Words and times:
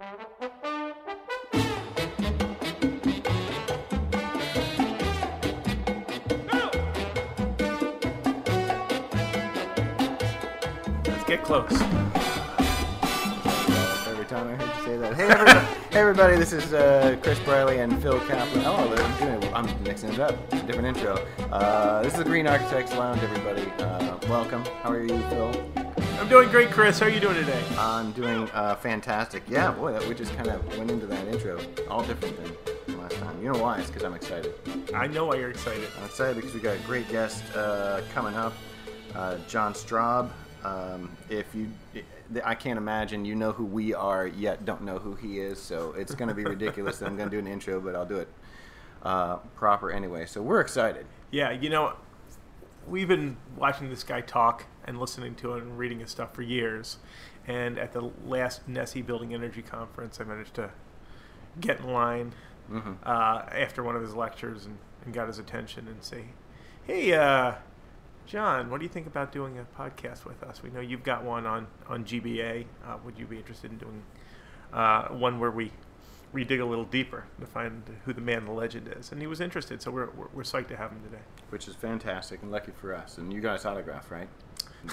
Let's 0.00 0.14
get 11.26 11.44
close. 11.44 11.70
Every 14.08 14.24
time 14.24 14.48
I 14.48 14.54
heard 14.54 14.62
you 14.62 14.84
say 14.84 14.96
that. 14.96 15.12
Hey, 15.16 15.28
everybody, 15.28 15.58
hey 15.90 16.00
everybody 16.00 16.36
this 16.36 16.54
is 16.54 16.72
uh, 16.72 17.18
Chris 17.20 17.38
Briley 17.40 17.80
and 17.80 18.00
Phil 18.00 18.18
Kaplan. 18.20 18.64
Oh, 18.64 18.76
I'm 18.76 19.18
doing 19.18 19.42
it. 19.42 19.52
I'm 19.52 19.82
mixing 19.82 20.14
it 20.14 20.18
up. 20.18 20.48
Different 20.66 20.96
intro. 20.96 21.16
Uh, 21.52 22.02
this 22.02 22.14
is 22.14 22.20
the 22.20 22.24
Green 22.24 22.46
Architects 22.46 22.94
Lounge, 22.94 23.22
everybody. 23.22 23.70
Uh, 23.72 24.16
welcome. 24.30 24.64
How 24.82 24.92
are 24.92 25.02
you, 25.02 25.18
Phil? 25.28 25.79
Doing 26.30 26.48
great, 26.48 26.70
Chris. 26.70 27.00
How 27.00 27.06
are 27.06 27.08
you 27.08 27.18
doing 27.18 27.34
today? 27.34 27.60
I'm 27.76 28.12
doing 28.12 28.48
uh, 28.50 28.76
fantastic. 28.76 29.42
Yeah, 29.48 29.72
boy, 29.72 29.90
that, 29.90 30.06
we 30.06 30.14
just 30.14 30.32
kind 30.36 30.48
of 30.48 30.64
went 30.78 30.88
into 30.88 31.04
that 31.06 31.26
intro. 31.26 31.58
All 31.90 32.04
different 32.04 32.36
than 32.86 32.98
last 32.98 33.16
time. 33.16 33.42
You 33.42 33.52
know 33.52 33.58
why? 33.58 33.80
It's 33.80 33.88
because 33.88 34.04
I'm 34.04 34.14
excited. 34.14 34.54
I 34.94 35.08
know 35.08 35.26
why 35.26 35.38
you're 35.38 35.50
excited. 35.50 35.88
I'm 35.98 36.04
excited 36.04 36.36
because 36.36 36.54
we 36.54 36.60
got 36.60 36.76
a 36.76 36.80
great 36.82 37.08
guest 37.08 37.42
uh, 37.56 38.02
coming 38.14 38.36
up, 38.36 38.52
uh, 39.16 39.38
John 39.48 39.74
Straube. 39.74 40.30
Um, 40.62 41.10
if 41.30 41.52
you, 41.52 41.68
I 42.44 42.54
can't 42.54 42.78
imagine 42.78 43.24
you 43.24 43.34
know 43.34 43.50
who 43.50 43.64
we 43.64 43.92
are 43.92 44.28
yet 44.28 44.64
don't 44.64 44.82
know 44.82 45.00
who 45.00 45.16
he 45.16 45.40
is, 45.40 45.58
so 45.58 45.94
it's 45.98 46.14
going 46.14 46.28
to 46.28 46.34
be 46.34 46.44
ridiculous 46.44 46.98
that 46.98 47.06
I'm 47.06 47.16
going 47.16 47.28
to 47.28 47.34
do 47.34 47.40
an 47.40 47.52
intro, 47.52 47.80
but 47.80 47.96
I'll 47.96 48.06
do 48.06 48.18
it 48.18 48.28
uh, 49.02 49.38
proper 49.56 49.90
anyway. 49.90 50.26
So 50.26 50.42
we're 50.42 50.60
excited. 50.60 51.06
Yeah, 51.32 51.50
you 51.50 51.70
know, 51.70 51.94
we've 52.86 53.08
been 53.08 53.36
watching 53.56 53.88
this 53.90 54.02
guy 54.04 54.20
talk 54.20 54.66
and 54.84 54.98
listening 54.98 55.34
to 55.36 55.54
him 55.54 55.62
and 55.62 55.78
reading 55.78 56.00
his 56.00 56.10
stuff 56.10 56.34
for 56.34 56.42
years. 56.42 56.98
And 57.46 57.78
at 57.78 57.92
the 57.92 58.10
last 58.24 58.68
NESEA 58.68 59.04
Building 59.06 59.34
Energy 59.34 59.62
Conference, 59.62 60.20
I 60.20 60.24
managed 60.24 60.54
to 60.54 60.70
get 61.60 61.80
in 61.80 61.92
line 61.92 62.32
hmm 62.68 62.92
uh, 63.04 63.42
after 63.50 63.82
one 63.82 63.96
of 63.96 64.02
his 64.02 64.14
lectures 64.14 64.66
and, 64.66 64.78
and 65.04 65.12
got 65.12 65.26
his 65.26 65.38
attention 65.38 65.88
and 65.88 66.02
say, 66.04 66.26
"Hey, 66.86 67.12
uh, 67.12 67.54
John, 68.26 68.70
what 68.70 68.78
do 68.78 68.84
you 68.84 68.88
think 68.88 69.08
about 69.08 69.32
doing 69.32 69.58
a 69.58 69.64
podcast 69.80 70.24
with 70.24 70.42
us? 70.44 70.62
We 70.62 70.70
know 70.70 70.80
you've 70.80 71.02
got 71.02 71.24
one 71.24 71.46
on 71.46 71.66
on 71.88 72.04
GBA. 72.04 72.66
Uh, 72.86 72.98
would 73.04 73.18
you 73.18 73.26
be 73.26 73.38
interested 73.38 73.72
in 73.72 73.78
doing 73.78 74.02
uh, 74.72 75.08
one 75.08 75.40
where 75.40 75.50
we 75.50 75.72
we 76.32 76.44
dig 76.44 76.60
a 76.60 76.64
little 76.64 76.84
deeper 76.84 77.24
to 77.40 77.46
find 77.46 77.82
who 78.04 78.12
the 78.12 78.20
man, 78.20 78.44
the 78.44 78.52
legend 78.52 78.92
is?" 78.98 79.12
And 79.12 79.20
he 79.20 79.26
was 79.26 79.40
interested, 79.40 79.82
so 79.82 79.90
we're 79.90 80.10
we're, 80.10 80.28
we're 80.34 80.42
psyched 80.42 80.68
to 80.68 80.76
have 80.76 80.90
him 80.90 81.02
today. 81.02 81.22
Which 81.50 81.68
is 81.68 81.74
fantastic 81.74 82.42
and 82.42 82.50
lucky 82.50 82.72
for 82.72 82.94
us. 82.94 83.18
And 83.18 83.32
you 83.32 83.40
guys 83.40 83.64
autograph, 83.64 84.10
right? 84.10 84.28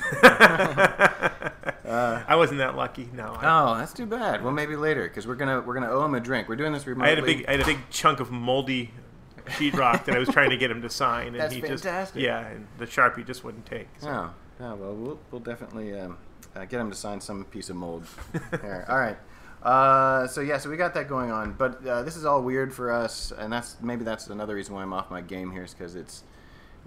I 1.86 2.36
wasn't 2.36 2.60
that 2.60 2.76
lucky. 2.76 3.10
No, 3.14 3.38
I, 3.40 3.72
Oh, 3.72 3.78
that's 3.78 3.94
too 3.94 4.06
bad. 4.06 4.44
Well, 4.44 4.52
maybe 4.52 4.76
later 4.76 5.04
because 5.04 5.26
we're 5.28 5.36
gonna 5.36 5.62
we're 5.62 5.74
gonna 5.74 5.90
owe 5.90 6.04
him 6.04 6.16
a 6.16 6.20
drink. 6.20 6.50
We're 6.50 6.56
doing 6.56 6.74
this 6.74 6.86
remotely. 6.86 7.08
I 7.08 7.10
had 7.10 7.20
a 7.20 7.26
big 7.26 7.46
I 7.48 7.52
had 7.52 7.62
a 7.62 7.66
big 7.66 7.80
chunk 7.90 8.20
of 8.20 8.32
moldy 8.32 8.92
sheetrock 9.46 10.06
that 10.06 10.16
I 10.16 10.20
was 10.20 10.30
trying 10.30 10.50
to 10.50 10.58
get 10.58 10.70
him 10.70 10.82
to 10.82 10.90
sign, 10.90 11.28
and 11.28 11.40
That's 11.40 11.54
he 11.54 11.62
fantastic. 11.62 11.86
just 11.86 12.16
yeah, 12.16 12.48
and 12.48 12.68
the 12.78 12.86
sharpie 12.86 13.26
just 13.26 13.44
wouldn't 13.44 13.66
take. 13.66 13.88
So. 14.00 14.10
Oh, 14.10 14.30
oh 14.60 14.76
well, 14.76 14.94
we'll, 14.94 15.20
we'll 15.32 15.42
definitely 15.42 15.98
um, 15.98 16.18
uh, 16.56 16.66
get 16.66 16.82
him 16.82 16.90
to 16.90 16.96
sign 16.96 17.22
some 17.22 17.46
piece 17.46 17.70
of 17.70 17.76
mold. 17.76 18.06
There. 18.52 18.86
All 18.90 18.98
right. 18.98 19.18
Uh, 19.68 20.26
so 20.28 20.40
yeah, 20.40 20.58
so 20.58 20.70
we 20.70 20.78
got 20.78 20.94
that 20.94 21.10
going 21.10 21.30
on, 21.30 21.52
but 21.52 21.86
uh, 21.86 22.02
this 22.04 22.16
is 22.16 22.24
all 22.24 22.42
weird 22.42 22.74
for 22.74 22.90
us, 22.90 23.34
and 23.38 23.52
that's 23.52 23.76
maybe 23.82 24.06
that's 24.06 24.28
another 24.28 24.56
reason 24.56 24.74
why 24.74 24.82
I'm 24.82 24.94
off 24.94 25.12
my 25.12 25.20
game 25.20 25.52
here 25.52 25.64
is 25.64 25.74
because 25.74 25.96
it's 25.96 26.24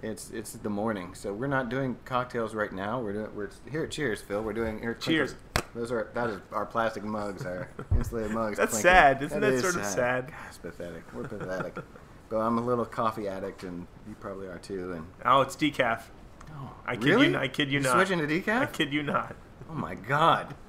it's 0.01 0.31
it's 0.31 0.53
the 0.53 0.69
morning, 0.69 1.13
so 1.13 1.31
we're 1.31 1.45
not 1.45 1.69
doing 1.69 1.95
cocktails 2.05 2.55
right 2.55 2.71
now. 2.73 2.99
We're 2.99 3.13
doing 3.13 3.35
we're 3.35 3.49
here. 3.69 3.85
Cheers, 3.85 4.21
Phil. 4.21 4.41
We're 4.41 4.53
doing 4.53 4.79
here. 4.79 4.95
Cheers. 4.95 5.35
Those 5.75 5.91
are 5.91 6.09
that 6.15 6.31
is 6.31 6.39
our 6.51 6.65
plastic 6.65 7.03
mugs, 7.03 7.45
our 7.45 7.69
insulated 7.95 8.31
mugs. 8.31 8.57
That's 8.57 8.71
clinking. 8.71 8.91
sad. 8.91 9.21
Isn't 9.23 9.41
that 9.41 9.53
is 9.53 9.61
sort 9.61 9.75
of 9.75 9.85
sad? 9.85 10.27
God, 10.29 10.35
it's 10.47 10.57
pathetic. 10.57 11.03
We're 11.13 11.27
pathetic. 11.27 11.75
but 12.29 12.37
I'm 12.37 12.57
a 12.57 12.61
little 12.61 12.85
coffee 12.85 13.27
addict, 13.27 13.61
and 13.61 13.85
you 14.09 14.15
probably 14.19 14.47
are 14.47 14.57
too. 14.57 14.93
And 14.93 15.05
Oh, 15.23 15.41
it's 15.41 15.55
decaf. 15.55 16.01
oh, 16.49 16.71
I 16.87 16.95
kid 16.95 17.05
really? 17.05 17.27
you. 17.29 17.37
I 17.37 17.47
kid 17.47 17.67
you 17.67 17.79
You're 17.79 17.83
not. 17.93 18.07
Switching 18.07 18.27
to 18.27 18.41
decaf? 18.41 18.61
I 18.61 18.65
kid 18.65 18.91
you 18.91 19.03
not. 19.03 19.35
Oh 19.69 19.75
my 19.75 19.93
god. 19.93 20.55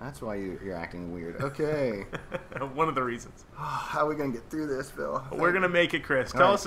That's 0.00 0.20
why 0.20 0.36
you, 0.36 0.60
you're 0.64 0.76
acting 0.76 1.12
weird. 1.12 1.40
Okay. 1.40 2.04
One 2.74 2.88
of 2.88 2.94
the 2.94 3.02
reasons. 3.02 3.44
How 3.54 4.06
are 4.06 4.08
we 4.08 4.14
going 4.14 4.32
to 4.32 4.38
get 4.38 4.50
through 4.50 4.66
this, 4.66 4.90
Phil? 4.90 5.24
We're 5.32 5.52
gonna 5.52 5.68
make 5.68 5.94
it, 5.94 6.02
Chris. 6.04 6.32
Tell 6.32 6.52
us, 6.52 6.66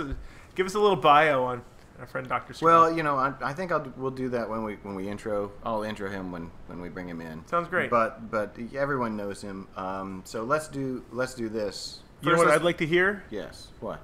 give 0.55 0.65
us 0.65 0.75
a 0.75 0.79
little 0.79 0.95
bio 0.95 1.43
on 1.43 1.61
our 1.99 2.07
friend 2.07 2.27
Dr. 2.27 2.53
Well, 2.61 2.91
you 2.91 3.03
know, 3.03 3.17
I, 3.17 3.33
I 3.41 3.53
think 3.53 3.71
I'll, 3.71 3.85
we'll 3.97 4.11
do 4.11 4.29
that 4.29 4.49
when 4.49 4.63
we 4.63 4.75
when 4.75 4.95
we 4.95 5.09
intro. 5.09 5.51
I'll 5.63 5.83
intro 5.83 6.09
him 6.09 6.31
when, 6.31 6.49
when 6.67 6.81
we 6.81 6.89
bring 6.89 7.07
him 7.07 7.21
in. 7.21 7.45
Sounds 7.47 7.67
great. 7.67 7.89
But 7.89 8.31
but 8.31 8.55
everyone 8.75 9.17
knows 9.17 9.41
him. 9.41 9.67
Um, 9.75 10.21
so 10.25 10.43
let's 10.43 10.67
do 10.67 11.03
let's 11.11 11.33
do 11.33 11.49
this. 11.49 11.99
you 12.21 12.31
know 12.31 12.37
what 12.37 12.47
let's- 12.47 12.59
I'd 12.59 12.65
like 12.65 12.77
to 12.77 12.85
hear? 12.85 13.23
Yes. 13.29 13.67
What? 13.79 14.01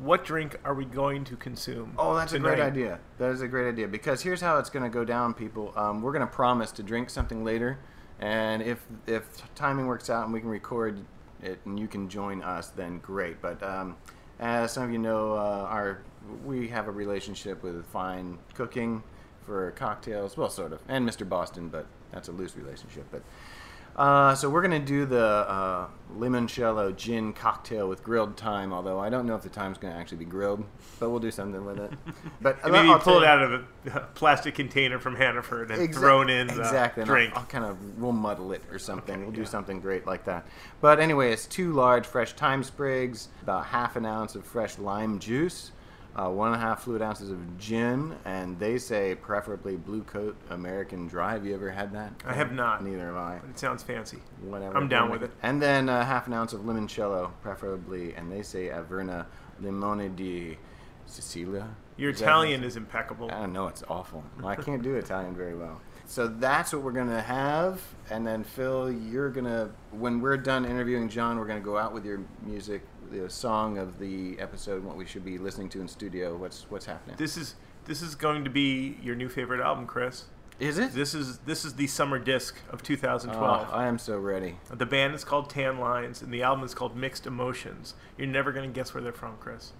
What 0.00 0.24
drink 0.24 0.56
are 0.64 0.74
we 0.74 0.84
going 0.84 1.24
to 1.24 1.36
consume? 1.36 1.94
Oh, 1.98 2.14
that's 2.14 2.32
a 2.32 2.38
great 2.38 2.56
tonight? 2.56 2.66
idea. 2.68 3.00
That 3.18 3.32
is 3.32 3.40
a 3.40 3.48
great 3.48 3.68
idea 3.68 3.88
because 3.88 4.22
here's 4.22 4.40
how 4.40 4.58
it's 4.58 4.70
going 4.70 4.84
to 4.84 4.88
go 4.90 5.04
down, 5.04 5.34
people. 5.34 5.72
Um, 5.74 6.02
we're 6.02 6.12
going 6.12 6.26
to 6.26 6.32
promise 6.32 6.70
to 6.72 6.84
drink 6.84 7.10
something 7.10 7.42
later, 7.42 7.80
and 8.20 8.62
if 8.62 8.84
if 9.06 9.24
timing 9.54 9.86
works 9.86 10.10
out 10.10 10.24
and 10.24 10.32
we 10.32 10.40
can 10.40 10.48
record 10.48 10.98
it 11.42 11.58
and 11.64 11.78
you 11.78 11.88
can 11.88 12.08
join 12.08 12.42
us, 12.42 12.68
then 12.68 12.98
great. 12.98 13.40
But 13.40 13.62
um, 13.62 13.96
as 14.40 14.72
some 14.72 14.84
of 14.84 14.90
you 14.90 14.98
know, 14.98 15.34
uh, 15.34 15.66
our 15.68 16.02
we 16.44 16.68
have 16.68 16.88
a 16.88 16.90
relationship 16.90 17.62
with 17.62 17.84
fine 17.86 18.38
cooking 18.54 19.02
for 19.46 19.70
cocktails. 19.72 20.36
Well, 20.36 20.50
sort 20.50 20.72
of, 20.72 20.80
and 20.88 21.08
Mr. 21.08 21.28
Boston, 21.28 21.68
but 21.68 21.86
that's 22.12 22.28
a 22.28 22.32
loose 22.32 22.56
relationship. 22.56 23.06
But 23.10 23.22
uh, 23.98 24.32
so 24.36 24.48
we're 24.48 24.62
gonna 24.62 24.78
do 24.78 25.04
the 25.04 25.24
uh, 25.24 25.88
limoncello 26.16 26.96
gin 26.96 27.32
cocktail 27.32 27.88
with 27.88 28.04
grilled 28.04 28.36
thyme. 28.36 28.72
Although 28.72 29.00
I 29.00 29.10
don't 29.10 29.26
know 29.26 29.34
if 29.34 29.42
the 29.42 29.48
thyme's 29.48 29.76
gonna 29.76 29.96
actually 29.96 30.18
be 30.18 30.24
grilled, 30.24 30.64
but 31.00 31.10
we'll 31.10 31.18
do 31.18 31.32
something 31.32 31.64
with 31.64 31.78
it. 31.78 31.92
But 32.40 32.64
maybe 32.64 32.86
you 32.86 32.92
I'll 32.92 33.00
pull 33.00 33.20
it 33.20 33.26
out 33.26 33.42
of 33.42 33.52
a 33.92 34.00
plastic 34.14 34.54
container 34.54 35.00
from 35.00 35.16
Hannaford 35.16 35.72
and 35.72 35.80
Exa- 35.80 35.94
thrown 35.98 36.30
in 36.30 36.46
the 36.46 36.60
exactly. 36.60 37.04
drink. 37.04 37.32
I'll, 37.34 37.40
I'll 37.40 37.46
kind 37.46 37.64
of 37.64 37.98
we'll 37.98 38.12
muddle 38.12 38.52
it 38.52 38.62
or 38.70 38.78
something. 38.78 39.14
Okay, 39.16 39.22
we'll 39.24 39.32
do 39.32 39.40
yeah. 39.40 39.46
something 39.48 39.80
great 39.80 40.06
like 40.06 40.24
that. 40.26 40.46
But 40.80 41.00
anyway, 41.00 41.32
it's 41.32 41.46
two 41.46 41.72
large 41.72 42.06
fresh 42.06 42.34
thyme 42.34 42.62
sprigs, 42.62 43.28
about 43.42 43.66
half 43.66 43.96
an 43.96 44.06
ounce 44.06 44.36
of 44.36 44.44
fresh 44.44 44.78
lime 44.78 45.18
juice, 45.18 45.72
uh, 46.18 46.28
one 46.28 46.48
and 46.52 46.56
a 46.56 46.58
half 46.58 46.82
fluid 46.82 47.00
ounces 47.00 47.30
of 47.30 47.58
gin, 47.58 48.16
and 48.24 48.58
they 48.58 48.76
say 48.76 49.14
preferably 49.14 49.76
Bluecoat 49.76 50.34
American 50.50 51.06
Dry. 51.06 51.32
Have 51.32 51.46
you 51.46 51.54
ever 51.54 51.70
had 51.70 51.92
that? 51.92 52.12
I 52.24 52.34
have 52.34 52.52
not. 52.52 52.84
Neither 52.84 53.06
have 53.06 53.16
I. 53.16 53.38
But 53.40 53.50
It 53.50 53.58
sounds 53.58 53.82
fancy. 53.84 54.18
Whatever. 54.42 54.76
I'm 54.76 54.88
down 54.88 55.10
with 55.10 55.22
it. 55.22 55.30
And 55.42 55.62
then 55.62 55.88
uh, 55.88 56.04
half 56.04 56.26
an 56.26 56.32
ounce 56.32 56.52
of 56.52 56.62
limoncello, 56.62 57.30
preferably, 57.40 58.14
and 58.14 58.32
they 58.32 58.42
say 58.42 58.66
Averna 58.66 59.26
Limone 59.62 60.14
di 60.16 60.58
Sicilia. 61.06 61.68
Your 61.96 62.10
Is 62.10 62.20
Italian 62.20 62.64
is 62.64 62.76
impeccable. 62.76 63.30
I 63.30 63.40
don't 63.40 63.52
know. 63.52 63.68
It's 63.68 63.84
awful. 63.88 64.24
I 64.44 64.56
can't 64.56 64.82
do 64.82 64.96
Italian 64.96 65.36
very 65.36 65.54
well. 65.54 65.80
So 66.06 66.26
that's 66.26 66.72
what 66.72 66.82
we're 66.82 66.92
gonna 66.92 67.20
have, 67.20 67.82
and 68.08 68.26
then 68.26 68.42
Phil, 68.42 68.90
you're 68.90 69.28
gonna 69.28 69.70
when 69.90 70.20
we're 70.22 70.38
done 70.38 70.64
interviewing 70.64 71.10
John, 71.10 71.38
we're 71.38 71.46
gonna 71.46 71.60
go 71.60 71.76
out 71.76 71.92
with 71.92 72.06
your 72.06 72.22
music, 72.42 72.82
the 73.10 73.28
song 73.30 73.78
of 73.78 73.98
the 73.98 74.38
episode, 74.38 74.84
what 74.84 74.96
we 74.96 75.06
should 75.06 75.24
be 75.24 75.38
listening 75.38 75.68
to 75.70 75.80
in 75.80 75.88
studio. 75.88 76.36
What's 76.36 76.66
what's 76.70 76.86
happening? 76.86 77.16
This 77.18 77.36
is 77.36 77.54
this 77.86 78.02
is 78.02 78.14
going 78.14 78.44
to 78.44 78.50
be 78.50 78.98
your 79.02 79.14
new 79.16 79.28
favorite 79.28 79.60
album, 79.60 79.86
Chris. 79.86 80.24
Is 80.60 80.76
it? 80.78 80.92
This 80.92 81.14
is 81.14 81.38
this 81.38 81.64
is 81.64 81.74
the 81.74 81.86
summer 81.86 82.18
disc 82.18 82.56
of 82.70 82.80
Oh, 82.80 82.84
2012. 82.84 83.68
I 83.72 83.86
am 83.86 83.96
so 83.98 84.18
ready. 84.18 84.56
the 84.70 84.86
band 84.86 85.14
is 85.14 85.22
called 85.24 85.50
Tanlines, 85.50 86.20
and 86.22 86.32
the 86.32 86.42
album 86.42 86.64
is 86.64 86.74
called 86.74 86.96
Mixed 86.96 87.26
Emotions. 87.26 87.94
You're 88.16 88.26
never 88.26 88.50
going 88.52 88.68
to 88.68 88.74
guess 88.74 88.92
where 88.92 89.02
they're 89.02 89.12
from, 89.12 89.36
Chris. 89.38 89.72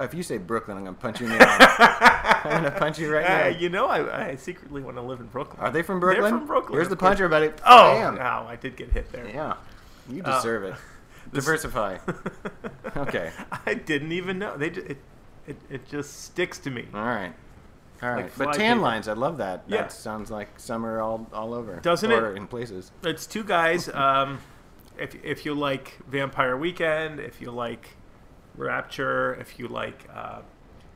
If 0.00 0.12
you 0.12 0.24
say 0.24 0.38
Brooklyn, 0.38 0.76
I'm 0.76 0.84
gonna 0.84 0.96
punch 0.96 1.20
you 1.20 1.26
in 1.28 1.38
the 1.38 1.38
eye. 1.40 2.40
I'm 2.44 2.50
gonna 2.64 2.70
punch 2.72 2.98
you 2.98 3.14
right 3.14 3.24
Uh, 3.24 3.50
now. 3.50 3.56
you 3.58 3.68
know, 3.68 3.86
I, 3.86 4.30
I 4.30 4.34
secretly 4.34 4.82
want 4.82 4.96
to 4.96 5.02
live 5.02 5.20
in 5.20 5.26
Brooklyn. 5.26 5.60
Are 5.60 5.70
they 5.70 5.82
from 5.82 6.00
Brooklyn? 6.00 6.22
They're 6.22 6.30
from 6.40 6.46
Brooklyn. 6.48 6.72
Here's 6.72 6.86
of 6.86 6.90
the 6.90 6.96
puncher, 6.96 7.28
buddy. 7.28 7.50
Oh, 7.64 7.92
Bam. 7.92 8.18
ow, 8.18 8.44
I 8.48 8.56
did 8.56 8.76
get 8.76 8.90
hit 8.90 9.12
there. 9.12 9.28
Yeah, 9.28 9.54
you 10.10 10.20
Uh, 10.24 10.34
deserve 10.36 10.64
it. 10.64 10.74
Diversify. 11.34 11.98
Okay. 12.96 13.32
I 13.66 13.74
didn't 13.74 14.12
even 14.12 14.38
know. 14.38 14.56
They 14.56 14.70
ju- 14.70 14.86
it, 14.88 14.98
it, 15.48 15.56
it 15.68 15.88
just 15.88 16.22
sticks 16.24 16.58
to 16.60 16.70
me. 16.70 16.86
All 16.94 17.04
right. 17.04 17.32
All 18.02 18.10
right. 18.10 18.24
Like 18.24 18.38
but 18.38 18.52
tan 18.54 18.76
paper. 18.76 18.80
lines, 18.82 19.08
I 19.08 19.14
love 19.14 19.38
that. 19.38 19.64
Yeah. 19.66 19.82
That 19.82 19.92
sounds 19.92 20.30
like 20.30 20.60
summer 20.60 21.00
all, 21.00 21.26
all 21.32 21.54
over. 21.54 21.80
Doesn't 21.80 22.12
or 22.12 22.32
it? 22.32 22.36
in 22.36 22.46
places. 22.46 22.92
It's 23.02 23.26
two 23.26 23.42
guys. 23.42 23.88
Um, 23.88 24.38
if 24.96 25.16
if 25.24 25.44
you 25.44 25.54
like 25.54 25.98
Vampire 26.08 26.56
Weekend, 26.56 27.18
if 27.18 27.40
you 27.40 27.50
like 27.50 27.96
Rapture, 28.56 29.34
if 29.40 29.58
you 29.58 29.66
like 29.66 30.08
uh, 30.14 30.42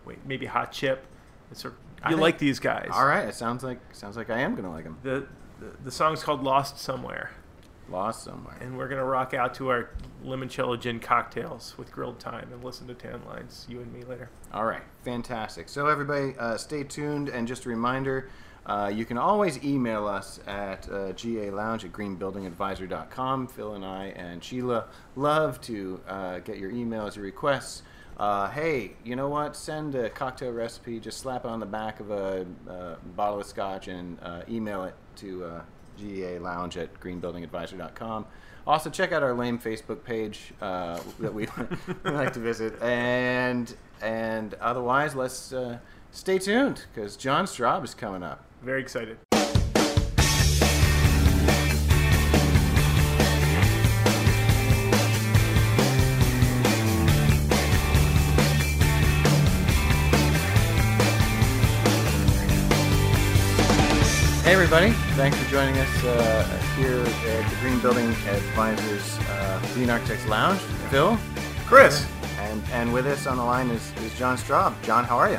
wait 0.04 0.18
maybe 0.24 0.46
Hot 0.46 0.70
Chip, 0.70 1.04
it's 1.50 1.62
sort 1.62 1.74
I 2.02 2.10
you 2.10 2.16
like 2.16 2.38
these 2.38 2.60
guys. 2.60 2.90
All 2.92 3.06
right. 3.06 3.26
It 3.28 3.34
sounds 3.34 3.64
like 3.64 3.80
sounds 3.92 4.16
like 4.16 4.30
I 4.30 4.38
am 4.40 4.54
gonna 4.54 4.70
like 4.70 4.84
them. 4.84 4.98
The, 5.02 5.26
the 5.58 5.76
the 5.84 5.90
song's 5.90 6.22
called 6.22 6.44
Lost 6.44 6.78
Somewhere, 6.78 7.32
Lost 7.90 8.24
somewhere. 8.24 8.56
and 8.60 8.76
we're 8.76 8.88
gonna 8.88 9.04
rock 9.04 9.32
out 9.34 9.54
to 9.54 9.68
our 9.70 9.90
limoncello 10.24 10.78
gin 10.78 11.00
cocktails 11.00 11.74
with 11.78 11.90
grilled 11.90 12.20
thyme 12.20 12.48
and 12.52 12.62
listen 12.62 12.86
to 12.88 12.94
Tanlines. 12.94 13.68
You 13.68 13.80
and 13.80 13.92
me 13.92 14.02
later. 14.04 14.28
All 14.52 14.64
right. 14.66 14.82
Fantastic. 15.04 15.68
So 15.68 15.86
everybody, 15.86 16.34
uh, 16.38 16.56
stay 16.56 16.84
tuned. 16.84 17.28
And 17.28 17.46
just 17.48 17.64
a 17.66 17.68
reminder, 17.68 18.28
Uh, 18.66 18.90
you 18.94 19.06
can 19.06 19.16
always 19.16 19.64
email 19.64 20.06
us 20.06 20.40
at 20.46 20.86
uh, 20.90 21.12
galounge 21.14 21.84
at 21.84 21.92
greenbuildingadvisor.com. 21.92 23.46
Phil 23.48 23.74
and 23.74 23.82
I 23.84 24.06
and 24.16 24.44
Sheila 24.44 24.84
love 25.16 25.58
to 25.62 26.00
uh, 26.06 26.38
get 26.40 26.58
your 26.58 26.70
emails, 26.70 27.16
your 27.16 27.24
requests. 27.24 27.82
Uh, 28.18 28.50
hey, 28.50 28.92
you 29.04 29.16
know 29.16 29.28
what? 29.30 29.56
Send 29.56 29.94
a 29.94 30.10
cocktail 30.10 30.50
recipe. 30.52 31.00
Just 31.00 31.18
slap 31.20 31.46
it 31.46 31.48
on 31.48 31.60
the 31.60 31.66
back 31.66 32.00
of 32.00 32.10
a 32.10 32.44
uh, 32.68 32.96
bottle 33.16 33.40
of 33.40 33.46
scotch 33.46 33.88
and 33.88 34.18
uh, 34.22 34.42
email 34.50 34.84
it 34.84 34.94
to 35.16 35.44
uh, 35.98 36.40
galounge 36.40 36.76
at 36.76 36.98
greenbuildingadvisor.com. 37.00 38.26
Also, 38.66 38.90
check 38.90 39.12
out 39.12 39.22
our 39.22 39.32
lame 39.32 39.58
Facebook 39.58 40.04
page 40.04 40.52
uh, 40.60 41.00
that 41.20 41.32
we, 41.32 41.48
we 42.04 42.10
like 42.10 42.32
to 42.34 42.40
visit. 42.40 42.80
And 42.82 43.74
and 44.02 44.54
otherwise, 44.54 45.14
let's 45.14 45.52
uh, 45.52 45.78
stay 46.10 46.38
tuned 46.38 46.84
because 46.94 47.16
John 47.16 47.46
Straube 47.46 47.84
is 47.84 47.94
coming 47.94 48.22
up. 48.22 48.44
Very 48.62 48.82
excited. 48.82 49.18
Hey, 64.48 64.54
everybody. 64.54 64.92
Thanks 65.12 65.36
for 65.36 65.50
joining 65.50 65.76
us 65.76 66.04
uh, 66.04 66.42
here 66.74 67.00
at 67.00 67.50
the 67.50 67.56
Green 67.60 67.78
Building 67.80 68.08
Advisors 68.08 69.18
uh, 69.28 69.62
Green 69.74 69.90
Architects 69.90 70.26
Lounge. 70.26 70.58
Phil, 70.88 71.18
Chris, 71.66 72.06
and 72.38 72.62
and 72.72 72.90
with 72.90 73.04
us 73.06 73.26
on 73.26 73.36
the 73.36 73.44
line 73.44 73.68
is, 73.68 73.92
is 73.98 74.18
John 74.18 74.38
Straube. 74.38 74.74
John, 74.84 75.04
how 75.04 75.18
are 75.18 75.30
you? 75.30 75.38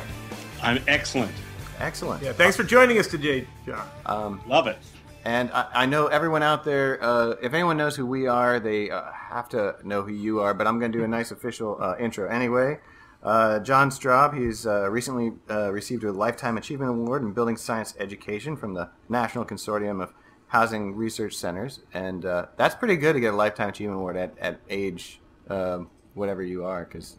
I'm 0.62 0.80
excellent. 0.86 1.32
Excellent. 1.80 2.22
yeah, 2.22 2.32
thanks 2.32 2.56
for 2.56 2.62
joining 2.62 3.00
us 3.00 3.08
today, 3.08 3.48
John. 3.66 3.84
Um, 4.06 4.40
Love 4.46 4.68
it. 4.68 4.78
and 5.24 5.50
I, 5.50 5.66
I 5.74 5.86
know 5.86 6.06
everyone 6.06 6.44
out 6.44 6.62
there, 6.64 7.02
uh, 7.02 7.30
if 7.42 7.52
anyone 7.52 7.76
knows 7.76 7.96
who 7.96 8.06
we 8.06 8.28
are, 8.28 8.60
they 8.60 8.90
uh, 8.90 9.10
have 9.10 9.48
to 9.48 9.74
know 9.82 10.02
who 10.02 10.12
you 10.12 10.38
are, 10.38 10.54
but 10.54 10.68
I'm 10.68 10.78
going 10.78 10.92
to 10.92 10.98
do 10.98 11.02
a 11.02 11.08
nice 11.08 11.32
official 11.32 11.82
uh, 11.82 11.96
intro 11.98 12.28
anyway. 12.28 12.78
Uh, 13.22 13.58
John 13.60 13.90
Straube, 13.90 14.38
he's 14.38 14.66
uh, 14.66 14.88
recently 14.90 15.32
uh, 15.50 15.70
received 15.70 16.04
a 16.04 16.12
Lifetime 16.12 16.56
Achievement 16.56 16.90
Award 16.90 17.22
in 17.22 17.32
Building 17.32 17.56
Science 17.56 17.94
Education 17.98 18.56
from 18.56 18.72
the 18.74 18.88
National 19.08 19.44
Consortium 19.44 20.02
of 20.02 20.14
Housing 20.48 20.96
Research 20.96 21.34
Centers, 21.34 21.80
and 21.92 22.24
uh, 22.24 22.46
that's 22.56 22.74
pretty 22.74 22.96
good 22.96 23.12
to 23.12 23.20
get 23.20 23.34
a 23.34 23.36
Lifetime 23.36 23.68
Achievement 23.68 23.98
Award 23.98 24.16
at, 24.16 24.38
at 24.38 24.60
age 24.70 25.20
um, 25.48 25.90
whatever 26.14 26.42
you 26.42 26.64
are, 26.64 26.84
because 26.84 27.18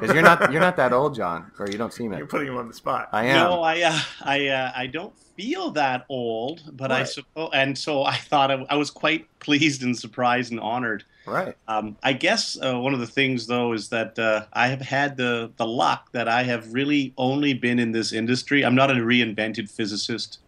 you're 0.00 0.22
not 0.22 0.52
you're 0.52 0.60
not 0.60 0.76
that 0.76 0.92
old, 0.92 1.14
John, 1.14 1.50
or 1.58 1.68
you 1.68 1.78
don't 1.78 1.92
seem 1.92 2.10
that 2.12 2.18
You're 2.18 2.26
putting 2.26 2.48
him 2.48 2.56
on 2.56 2.68
the 2.68 2.74
spot. 2.74 3.08
I 3.12 3.26
am. 3.26 3.50
No, 3.50 3.62
I 3.62 3.82
uh, 3.82 4.00
I 4.22 4.46
uh, 4.48 4.72
I 4.74 4.86
don't 4.86 5.18
feel 5.36 5.70
that 5.72 6.06
old, 6.08 6.62
but 6.76 6.92
I 6.92 7.04
suppose, 7.04 7.50
and 7.52 7.76
so 7.76 8.04
I 8.04 8.16
thought 8.16 8.50
I, 8.50 8.66
I 8.70 8.76
was 8.76 8.90
quite 8.90 9.26
pleased 9.40 9.82
and 9.82 9.98
surprised 9.98 10.52
and 10.52 10.60
honored. 10.60 11.04
Right. 11.26 11.56
Um, 11.68 11.96
I 12.02 12.12
guess 12.12 12.58
uh, 12.60 12.78
one 12.78 12.94
of 12.94 13.00
the 13.00 13.06
things 13.06 13.46
though 13.46 13.72
is 13.72 13.88
that 13.90 14.18
uh, 14.18 14.46
I 14.52 14.68
have 14.68 14.80
had 14.80 15.16
the 15.16 15.52
the 15.56 15.66
luck 15.66 16.10
that 16.12 16.28
I 16.28 16.42
have 16.44 16.72
really 16.72 17.12
only 17.16 17.54
been 17.54 17.78
in 17.78 17.92
this 17.92 18.12
industry. 18.12 18.64
I'm 18.64 18.74
not 18.74 18.90
a 18.90 18.94
reinvented 18.94 19.70
physicist. 19.70 20.38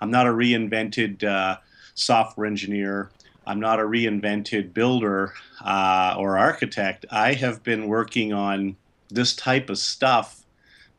I'm 0.00 0.10
not 0.10 0.26
a 0.26 0.30
reinvented 0.30 1.24
uh, 1.24 1.58
software 1.94 2.46
engineer. 2.46 3.10
I'm 3.46 3.60
not 3.60 3.80
a 3.80 3.82
reinvented 3.82 4.74
builder 4.74 5.32
uh, 5.64 6.14
or 6.18 6.36
architect. 6.36 7.06
I 7.10 7.32
have 7.32 7.62
been 7.64 7.88
working 7.88 8.32
on 8.32 8.76
this 9.08 9.34
type 9.34 9.70
of 9.70 9.78
stuff 9.78 10.44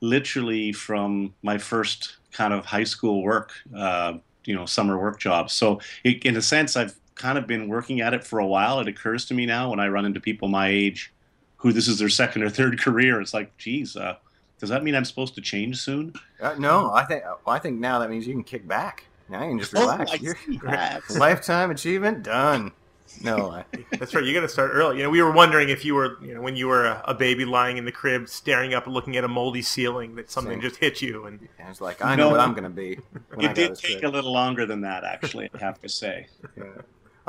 literally 0.01 0.71
from 0.71 1.33
my 1.43 1.57
first 1.57 2.17
kind 2.31 2.53
of 2.53 2.65
high 2.65 2.83
school 2.83 3.21
work, 3.21 3.51
uh, 3.75 4.13
you 4.45 4.55
know, 4.55 4.65
summer 4.65 4.97
work 4.97 5.19
job. 5.19 5.51
So, 5.51 5.79
it, 6.03 6.25
in 6.25 6.35
a 6.37 6.41
sense, 6.41 6.75
I've 6.75 6.98
kind 7.19 7.37
of 7.37 7.45
been 7.45 7.67
working 7.67 8.01
at 8.01 8.13
it 8.15 8.23
for 8.23 8.39
a 8.39 8.47
while. 8.47 8.79
It 8.79 8.87
occurs 8.87 9.25
to 9.25 9.33
me 9.35 9.45
now 9.45 9.69
when 9.69 9.79
I 9.79 9.87
run 9.89 10.05
into 10.05 10.19
people 10.19 10.47
my 10.47 10.69
age 10.69 11.13
who 11.57 11.71
this 11.71 11.87
is 11.87 11.99
their 11.99 12.09
second 12.09 12.41
or 12.41 12.49
third 12.49 12.79
career. 12.81 13.21
It's 13.21 13.33
like, 13.33 13.55
geez, 13.57 13.95
uh, 13.95 14.15
does 14.59 14.69
that 14.69 14.83
mean 14.83 14.95
I'm 14.95 15.05
supposed 15.05 15.35
to 15.35 15.41
change 15.41 15.77
soon? 15.77 16.13
Uh, 16.41 16.55
no, 16.57 16.91
I 16.91 17.03
think 17.05 17.23
I 17.45 17.59
think 17.59 17.79
now 17.79 17.99
that 17.99 18.09
means 18.09 18.25
you 18.25 18.33
can 18.33 18.43
kick 18.43 18.67
back. 18.67 19.03
Now 19.29 19.43
you 19.43 19.49
can 19.49 19.59
just 19.59 19.73
relax. 19.73 20.11
I 20.11 20.15
You're- 20.15 20.99
Lifetime 21.19 21.69
achievement 21.71 22.23
done. 22.23 22.71
No, 23.23 23.51
I, 23.51 23.63
That's 23.97 24.13
right. 24.13 24.23
You 24.23 24.33
got 24.35 24.41
to 24.41 24.49
start 24.49 24.71
early. 24.73 24.97
You 24.97 25.03
know, 25.03 25.09
we 25.09 25.21
were 25.21 25.31
wondering 25.31 25.69
if 25.69 25.83
you 25.83 25.95
were, 25.95 26.17
you 26.23 26.35
know, 26.35 26.41
when 26.41 26.55
you 26.55 26.67
were 26.67 26.85
a, 26.85 27.01
a 27.07 27.13
baby 27.15 27.43
lying 27.43 27.77
in 27.77 27.85
the 27.85 27.91
crib, 27.91 28.29
staring 28.29 28.73
up 28.75 28.85
and 28.85 28.93
looking 28.93 29.17
at 29.17 29.23
a 29.23 29.27
moldy 29.27 29.61
ceiling, 29.63 30.13
that 30.15 30.29
something 30.29 30.53
Same. 30.53 30.61
just 30.61 30.75
hit 30.77 31.01
you. 31.01 31.25
And 31.25 31.47
I 31.63 31.69
was 31.69 31.81
like, 31.81 32.03
I 32.05 32.15
know 32.15 32.25
No. 32.25 32.31
what 32.31 32.39
I'm 32.39 32.51
going 32.51 32.63
to 32.65 32.69
be. 32.69 32.99
It 33.39 33.55
did 33.55 33.75
take 33.75 34.03
a 34.03 34.07
little 34.09 34.31
longer 34.31 34.65
than 34.67 34.81
that, 34.81 35.03
actually. 35.03 35.49
I 35.53 35.57
have 35.57 35.79
to 35.81 35.89
say. 35.89 36.27
Yeah. 36.55 36.63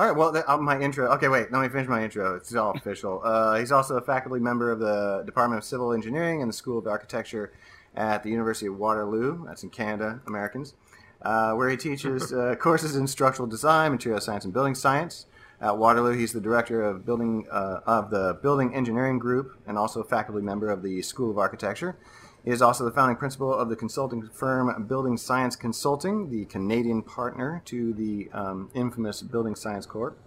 All 0.01 0.07
right, 0.07 0.17
well, 0.17 0.35
uh, 0.35 0.57
my 0.57 0.81
intro. 0.81 1.09
Okay, 1.17 1.29
wait, 1.29 1.53
let 1.53 1.61
me 1.61 1.69
finish 1.69 1.87
my 1.87 2.03
intro. 2.03 2.35
It's 2.35 2.55
all 2.55 2.71
official. 2.75 3.21
Uh, 3.23 3.59
he's 3.59 3.71
also 3.71 3.99
a 3.99 4.01
faculty 4.01 4.41
member 4.41 4.73
of 4.73 4.79
the 4.79 5.23
Department 5.27 5.59
of 5.59 5.65
Civil 5.65 5.93
Engineering 5.93 6.41
and 6.41 6.49
the 6.49 6.55
School 6.55 6.79
of 6.79 6.87
Architecture 6.87 7.53
at 7.95 8.23
the 8.23 8.31
University 8.31 8.65
of 8.65 8.79
Waterloo. 8.79 9.45
That's 9.45 9.63
in 9.63 9.69
Canada, 9.69 10.23
Americans, 10.27 10.73
uh, 11.21 11.53
where 11.53 11.69
he 11.69 11.77
teaches 11.77 12.33
uh, 12.33 12.55
courses 12.59 12.97
in 12.97 13.09
structural 13.09 13.47
design, 13.47 13.91
material 13.93 14.23
science, 14.23 14.47
and 14.47 14.55
building 14.55 14.75
science. 14.75 15.27
At 15.61 15.77
Waterloo, 15.77 16.17
he's 16.17 16.33
the 16.33 16.41
director 16.41 16.83
of 16.83 17.05
building 17.05 17.47
uh, 17.51 17.81
of 17.85 18.09
the 18.09 18.39
Building 18.41 18.75
Engineering 18.75 19.19
Group 19.19 19.61
and 19.67 19.77
also 19.77 20.01
a 20.01 20.05
faculty 20.05 20.41
member 20.41 20.71
of 20.71 20.83
the 20.83 21.03
School 21.03 21.31
of 21.31 21.37
Architecture. 21.37 21.99
He 22.45 22.51
is 22.51 22.63
also 22.63 22.85
the 22.85 22.91
founding 22.91 23.17
principal 23.17 23.53
of 23.53 23.69
the 23.69 23.77
consulting 23.77 24.29
firm 24.29 24.87
Building 24.87 25.17
Science 25.17 25.57
Consulting, 25.57 26.31
the 26.31 26.47
Canadian 26.47 27.03
partner 27.03 27.61
to 27.67 27.93
the 27.93 28.31
um, 28.33 28.71
infamous 28.75 29.21
Building 29.23 29.55
Science 29.55 29.85
Corp. 29.85 30.19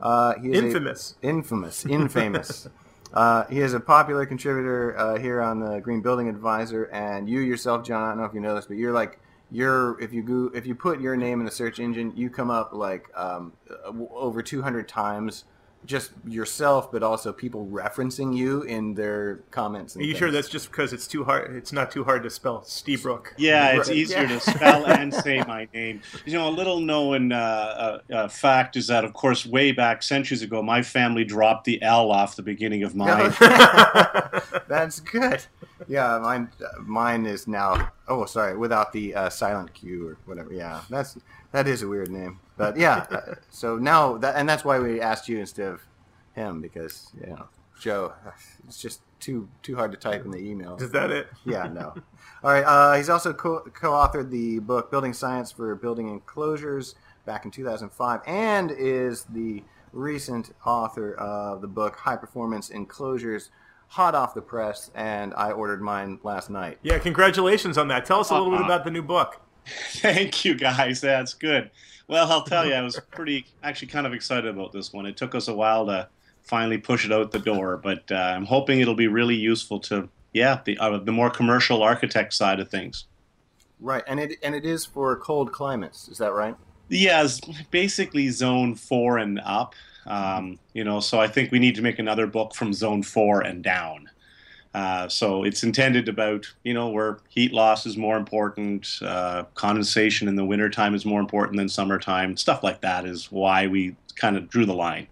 Uh, 0.00 0.34
he 0.40 0.50
is 0.52 0.62
a- 0.62 0.66
infamous. 0.66 1.14
infamous, 1.22 1.86
infamous. 1.88 2.68
uh, 3.12 3.44
he 3.46 3.60
is 3.60 3.74
a 3.74 3.80
popular 3.80 4.26
contributor 4.26 4.96
uh, 4.96 5.18
here 5.18 5.40
on 5.40 5.58
the 5.58 5.80
Green 5.80 6.02
Building 6.02 6.28
Advisor, 6.28 6.84
and 6.84 7.28
you 7.28 7.40
yourself, 7.40 7.84
John. 7.84 8.02
I 8.02 8.08
don't 8.10 8.18
know 8.18 8.24
if 8.24 8.34
you 8.34 8.40
know 8.40 8.54
this, 8.54 8.66
but 8.66 8.76
you're 8.76 8.92
like 8.92 9.18
you're 9.50 10.00
if 10.00 10.12
you 10.12 10.22
go 10.22 10.50
if 10.56 10.66
you 10.66 10.74
put 10.74 11.00
your 11.00 11.16
name 11.16 11.40
in 11.40 11.46
the 11.46 11.52
search 11.52 11.78
engine, 11.80 12.12
you 12.16 12.30
come 12.30 12.50
up 12.50 12.72
like 12.72 13.06
um, 13.16 13.54
uh, 13.70 13.92
over 14.12 14.42
200 14.42 14.88
times. 14.88 15.44
Just 15.84 16.10
yourself, 16.26 16.90
but 16.90 17.04
also 17.04 17.32
people 17.32 17.66
referencing 17.66 18.36
you 18.36 18.62
in 18.62 18.94
their 18.94 19.36
comments. 19.52 19.94
Are 19.94 20.00
And 20.00 20.08
you 20.08 20.16
sure 20.16 20.32
that's 20.32 20.48
just 20.48 20.70
because 20.70 20.92
it's 20.92 21.06
too 21.06 21.22
hard? 21.22 21.54
It's 21.54 21.72
not 21.72 21.92
too 21.92 22.02
hard 22.02 22.24
to 22.24 22.30
spell 22.30 22.62
Lstiburek. 22.62 23.26
Yeah, 23.36 23.76
it's 23.76 23.88
easier 23.88 24.22
yeah. 24.22 24.28
to 24.28 24.40
spell 24.40 24.84
and 24.86 25.14
say 25.14 25.44
my 25.46 25.68
name. 25.72 26.02
You 26.24 26.32
know, 26.32 26.48
a 26.48 26.50
little 26.50 26.80
known 26.80 27.30
uh, 27.30 27.36
uh, 27.36 28.14
uh, 28.14 28.28
fact 28.28 28.74
is 28.74 28.88
that, 28.88 29.04
of 29.04 29.12
course, 29.12 29.46
way 29.46 29.70
back 29.70 30.02
centuries 30.02 30.42
ago, 30.42 30.60
my 30.60 30.82
family 30.82 31.24
dropped 31.24 31.66
the 31.66 31.80
L 31.82 32.10
off 32.10 32.34
the 32.34 32.42
beginning 32.42 32.82
of 32.82 32.96
mine. 32.96 33.32
That's 34.68 34.98
good. 35.00 35.44
Yeah, 35.88 36.18
mine 36.18 36.50
uh, 36.60 36.80
mine 36.80 37.26
is 37.26 37.46
now. 37.46 37.92
Oh, 38.08 38.24
sorry, 38.24 38.56
without 38.56 38.92
the 38.92 39.14
uh, 39.14 39.30
silent 39.30 39.72
Q 39.74 40.08
or 40.08 40.18
whatever. 40.24 40.52
Yeah, 40.52 40.80
that's 40.88 41.18
that 41.52 41.68
is 41.68 41.82
a 41.82 41.88
weird 41.88 42.10
name. 42.10 42.40
But 42.56 42.76
yeah, 42.78 43.06
uh, 43.10 43.34
so 43.50 43.76
now 43.76 44.16
that 44.18 44.36
and 44.36 44.48
that's 44.48 44.64
why 44.64 44.78
we 44.78 45.00
asked 45.00 45.28
you 45.28 45.38
instead 45.38 45.68
of 45.68 45.82
him 46.34 46.60
because 46.60 47.10
you 47.20 47.26
know 47.28 47.48
Joe, 47.80 48.12
it's 48.66 48.80
just 48.80 49.00
too 49.20 49.48
too 49.62 49.76
hard 49.76 49.92
to 49.92 49.98
type 49.98 50.24
in 50.24 50.30
the 50.30 50.38
email. 50.38 50.76
Is 50.76 50.90
that 50.92 51.10
it? 51.10 51.28
Yeah, 51.44 51.64
no. 51.68 51.94
All 52.42 52.50
right. 52.52 52.62
Uh, 52.64 52.94
he's 52.94 53.10
also 53.10 53.32
co- 53.32 53.64
co-authored 53.72 54.30
the 54.30 54.58
book 54.60 54.90
"Building 54.90 55.12
Science 55.12 55.52
for 55.52 55.74
Building 55.74 56.08
Enclosures" 56.08 56.94
back 57.26 57.44
in 57.44 57.50
2005, 57.50 58.20
and 58.26 58.70
is 58.70 59.24
the 59.24 59.62
recent 59.92 60.54
author 60.64 61.14
of 61.14 61.60
the 61.60 61.68
book 61.68 61.96
"High 61.96 62.16
Performance 62.16 62.70
Enclosures." 62.70 63.50
Hot 63.90 64.16
off 64.16 64.34
the 64.34 64.42
press, 64.42 64.90
and 64.96 65.32
I 65.34 65.52
ordered 65.52 65.80
mine 65.80 66.18
last 66.24 66.50
night. 66.50 66.78
Yeah, 66.82 66.98
congratulations 66.98 67.78
on 67.78 67.86
that. 67.88 68.04
Tell 68.04 68.18
us 68.18 68.30
a 68.30 68.34
little 68.34 68.50
bit 68.50 68.58
Uh-uh. 68.62 68.64
about 68.66 68.84
the 68.84 68.90
new 68.90 69.02
book. 69.02 69.40
Thank 69.92 70.44
you, 70.44 70.56
guys. 70.56 71.00
That's 71.00 71.34
good. 71.34 71.70
Well, 72.08 72.30
I'll 72.30 72.44
tell 72.44 72.66
you, 72.66 72.74
I 72.74 72.82
was 72.82 72.98
pretty, 73.10 73.46
actually, 73.62 73.88
kind 73.88 74.06
of 74.06 74.12
excited 74.12 74.46
about 74.46 74.72
this 74.72 74.92
one. 74.92 75.06
It 75.06 75.16
took 75.16 75.34
us 75.34 75.48
a 75.48 75.54
while 75.54 75.86
to 75.86 76.08
finally 76.42 76.78
push 76.78 77.04
it 77.04 77.12
out 77.12 77.32
the 77.32 77.38
door, 77.38 77.76
but 77.76 78.10
uh, 78.10 78.14
I'm 78.14 78.44
hoping 78.44 78.80
it'll 78.80 78.94
be 78.94 79.08
really 79.08 79.34
useful 79.34 79.80
to, 79.80 80.08
yeah, 80.32 80.60
the 80.64 80.78
uh, 80.78 80.98
the 80.98 81.12
more 81.12 81.30
commercial 81.30 81.82
architect 81.82 82.34
side 82.34 82.60
of 82.60 82.70
things. 82.70 83.06
Right, 83.80 84.04
and 84.06 84.20
it 84.20 84.38
and 84.42 84.54
it 84.54 84.64
is 84.64 84.84
for 84.84 85.16
cold 85.16 85.52
climates. 85.52 86.08
Is 86.08 86.18
that 86.18 86.32
right? 86.32 86.54
Yeah, 86.88 87.24
it's 87.24 87.40
basically 87.70 88.28
zone 88.28 88.74
four 88.74 89.18
and 89.18 89.40
up. 89.44 89.74
Um, 90.06 90.58
you 90.72 90.84
know, 90.84 91.00
so 91.00 91.18
I 91.20 91.26
think 91.26 91.50
we 91.50 91.58
need 91.58 91.74
to 91.74 91.82
make 91.82 91.98
another 91.98 92.26
book 92.26 92.54
from 92.54 92.72
zone 92.72 93.02
four 93.02 93.40
and 93.40 93.62
down. 93.62 94.08
Uh, 94.76 95.08
so 95.08 95.42
it's 95.42 95.62
intended 95.62 96.06
about, 96.06 96.46
you 96.62 96.74
know, 96.74 96.90
where 96.90 97.20
heat 97.30 97.50
loss 97.50 97.86
is 97.86 97.96
more 97.96 98.18
important, 98.18 98.98
uh, 99.00 99.44
condensation 99.54 100.28
in 100.28 100.36
the 100.36 100.44
wintertime 100.44 100.94
is 100.94 101.06
more 101.06 101.18
important 101.18 101.56
than 101.56 101.66
summertime. 101.66 102.36
Stuff 102.36 102.62
like 102.62 102.82
that 102.82 103.06
is 103.06 103.32
why 103.32 103.66
we 103.66 103.96
kind 104.16 104.36
of 104.36 104.50
drew 104.50 104.66
the 104.66 104.74
line. 104.74 105.06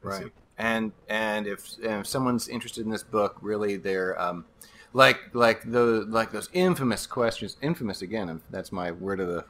Right. 0.00 0.32
And 0.56 0.92
and 1.10 1.46
if, 1.46 1.74
if 1.82 2.06
someone's 2.06 2.48
interested 2.48 2.86
in 2.86 2.90
this 2.90 3.02
book, 3.02 3.36
really, 3.42 3.76
they're 3.76 4.18
um, 4.18 4.46
like 4.94 5.18
like 5.34 5.70
the 5.70 6.06
like 6.08 6.32
those 6.32 6.48
infamous 6.54 7.06
questions, 7.06 7.58
infamous 7.60 8.00
again. 8.00 8.40
That's 8.48 8.72
my 8.72 8.92
word 8.92 9.20
of 9.20 9.28
the 9.28 9.44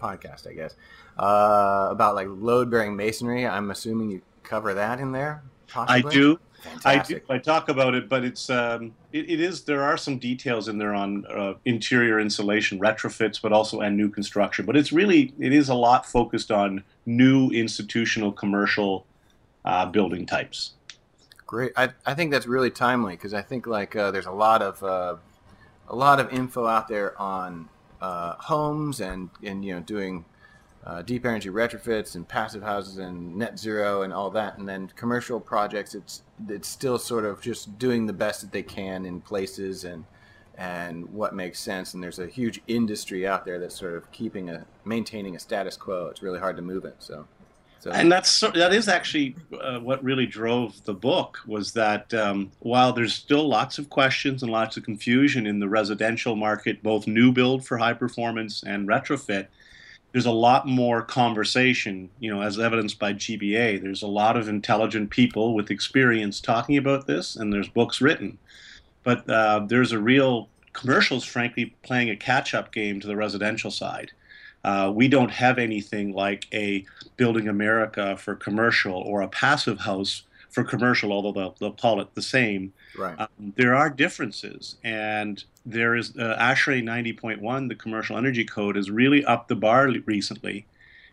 podcast, 0.00 0.48
I 0.48 0.52
guess. 0.52 0.76
Uh, 1.18 1.88
about 1.90 2.14
like 2.14 2.28
load 2.30 2.70
bearing 2.70 2.94
masonry. 2.94 3.48
I'm 3.48 3.72
assuming 3.72 4.10
you 4.10 4.22
cover 4.44 4.74
that 4.74 5.00
in 5.00 5.10
there. 5.10 5.42
Possibly? 5.66 6.08
I 6.08 6.14
do. 6.14 6.38
Fantastic. 6.62 7.24
I 7.28 7.34
do. 7.34 7.34
I 7.34 7.38
talk 7.38 7.68
about 7.68 7.94
it, 7.94 8.08
but 8.08 8.24
it's 8.24 8.50
um, 8.50 8.94
it, 9.12 9.30
it 9.30 9.40
is. 9.40 9.64
There 9.64 9.82
are 9.82 9.96
some 9.96 10.18
details 10.18 10.68
in 10.68 10.78
there 10.78 10.94
on 10.94 11.24
uh, 11.26 11.54
interior 11.64 12.18
insulation 12.18 12.80
retrofits, 12.80 13.40
but 13.40 13.52
also 13.52 13.80
and 13.80 13.96
new 13.96 14.08
construction. 14.08 14.66
But 14.66 14.76
it's 14.76 14.92
really 14.92 15.34
it 15.38 15.52
is 15.52 15.68
a 15.68 15.74
lot 15.74 16.06
focused 16.06 16.50
on 16.50 16.82
new 17.04 17.50
institutional 17.50 18.32
commercial 18.32 19.06
uh, 19.64 19.86
building 19.86 20.26
types. 20.26 20.72
Great. 21.46 21.72
I, 21.76 21.90
I 22.04 22.14
think 22.14 22.32
that's 22.32 22.46
really 22.46 22.70
timely 22.70 23.14
because 23.14 23.32
I 23.32 23.42
think 23.42 23.66
like 23.66 23.94
uh, 23.94 24.10
there's 24.10 24.26
a 24.26 24.32
lot 24.32 24.62
of 24.62 24.82
uh, 24.82 25.16
a 25.88 25.94
lot 25.94 26.18
of 26.18 26.32
info 26.32 26.66
out 26.66 26.88
there 26.88 27.20
on 27.20 27.68
uh, 28.00 28.34
homes 28.38 29.00
and 29.00 29.30
and 29.42 29.64
you 29.64 29.74
know 29.74 29.80
doing 29.80 30.24
uh, 30.86 31.02
deep 31.02 31.26
energy 31.26 31.50
retrofits 31.50 32.14
and 32.14 32.26
passive 32.28 32.62
houses 32.62 32.98
and 32.98 33.36
net 33.36 33.58
zero 33.58 34.02
and 34.02 34.12
all 34.12 34.30
that, 34.30 34.56
and 34.58 34.68
then 34.68 34.88
commercial 34.94 35.40
projects. 35.40 35.94
It's 35.94 36.22
it's 36.48 36.68
still 36.68 36.98
sort 36.98 37.24
of 37.24 37.40
just 37.40 37.76
doing 37.78 38.06
the 38.06 38.12
best 38.12 38.40
that 38.42 38.52
they 38.52 38.62
can 38.62 39.04
in 39.04 39.20
places 39.20 39.84
and 39.84 40.04
and 40.56 41.12
what 41.12 41.34
makes 41.34 41.58
sense. 41.58 41.94
And 41.94 42.02
there's 42.02 42.20
a 42.20 42.26
huge 42.28 42.60
industry 42.68 43.26
out 43.26 43.44
there 43.44 43.58
that's 43.58 43.74
sort 43.74 43.94
of 43.94 44.10
keeping 44.12 44.48
a 44.48 44.64
maintaining 44.84 45.34
a 45.34 45.40
status 45.40 45.76
quo. 45.76 46.06
It's 46.06 46.22
really 46.22 46.38
hard 46.38 46.56
to 46.56 46.62
move 46.62 46.84
it. 46.84 46.96
So. 47.00 47.26
So. 47.80 47.90
And 47.92 48.10
that's 48.10 48.40
that 48.40 48.72
is 48.72 48.88
actually 48.88 49.36
uh, 49.60 49.78
what 49.78 50.02
really 50.02 50.26
drove 50.26 50.82
the 50.84 50.94
book 50.94 51.38
was 51.46 51.72
that 51.74 52.12
um, 52.14 52.50
while 52.60 52.92
there's 52.92 53.14
still 53.14 53.46
lots 53.46 53.78
of 53.78 53.90
questions 53.90 54.42
and 54.42 54.50
lots 54.50 54.76
of 54.76 54.82
confusion 54.82 55.46
in 55.46 55.60
the 55.60 55.68
residential 55.68 56.34
market, 56.34 56.82
both 56.82 57.06
new 57.06 57.30
build 57.32 57.64
for 57.64 57.76
high 57.76 57.92
performance 57.92 58.64
and 58.64 58.88
retrofit, 58.88 59.48
there's 60.12 60.26
a 60.26 60.30
lot 60.30 60.66
more 60.66 61.02
conversation. 61.02 62.08
You 62.20 62.34
know, 62.34 62.42
as 62.42 62.58
evidenced 62.58 62.98
by 62.98 63.12
GBA, 63.12 63.82
there's 63.82 64.02
a 64.02 64.06
lot 64.06 64.36
of 64.36 64.48
intelligent 64.48 65.10
people 65.10 65.54
with 65.54 65.70
experience 65.70 66.40
talking 66.40 66.76
about 66.76 67.06
this, 67.06 67.36
and 67.36 67.52
there's 67.52 67.68
books 67.68 68.00
written. 68.00 68.38
But 69.02 69.28
uh, 69.28 69.66
there's 69.68 69.92
a 69.92 69.98
real 69.98 70.48
commercials, 70.72 71.24
frankly, 71.24 71.74
playing 71.82 72.10
a 72.10 72.16
catch-up 72.16 72.72
game 72.72 73.00
to 73.00 73.06
the 73.06 73.16
residential 73.16 73.70
side. 73.70 74.12
Uh, 74.64 74.90
we 74.94 75.06
don't 75.06 75.30
have 75.30 75.58
anything 75.58 76.12
like 76.12 76.46
a 76.52 76.84
Building 77.16 77.48
America 77.48 78.16
for 78.16 78.34
commercial 78.34 78.94
or 78.94 79.22
a 79.22 79.28
passive 79.28 79.78
house 79.78 80.22
for 80.56 80.64
commercial, 80.64 81.12
although 81.12 81.32
they'll, 81.32 81.54
they'll 81.60 81.70
call 81.70 82.00
it 82.00 82.14
the 82.14 82.22
same. 82.22 82.72
Right. 82.96 83.14
Um, 83.20 83.52
there 83.58 83.74
are 83.74 83.90
differences, 83.90 84.76
and 84.82 85.44
there 85.66 85.94
is 85.94 86.16
uh, 86.16 86.34
ASHRAE 86.40 86.82
90.1, 86.82 87.68
the 87.68 87.74
Commercial 87.74 88.16
Energy 88.16 88.42
Code, 88.42 88.76
has 88.76 88.90
really 88.90 89.22
upped 89.26 89.48
the 89.48 89.54
bar 89.54 89.90
recently, 90.06 90.64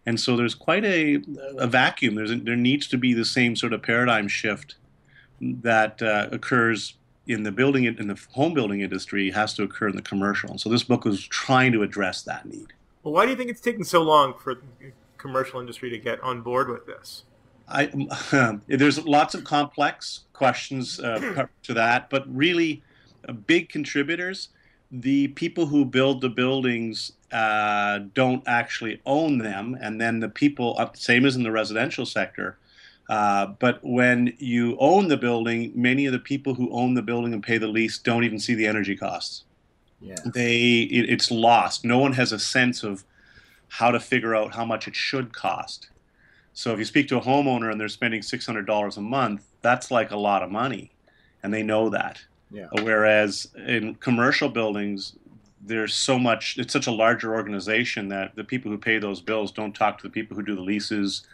and 0.06 0.18
so 0.18 0.38
there's 0.38 0.56
quite 0.56 0.86
a, 0.86 1.22
a 1.58 1.68
vacuum. 1.68 2.16
There's 2.16 2.32
a, 2.32 2.38
there 2.38 2.56
needs 2.56 2.88
to 2.88 2.98
be 2.98 3.14
the 3.14 3.26
same 3.26 3.58
sort 3.58 3.74
of 3.74 3.84
paradigm 3.84 4.30
shift 4.30 4.76
that 5.42 6.02
uh, 6.02 6.30
occurs 6.32 6.94
in 7.28 7.44
the 7.44 7.52
building 7.52 7.84
in 7.84 8.08
the 8.08 8.20
home 8.32 8.54
building 8.54 8.80
industry 8.80 9.30
has 9.32 9.54
to 9.56 9.64
occur 9.64 9.90
in 9.90 9.98
the 9.98 10.02
commercial. 10.02 10.52
And 10.52 10.62
so 10.62 10.70
this 10.70 10.84
book 10.84 11.04
was 11.04 11.22
trying 11.28 11.74
to 11.74 11.84
address 11.84 12.22
that 12.22 12.46
need. 12.46 12.72
Well, 13.04 13.14
why 13.14 13.26
do 13.26 13.32
you 13.32 13.38
think 13.38 13.50
it's 13.50 13.62
taken 13.62 13.84
so 13.84 14.04
long 14.04 14.36
for 14.38 14.56
the 14.56 14.94
commercial 15.18 15.60
industry 15.60 15.90
to 15.90 15.98
get 15.98 16.22
on 16.22 16.42
board 16.42 16.70
with 16.70 16.86
this? 16.86 17.24
I, 17.68 17.90
uh, 18.32 18.58
there's 18.68 19.04
lots 19.06 19.36
of 19.36 19.44
complex 19.44 20.22
questions 20.34 21.00
uh, 21.00 21.48
to 21.64 21.74
that, 21.74 22.10
but 22.10 22.24
really, 22.34 22.84
uh, 23.28 23.34
big 23.34 23.70
contributors. 23.70 24.50
The 24.92 25.30
people 25.30 25.66
who 25.66 25.86
build 25.86 26.22
the 26.22 26.30
buildings 26.30 27.14
uh, 27.32 28.00
don't 28.14 28.44
actually 28.46 29.02
own 29.06 29.40
them, 29.40 29.76
and 29.82 30.00
then 30.00 30.20
the 30.20 30.30
people, 30.30 30.76
uh, 30.78 30.90
same 30.94 31.26
as 31.26 31.36
in 31.36 31.44
the 31.44 31.52
residential 31.52 32.06
sector. 32.06 32.58
Uh, 33.10 33.48
but 33.60 33.80
when 33.84 34.34
you 34.38 34.78
own 34.80 35.08
the 35.08 35.18
building, 35.18 35.72
many 35.76 36.06
of 36.06 36.14
the 36.14 36.20
people 36.20 36.54
who 36.54 36.72
own 36.72 36.94
the 36.94 37.02
building 37.02 37.34
and 37.34 37.44
pay 37.44 37.58
the 37.58 37.68
lease 37.68 37.98
don't 37.98 38.24
even 38.24 38.40
see 38.40 38.54
the 38.54 38.68
energy 38.68 38.96
costs. 38.96 39.44
Yeah. 40.00 40.16
They 40.26 40.82
it, 40.82 41.10
it's 41.10 41.32
lost. 41.32 41.84
No 41.84 41.98
one 41.98 42.14
has 42.14 42.32
a 42.32 42.40
sense 42.40 42.84
of 42.84 43.04
how 43.68 43.92
to 43.92 44.00
figure 44.00 44.36
out 44.36 44.54
how 44.54 44.64
much 44.66 44.88
it 44.88 44.96
should 44.96 45.34
cost. 45.34 45.90
So 46.54 46.72
if 46.72 46.80
you 46.80 46.86
speak 46.86 47.08
to 47.10 47.18
a 47.18 47.22
homeowner 47.22 47.72
and 47.72 47.80
they're 47.80 47.90
spending 47.90 48.22
six 48.22 48.46
hundred 48.46 48.66
dollars 48.66 48.98
a 48.98 49.02
month, 49.02 49.46
that's 49.62 49.92
like 49.92 50.12
a 50.12 50.18
lot 50.18 50.44
of 50.44 50.52
money, 50.52 50.92
and 51.42 51.54
they 51.54 51.64
know 51.64 51.90
that. 51.90 52.22
Yeah. 52.52 52.68
Whereas 52.82 53.48
in 53.66 53.96
commercial 53.96 54.50
buildings, 54.50 55.14
there's 55.62 55.94
so 55.94 56.20
much. 56.20 56.58
It's 56.58 56.74
such 56.74 56.88
a 56.88 56.92
larger 56.92 57.34
organization 57.34 58.10
that 58.10 58.36
the 58.36 58.44
people 58.44 58.72
who 58.72 58.78
pay 58.78 59.00
those 59.00 59.22
bills 59.22 59.52
don't 59.52 59.74
talk 59.74 59.98
to 60.00 60.04
the 60.04 60.12
people 60.12 60.36
who 60.38 60.44
do 60.44 60.56
the 60.56 60.62
leases 60.62 61.26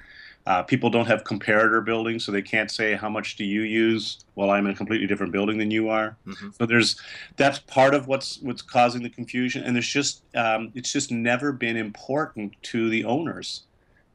uh, 0.46 0.64
people 0.64 0.90
don't 0.90 1.06
have 1.06 1.24
comparator 1.24 1.84
buildings, 1.84 2.26
so 2.26 2.32
they 2.32 2.42
can't 2.42 2.72
say 2.72 2.96
how 2.96 3.10
much 3.10 3.36
do 3.36 3.44
you 3.44 3.62
use 3.62 4.20
while 4.34 4.50
I'm 4.50 4.66
in 4.66 4.72
a 4.72 4.76
completely 4.76 5.06
different 5.06 5.32
building 5.32 5.58
than 5.58 5.70
you 5.70 5.90
are. 5.90 6.18
Mm-hmm. 6.26 6.50
So 6.58 6.66
there's 6.66 7.00
that's 7.36 7.60
part 7.60 7.94
of 7.94 8.08
what's 8.08 8.40
what's 8.40 8.62
causing 8.62 9.04
the 9.04 9.10
confusion, 9.10 9.64
and 9.64 9.76
there's 9.76 9.88
just 9.88 10.24
um, 10.36 10.72
it's 10.76 10.92
just 10.92 11.12
never 11.12 11.52
been 11.52 11.78
important 11.78 12.54
to 12.64 12.90
the 12.90 13.04
owners 13.04 13.64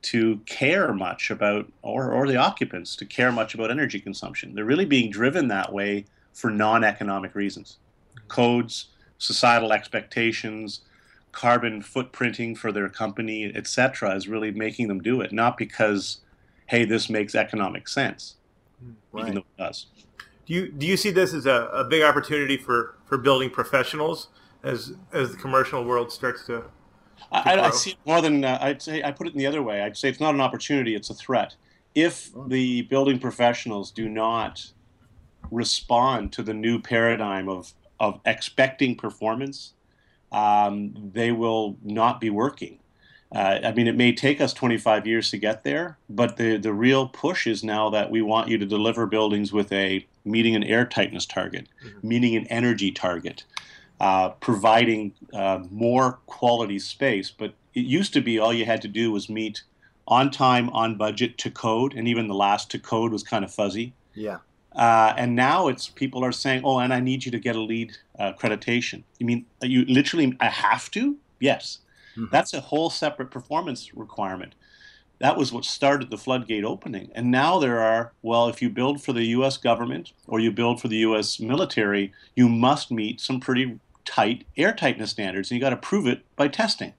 to 0.04 0.38
care 0.46 0.92
much 0.92 1.30
about 1.30 1.70
or 1.82 2.12
or 2.12 2.26
the 2.26 2.37
occupants 2.37 2.96
to 2.96 3.04
care 3.04 3.32
much 3.32 3.54
about 3.54 3.70
energy 3.70 4.00
consumption. 4.00 4.54
They're 4.54 4.64
really 4.64 4.84
being 4.84 5.11
driven 5.11 5.49
that 5.49 5.73
way 5.73 6.06
for 6.32 6.50
non-economic 6.50 7.34
reasons, 7.34 7.78
codes, 8.28 8.88
societal 9.18 9.73
expectations 9.73 10.80
carbon 11.34 11.82
footprinting 11.82 12.56
for 12.56 12.73
their 12.73 12.88
company, 12.88 13.52
etc., 13.54 14.14
is 14.14 14.28
really 14.28 14.50
making 14.52 14.88
them 14.88 15.02
do 15.02 15.20
it, 15.20 15.32
not 15.32 15.58
because, 15.58 16.20
hey, 16.66 16.84
this 16.84 17.11
makes 17.11 17.34
economic 17.34 17.88
sense, 17.88 18.37
right. 19.12 19.23
even 19.23 19.34
though 19.34 19.40
it 19.40 19.62
does. 19.62 19.87
Do 20.46 20.54
you 20.54 20.70
do 20.70 20.87
you 20.87 20.96
see 20.96 21.11
this 21.11 21.32
as 21.34 21.46
a, 21.46 21.68
a 21.73 21.84
big 21.84 22.02
opportunity 22.02 22.56
for, 22.56 22.96
for 23.06 23.18
building 23.18 23.50
professionals 23.50 24.28
as 24.62 24.94
as 25.12 25.32
the 25.32 25.37
commercial 25.37 25.84
world 25.84 26.12
starts 26.12 26.46
to? 26.46 26.64
I, 27.33 27.59
I, 27.61 27.71
see 27.71 27.90
it 27.92 27.97
more 28.06 28.21
than 28.21 28.44
uh, 28.44 28.59
I'd 28.61 28.83
say. 28.83 29.02
I 29.02 29.11
put 29.11 29.26
it 29.26 29.33
in 29.33 29.38
the 29.38 29.47
other 29.47 29.62
way. 29.62 29.83
I'd 29.83 29.97
say 29.97 30.09
it's 30.09 30.21
not 30.21 30.35
an 30.35 30.40
opportunity; 30.40 30.94
it's 30.94 31.11
a 31.11 31.14
threat. 31.14 31.54
If 31.94 32.30
oh. 32.35 32.47
the 32.49 32.83
building 32.83 33.18
professionals 33.18 33.90
do 33.90 34.09
not 34.09 34.71
respond 35.50 36.33
to 36.33 36.42
the 36.42 36.54
new 36.54 36.80
paradigm 36.80 37.49
of 37.49 37.73
of 38.00 38.21
expecting 38.25 38.97
performance 38.97 39.75
um, 40.35 41.11
they 41.12 41.30
will 41.30 41.76
not 41.83 42.21
be 42.21 42.28
working. 42.28 42.80
Uh, 43.35 43.61
I 43.64 43.73
mean, 43.73 43.87
it 43.87 43.97
may 43.97 44.12
take 44.12 44.40
us 44.40 44.52
25 44.52 45.06
years 45.06 45.30
to 45.30 45.38
get 45.38 45.64
there, 45.64 45.97
but 46.11 46.37
the, 46.37 46.56
the 46.56 46.73
real 46.73 47.09
push 47.09 47.47
is 47.47 47.64
now 47.64 47.88
that 47.90 48.11
we 48.11 48.21
want 48.21 48.49
you 48.49 48.59
to 48.59 48.66
deliver 48.66 49.06
buildings 49.06 49.52
with 49.52 49.73
a 49.73 50.06
meeting 50.25 50.54
an 50.54 50.64
air 50.64 50.85
tightness 50.85 51.25
target, 51.25 51.68
mm-hmm. 51.85 52.09
meeting 52.09 52.37
an 52.37 52.47
energy 52.49 52.90
target, 52.90 53.44
uh, 54.04 54.28
providing 54.49 55.14
uh, 55.32 55.61
more 55.70 56.18
quality 56.26 56.78
space. 56.78 57.30
But 57.30 57.54
it 57.73 57.87
used 57.87 58.12
to 58.12 58.20
be 58.20 58.38
all 58.38 58.52
you 58.52 58.66
had 58.66 58.82
to 58.82 58.88
do 58.88 59.11
was 59.11 59.30
meet 59.30 59.62
on 60.06 60.30
time, 60.30 60.68
on 60.70 60.99
budget, 60.99 61.38
to 61.38 61.50
code, 61.50 61.94
and 61.94 62.06
even 62.06 62.28
the 62.28 62.34
last 62.34 62.70
to 62.73 62.78
code 62.78 63.12
was 63.12 63.23
kind 63.23 63.46
of 63.46 63.50
fuzzy. 63.50 63.94
Yeah. 64.12 64.40
Uh, 64.76 65.14
and 65.16 65.34
now 65.34 65.68
it's 65.68 65.88
people 65.88 66.23
are 66.23 66.32
saying, 66.32 66.61
"Oh, 66.66 66.80
and 66.80 66.92
I 66.92 67.00
need 67.00 67.25
you 67.25 67.32
to 67.32 67.38
get 67.38 67.56
a 67.56 67.61
LEED 67.62 67.96
uh, 68.18 68.34
accreditation." 68.34 69.04
You 69.18 69.25
mean 69.25 69.46
you 69.62 69.87
literally 69.87 70.37
I 70.38 70.50
have 70.50 70.90
to? 70.90 71.16
Yes, 71.40 71.78
mm-hmm. 72.14 72.26
that's 72.30 72.52
a 72.52 72.61
whole 72.61 72.90
separate 72.90 73.30
performance 73.30 73.94
requirement. 73.94 74.54
That 75.20 75.38
was 75.38 75.50
what 75.50 75.64
started 75.64 76.11
the 76.11 76.18
floodgate 76.18 76.64
opening, 76.64 77.11
and 77.14 77.30
now 77.30 77.58
there 77.58 77.80
are. 77.80 78.12
Well, 78.20 78.49
if 78.49 78.61
you 78.61 78.68
build 78.68 79.02
for 79.02 79.14
the 79.14 79.25
U.S. 79.38 79.56
government 79.56 80.12
or 80.26 80.40
you 80.40 80.50
build 80.52 80.82
for 80.82 80.88
the 80.88 81.02
U.S. 81.08 81.40
military, 81.40 82.12
you 82.37 82.50
must 82.50 82.90
meet 82.90 83.18
some 83.18 83.40
pretty 83.40 83.78
tight 84.04 84.46
air 84.56 84.73
tightness 84.73 85.11
standards, 85.11 85.50
and 85.50 85.56
you 85.56 85.61
got 85.61 85.70
to 85.70 85.76
prove 85.76 86.06
it 86.06 86.25
by 86.37 86.49
testing. 86.49 86.92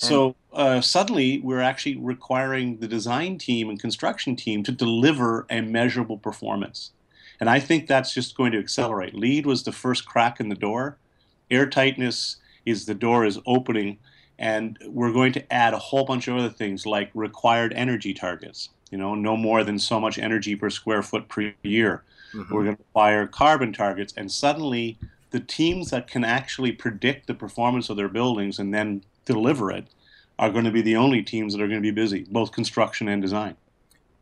So 0.00 0.34
uh, 0.54 0.80
suddenly, 0.80 1.40
we're 1.40 1.60
actually 1.60 1.96
requiring 1.96 2.78
the 2.78 2.88
design 2.88 3.36
team 3.36 3.68
and 3.68 3.78
construction 3.78 4.34
team 4.34 4.62
to 4.62 4.72
deliver 4.72 5.46
a 5.50 5.60
measurable 5.60 6.16
performance. 6.16 6.92
And 7.38 7.50
I 7.50 7.60
think 7.60 7.86
that's 7.86 8.14
just 8.14 8.34
going 8.34 8.52
to 8.52 8.58
accelerate. 8.58 9.14
LEED 9.14 9.44
was 9.44 9.62
the 9.62 9.72
first 9.72 10.06
crack 10.06 10.40
in 10.40 10.48
the 10.48 10.54
door. 10.54 10.96
Airtightness 11.50 12.36
is 12.64 12.86
the 12.86 12.94
door 12.94 13.26
is 13.26 13.38
opening, 13.46 13.98
and 14.38 14.78
we're 14.86 15.12
going 15.12 15.32
to 15.32 15.52
add 15.52 15.74
a 15.74 15.78
whole 15.78 16.06
bunch 16.06 16.28
of 16.28 16.36
other 16.36 16.48
things 16.48 16.86
like 16.86 17.10
required 17.12 17.74
energy 17.74 18.14
targets. 18.14 18.70
You 18.90 18.96
know, 18.96 19.14
no 19.14 19.36
more 19.36 19.64
than 19.64 19.78
so 19.78 20.00
much 20.00 20.18
energy 20.18 20.56
per 20.56 20.70
square 20.70 21.02
foot 21.02 21.28
per 21.28 21.52
year. 21.62 22.04
Mm-hmm. 22.32 22.54
We're 22.54 22.64
going 22.64 22.76
to 22.76 22.82
require 22.82 23.26
carbon 23.26 23.74
targets, 23.74 24.14
and 24.16 24.32
suddenly 24.32 24.98
the 25.30 25.40
teams 25.40 25.90
that 25.90 26.06
can 26.08 26.24
actually 26.24 26.72
predict 26.72 27.26
the 27.26 27.34
performance 27.34 27.88
of 27.88 27.96
their 27.96 28.08
buildings 28.08 28.58
and 28.58 28.72
then 28.74 29.02
deliver 29.24 29.70
it 29.70 29.86
are 30.38 30.50
going 30.50 30.64
to 30.64 30.70
be 30.70 30.82
the 30.82 30.96
only 30.96 31.22
teams 31.22 31.52
that 31.54 31.62
are 31.62 31.68
going 31.68 31.80
to 31.80 31.86
be 31.86 31.90
busy, 31.90 32.24
both 32.30 32.50
construction 32.52 33.08
and 33.08 33.20
design. 33.22 33.56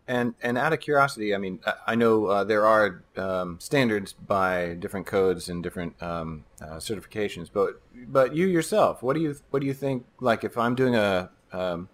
And 0.07 0.35
and 0.43 0.57
out 0.57 0.73
of 0.73 0.81
curiosity, 0.81 1.35
I 1.35 1.38
mean, 1.38 1.61
I 1.87 1.95
know 1.95 2.27
uh, 2.27 2.45
there 2.45 2.67
are 2.67 3.03
um, 3.17 3.59
standards 3.61 4.15
by 4.15 4.73
different 4.75 5.07
codes 5.07 5.50
and 5.50 5.62
different 5.62 6.03
um, 6.03 6.45
uh, 6.62 6.77
certifications, 6.77 7.50
but 7.53 7.81
but 7.95 8.35
you 8.35 8.47
yourself, 8.47 9.03
what 9.03 9.15
do 9.15 9.21
you 9.21 9.37
what 9.50 9.61
do 9.61 9.67
you 9.67 9.75
think? 9.75 10.07
Like, 10.19 10.45
if 10.45 10.57
I'm 10.57 10.75
doing 10.75 10.95
a 10.95 11.29
um, 11.53 11.91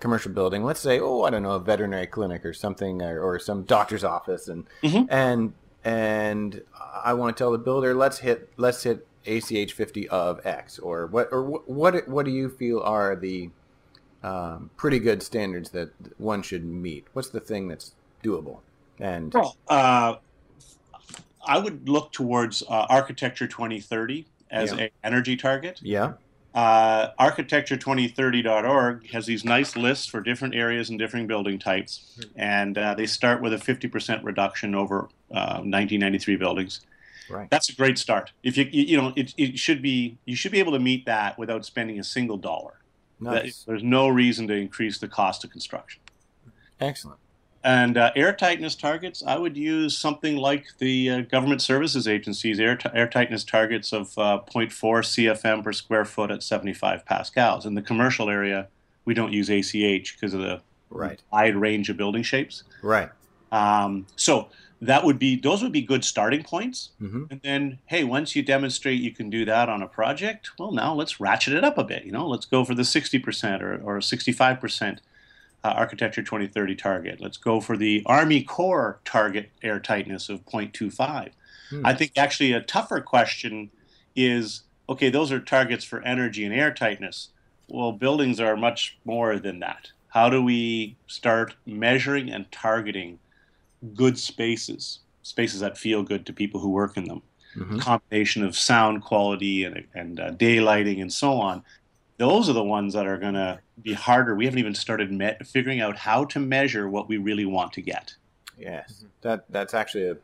commercial 0.00 0.32
building, 0.32 0.64
let's 0.64 0.80
say, 0.80 0.98
oh, 0.98 1.24
I 1.24 1.30
don't 1.30 1.42
know, 1.42 1.52
a 1.52 1.60
veterinary 1.60 2.06
clinic 2.06 2.44
or 2.46 2.54
something, 2.54 3.02
or, 3.02 3.20
or 3.22 3.38
some 3.38 3.64
doctor's 3.64 4.02
office, 4.02 4.48
and 4.48 4.64
Mhm. 4.82 5.06
and 5.10 5.52
and 5.84 6.62
I 7.04 7.14
want 7.14 7.36
to 7.36 7.40
tell 7.42 7.50
the 7.52 7.58
builder, 7.58 7.94
let's 7.94 8.18
hit 8.18 8.50
let's 8.56 8.82
hit 8.82 9.06
ACH 9.26 9.72
fifty 9.72 10.08
of 10.08 10.44
X, 10.46 10.78
or 10.78 11.06
what 11.06 11.28
or 11.32 11.42
what 11.44 11.68
what, 11.68 12.08
what 12.08 12.24
do 12.24 12.30
you 12.30 12.48
feel 12.48 12.80
are 12.80 13.16
the 13.16 13.50
um, 14.22 14.70
pretty 14.76 14.98
good 14.98 15.22
standards 15.22 15.70
that 15.70 15.90
one 16.18 16.42
should 16.42 16.64
meet? 16.64 17.06
What's 17.12 17.30
the 17.30 17.40
thing 17.40 17.68
that's 17.68 17.94
doable? 18.22 18.60
And 19.00 19.32
Well, 19.34 19.56
uh, 19.68 20.16
I 21.44 21.58
would 21.58 21.88
look 21.88 22.12
towards 22.12 22.62
uh, 22.62 22.86
Architecture 22.88 23.48
2030 23.48 24.26
as 24.50 24.72
Yeah. 24.72 24.84
a 24.84 24.90
energy 25.02 25.36
target. 25.36 25.80
yeah, 25.82 26.12
Uh, 26.54 27.08
Architecture2030.org 27.18 29.10
has 29.10 29.26
these 29.26 29.44
nice 29.44 29.76
lists 29.76 30.06
for 30.06 30.20
different 30.20 30.54
areas 30.54 30.90
and 30.90 30.98
different 30.98 31.28
building 31.28 31.58
types, 31.58 32.18
and 32.36 32.76
uh, 32.76 32.94
they 32.94 33.06
start 33.06 33.40
with 33.40 33.52
a 33.52 33.56
50% 33.56 34.22
reduction 34.22 34.74
over 34.74 35.04
uh, 35.30 35.60
1993 35.64 36.36
buildings. 36.36 36.80
right. 37.30 37.48
That's 37.50 37.68
a 37.70 37.74
great 37.74 37.98
start. 37.98 38.32
If 38.42 38.56
you 38.56 38.68
you, 38.70 38.82
you 38.84 38.96
know 39.00 39.12
it, 39.16 39.32
it 39.38 39.58
should 39.58 39.80
be 39.80 40.18
you 40.26 40.36
should 40.36 40.52
be 40.52 40.58
able 40.58 40.72
to 40.72 40.78
meet 40.78 41.06
that 41.06 41.38
without 41.38 41.64
spending 41.64 41.98
a 41.98 42.04
single 42.04 42.36
dollar. 42.36 42.74
That- 43.20 43.46
there's 43.66 43.84
no 43.84 44.08
reason 44.08 44.46
to 44.48 44.54
increase 44.54 44.98
the 44.98 45.08
cost 45.08 45.44
of 45.44 45.50
construction. 45.50 46.00
excellent. 46.80 47.18
And 47.64 47.96
uh, 47.96 48.10
air 48.16 48.32
tightness 48.32 48.74
targets, 48.74 49.22
I 49.24 49.38
would 49.38 49.56
use 49.56 49.96
something 49.96 50.36
like 50.36 50.66
the 50.78 51.10
uh, 51.10 51.20
government 51.22 51.62
services 51.62 52.08
Agency's 52.08 52.58
air, 52.58 52.76
t- 52.76 52.88
air 52.92 53.08
tightness 53.08 53.44
targets 53.44 53.92
of 53.92 54.16
uh, 54.18 54.40
0.4 54.52 54.70
CFM 54.72 55.62
per 55.62 55.72
square 55.72 56.04
foot 56.04 56.30
at 56.32 56.42
75 56.42 57.06
pascals. 57.06 57.64
In 57.64 57.74
the 57.74 57.82
commercial 57.82 58.28
area, 58.28 58.68
we 59.04 59.14
don't 59.14 59.32
use 59.32 59.48
ACH 59.48 60.14
because 60.16 60.34
of 60.34 60.40
the 60.40 60.60
Right, 60.94 61.18
wide 61.32 61.56
range 61.56 61.88
of 61.88 61.96
building 61.96 62.22
shapes. 62.22 62.64
right. 62.82 63.08
Um, 63.50 64.06
so 64.16 64.48
that 64.82 65.04
would 65.04 65.18
be 65.18 65.36
those 65.36 65.62
would 65.62 65.72
be 65.72 65.80
good 65.80 66.04
starting 66.04 66.42
points. 66.42 66.90
hmm 66.98 67.24
And 67.30 67.40
then, 67.42 67.78
hey, 67.86 68.04
once 68.04 68.36
you 68.36 68.42
demonstrate 68.42 69.00
you 69.00 69.10
can 69.12 69.30
do 69.30 69.44
that 69.46 69.70
on 69.70 69.80
a 69.82 69.86
project, 69.86 70.50
well, 70.58 70.70
now 70.72 70.92
let's 70.92 71.18
ratchet 71.20 71.54
it 71.54 71.64
up 71.64 71.78
a 71.78 71.84
bit. 71.84 72.04
You 72.04 72.12
know, 72.12 72.26
let's 72.28 72.44
go 72.44 72.62
for 72.64 72.74
the 72.74 72.82
60% 72.82 73.62
or, 73.62 73.80
or 73.82 73.98
65% 74.00 74.98
uh, 75.64 75.68
Architecture 75.68 76.22
2030 76.22 76.74
target. 76.74 77.20
Let's 77.20 77.36
go 77.36 77.60
for 77.60 77.76
the 77.76 78.02
Army 78.06 78.42
Corps 78.42 79.00
target 79.04 79.50
air 79.62 79.78
tightness 79.80 80.28
of 80.28 80.44
0.25. 80.46 81.30
Hmm. 81.70 81.86
I 81.86 81.94
think 81.94 82.12
actually 82.16 82.52
a 82.52 82.60
tougher 82.60 83.00
question 83.00 83.70
is 84.14 84.62
okay, 84.88 85.08
those 85.08 85.32
are 85.32 85.40
targets 85.40 85.84
for 85.84 86.02
energy 86.02 86.44
and 86.44 86.54
air 86.54 86.72
tightness. 86.72 87.28
Well, 87.68 87.92
buildings 87.92 88.40
are 88.40 88.56
much 88.56 88.98
more 89.04 89.38
than 89.38 89.60
that. 89.60 89.88
How 90.08 90.28
do 90.28 90.42
we 90.42 90.96
start 91.06 91.54
measuring 91.64 92.30
and 92.30 92.50
targeting 92.52 93.18
good 93.94 94.18
spaces, 94.18 95.00
spaces 95.22 95.60
that 95.60 95.78
feel 95.78 96.02
good 96.02 96.26
to 96.26 96.32
people 96.32 96.60
who 96.60 96.70
work 96.70 96.96
in 96.96 97.04
them? 97.04 97.22
hmm 97.54 97.78
combination 97.78 98.44
of 98.44 98.56
sound 98.56 99.02
quality 99.02 99.64
and, 99.64 99.84
and 99.94 100.20
uh, 100.20 100.30
daylighting 100.32 101.00
and 101.00 101.12
so 101.12 101.32
on. 101.32 101.62
Those 102.22 102.48
are 102.48 102.52
the 102.52 102.62
ones 102.62 102.94
that 102.94 103.04
are 103.04 103.18
going 103.18 103.34
to 103.34 103.58
be 103.82 103.94
harder. 103.94 104.36
We 104.36 104.44
haven't 104.44 104.60
even 104.60 104.76
started 104.76 105.10
me- 105.10 105.34
figuring 105.44 105.80
out 105.80 105.96
how 105.98 106.24
to 106.26 106.38
measure 106.38 106.88
what 106.88 107.08
we 107.08 107.16
really 107.16 107.46
want 107.46 107.72
to 107.72 107.82
get. 107.82 108.14
Yes, 108.56 109.06
that 109.22 109.44
that's 109.50 109.74
actually 109.74 110.06
a 110.10 110.16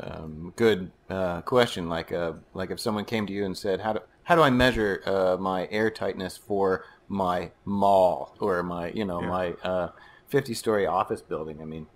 um, 0.00 0.52
good 0.54 0.92
uh, 1.10 1.40
question. 1.40 1.88
Like 1.88 2.12
uh, 2.12 2.34
like 2.54 2.70
if 2.70 2.78
someone 2.78 3.04
came 3.04 3.26
to 3.26 3.32
you 3.32 3.44
and 3.44 3.58
said, 3.58 3.80
"How 3.80 3.92
do 3.94 4.00
how 4.22 4.36
do 4.36 4.42
I 4.42 4.50
measure 4.50 5.02
uh, 5.04 5.36
my 5.36 5.66
air 5.72 5.90
tightness 5.90 6.36
for 6.36 6.84
my 7.08 7.50
mall 7.64 8.36
or 8.38 8.62
my 8.62 8.92
you 8.92 9.04
know 9.04 9.20
Yeah. 9.20 9.28
my 9.28 9.46
uh, 9.64 9.88
fifty 10.28 10.54
story 10.54 10.86
office 10.86 11.22
building?" 11.22 11.60
I 11.60 11.64
mean, 11.64 11.88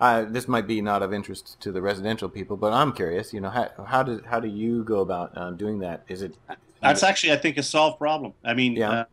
uh, 0.00 0.24
this 0.24 0.48
might 0.48 0.66
be 0.66 0.80
not 0.82 1.04
of 1.04 1.12
interest 1.12 1.60
to 1.60 1.70
the 1.70 1.82
residential 1.82 2.28
people, 2.28 2.56
but 2.56 2.72
I'm 2.72 2.92
curious. 2.92 3.32
You 3.32 3.42
know, 3.42 3.50
how 3.50 3.70
how 3.86 4.02
do 4.02 4.22
how 4.26 4.40
do 4.40 4.48
you 4.48 4.82
go 4.82 4.98
about 5.02 5.38
uh, 5.38 5.52
doing 5.52 5.78
that? 5.78 6.02
Is 6.08 6.20
it 6.22 6.34
That's 6.80 7.02
actually, 7.02 7.32
I 7.32 7.36
think, 7.36 7.56
a 7.58 7.62
solved 7.62 7.98
problem. 7.98 8.32
I 8.44 8.54
mean, 8.54 8.76
Yeah. 8.76 8.90
uh, 8.90 9.04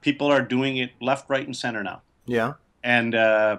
people 0.00 0.28
are 0.28 0.42
doing 0.42 0.76
it 0.78 0.90
left, 1.00 1.28
right, 1.28 1.44
and 1.44 1.56
center 1.56 1.82
now. 1.82 2.02
yeah 2.26 2.52
And 2.84 3.14
uh, 3.14 3.58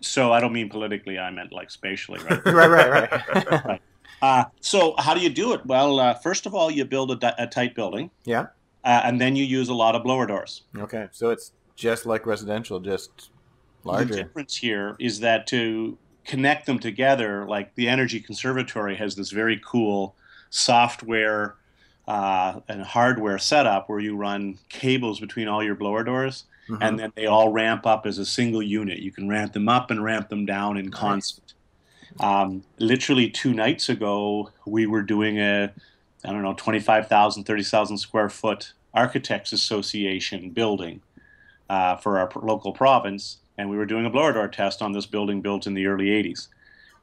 so 0.00 0.32
I 0.32 0.40
don't 0.40 0.52
mean 0.52 0.68
politically, 0.68 1.18
I 1.18 1.30
meant 1.30 1.52
like 1.52 1.70
spatially, 1.70 2.20
right? 2.24 2.44
right 2.60 2.70
right 2.70 3.10
right 3.64 3.80
uh, 4.22 4.44
so 4.60 4.94
how 4.98 5.12
do 5.14 5.20
you 5.20 5.28
do 5.28 5.52
it? 5.52 5.64
Well, 5.66 6.00
uh, 6.00 6.14
first 6.14 6.46
of 6.46 6.54
all, 6.54 6.70
you 6.70 6.84
build 6.84 7.10
a, 7.10 7.16
di- 7.16 7.34
a 7.38 7.46
tight 7.46 7.74
building, 7.74 8.10
yeah 8.24 8.46
uh, 8.84 9.00
and 9.04 9.20
then 9.20 9.34
you 9.36 9.44
use 9.44 9.68
a 9.68 9.74
lot 9.74 9.94
of 9.96 10.02
blower 10.02 10.26
doors. 10.26 10.62
okay 10.78 11.08
so 11.10 11.30
it's 11.30 11.52
just 11.74 12.06
like 12.06 12.24
residential, 12.24 12.80
just 12.80 13.30
larger. 13.84 14.06
The 14.14 14.22
difference 14.22 14.56
here 14.56 14.96
is 14.98 15.20
that 15.20 15.46
to 15.48 15.98
connect 16.24 16.64
them 16.66 16.78
together, 16.78 17.44
like 17.46 17.74
the 17.74 17.88
Energy 17.88 18.18
Conservatory 18.20 18.96
has 18.96 19.14
this 19.16 19.30
very 19.30 19.60
cool 19.64 20.14
software 20.50 21.56
uh, 22.06 22.60
and 22.68 22.82
hardware 22.82 23.38
setup 23.38 23.88
where 23.88 23.98
you 23.98 24.16
run 24.16 24.58
cables 24.68 25.20
between 25.20 25.48
all 25.48 25.62
your 25.62 25.74
blower 25.74 26.04
doors, 26.04 26.44
Mhm. 26.68 26.78
and 26.80 26.98
then 26.98 27.12
they 27.16 27.26
all 27.26 27.50
ramp 27.50 27.86
up 27.86 28.06
as 28.06 28.18
a 28.18 28.26
single 28.26 28.62
unit. 28.62 28.98
You 28.98 29.12
can 29.12 29.28
ramp 29.28 29.52
them 29.52 29.68
up 29.68 29.90
and 29.90 30.02
ramp 30.02 30.28
them 30.28 30.46
down 30.46 30.76
in 30.76 30.90
concert. 30.90 31.52
Um, 32.20 32.62
literally 32.78 33.28
two 33.28 33.52
nights 33.52 33.88
ago, 33.88 34.50
we 34.66 34.86
were 34.86 35.02
doing 35.02 35.38
a, 35.38 35.72
I 36.24 36.32
don't 36.32 36.42
know, 36.42 36.54
25,000, 36.54 37.44
30,000 37.44 37.98
square 37.98 38.28
foot 38.30 38.72
Architects 38.94 39.52
Association 39.52 40.50
building 40.50 41.02
uh, 41.68 41.96
for 41.96 42.18
our 42.18 42.30
local 42.36 42.72
province, 42.72 43.38
and 43.58 43.68
we 43.68 43.76
were 43.76 43.84
doing 43.86 44.06
a 44.06 44.10
blower 44.10 44.32
door 44.32 44.48
test 44.48 44.80
on 44.80 44.92
this 44.92 45.06
building 45.06 45.40
built 45.42 45.66
in 45.66 45.74
the 45.74 45.86
early 45.86 46.06
80s. 46.10 46.48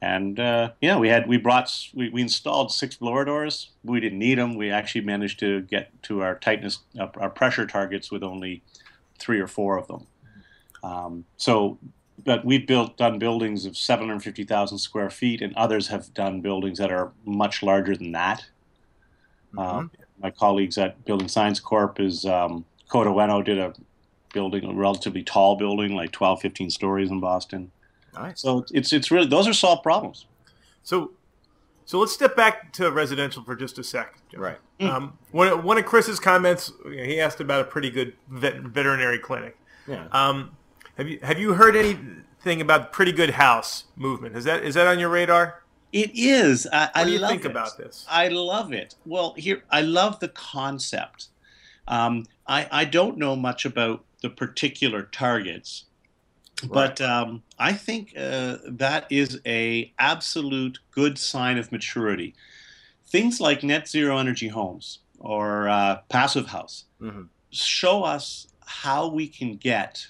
And 0.04 0.38
uh, 0.38 0.72
yeah, 0.82 0.98
we 0.98 1.08
had 1.08 1.30
we 1.30 1.38
brought 1.38 1.72
we, 1.94 2.10
we 2.10 2.22
installed 2.22 2.74
six 2.74 2.98
blower 2.98 3.24
doors. 3.24 3.70
We 3.86 4.02
didn't 4.02 4.20
need 4.20 4.38
them. 4.38 4.56
We 4.56 4.70
actually 4.70 5.06
managed 5.06 5.40
to 5.40 5.62
get 5.62 5.92
to 6.04 6.22
our 6.22 6.38
tightness, 6.38 6.80
uh, 7.00 7.08
our 7.16 7.30
pressure 7.30 7.66
targets 7.66 8.12
with 8.12 8.22
only 8.22 8.64
three 9.18 9.40
or 9.40 9.48
four 9.48 9.78
of 9.78 9.88
them. 9.88 10.06
Um, 10.84 11.24
so, 11.38 11.78
but 12.22 12.44
we've 12.44 12.68
built 12.68 12.98
done 12.98 13.18
buildings 13.18 13.66
of 13.66 13.78
750,000 13.78 14.78
square 14.78 15.10
feet, 15.10 15.42
and 15.42 15.56
others 15.56 15.88
have 15.88 16.14
done 16.14 16.42
buildings 16.42 16.80
that 16.80 16.92
are 16.92 17.14
much 17.24 17.64
larger 17.64 17.96
than 17.96 18.12
that. 18.12 18.46
Um, 19.58 19.90
my 20.22 20.32
colleagues 20.32 20.78
at 20.78 21.06
Building 21.06 21.30
Science 21.30 21.62
Corp 21.62 22.02
is 22.02 22.26
um, 22.26 22.66
did 22.92 23.58
a 23.58 23.74
building, 24.34 24.66
a 24.66 24.74
relatively 24.74 25.24
tall 25.24 25.56
building, 25.56 25.96
like 25.96 26.12
12, 26.12 26.42
15 26.42 26.70
stories 26.72 27.10
in 27.10 27.22
Boston. 27.22 27.72
Nice. 28.14 28.42
So 28.42 28.66
it's 28.72 28.94
it's 28.94 29.12
really 29.12 29.28
those 29.28 29.48
are 29.48 29.54
solved 29.54 29.84
problems. 29.84 30.26
So, 30.84 31.12
so 31.86 32.00
let's 32.00 32.12
step 32.12 32.36
back 32.36 32.74
to 32.74 32.92
residential 32.92 33.44
for 33.44 33.56
just 33.56 33.78
a 33.80 33.84
sec. 33.84 34.16
John. 34.32 34.42
Right. 34.42 34.58
Um, 34.82 35.18
one, 35.32 35.64
one 35.64 35.78
of 35.78 35.86
Chris's 35.86 36.20
comments, 36.20 36.72
he 36.86 37.22
asked 37.22 37.40
about 37.40 37.62
a 37.62 37.64
pretty 37.64 37.90
good 37.90 38.14
vet, 38.30 38.60
veterinary 38.62 39.18
clinic. 39.18 39.58
Yeah. 39.88 40.08
Um, 40.12 40.58
have 40.98 41.08
you 41.08 41.20
have 41.24 41.40
you 41.40 41.54
heard 41.54 41.76
anything 41.76 42.60
about 42.62 42.82
the 42.82 42.88
pretty 42.90 43.12
good 43.14 43.32
house 43.32 43.86
movement? 43.96 44.36
Is 44.36 44.44
that 44.44 44.64
is 44.64 44.76
that 44.76 44.88
on 44.88 45.00
your 45.00 45.10
radar? 45.10 45.64
It 45.94 46.12
is. 46.16 46.68
I, 46.74 46.80
What 46.86 46.92
I 46.96 47.04
do 47.06 47.12
you 47.12 47.20
love 47.20 47.30
think 47.30 47.46
it. 47.46 47.52
about 47.52 47.78
this? 47.78 48.06
I 48.10 48.28
love 48.28 48.74
it. 48.74 48.96
Well, 49.06 49.36
here 49.38 49.64
I 49.70 49.82
love 49.82 50.20
the 50.20 50.30
concept. 50.30 51.28
Um, 51.88 52.26
I 52.48 52.68
I 52.72 52.86
don't 52.86 53.18
know 53.18 53.36
much 53.36 53.64
about 53.66 54.04
the 54.22 54.30
particular 54.30 55.04
targets, 55.04 55.86
but 56.68 57.02
um, 57.02 57.44
I 57.60 57.74
think 57.74 58.14
uh, 58.18 58.58
that 58.68 59.06
is 59.10 59.40
a 59.46 59.94
absolute 60.00 60.80
good 60.92 61.18
sign 61.18 61.58
of 61.58 61.72
maturity. 61.72 62.36
Things 63.08 63.40
like 63.40 63.64
net 63.64 63.88
zero 63.88 64.18
energy 64.18 64.48
homes 64.48 65.00
or 65.20 65.70
uh, 65.70 66.02
passive 66.10 66.48
house 66.48 66.86
Mhm. 67.02 67.30
show 67.52 68.04
us 68.04 68.48
how 68.66 69.08
we 69.08 69.28
can 69.28 69.58
get 69.58 70.06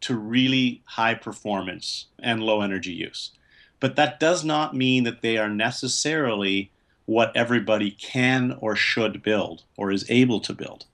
to 0.00 0.16
really 0.16 0.82
high 0.84 1.14
performance 1.14 2.06
and 2.18 2.42
low 2.42 2.60
energy 2.62 2.92
use. 2.92 3.32
But 3.80 3.96
that 3.96 4.20
does 4.20 4.44
not 4.44 4.74
mean 4.74 5.04
that 5.04 5.22
they 5.22 5.38
are 5.38 5.48
necessarily 5.48 6.72
what 7.06 7.34
everybody 7.36 7.90
can 7.92 8.56
or 8.60 8.76
should 8.76 9.22
build 9.22 9.64
or 9.76 9.90
is 9.90 10.04
able 10.10 10.40
to 10.40 10.52
build. 10.52 10.86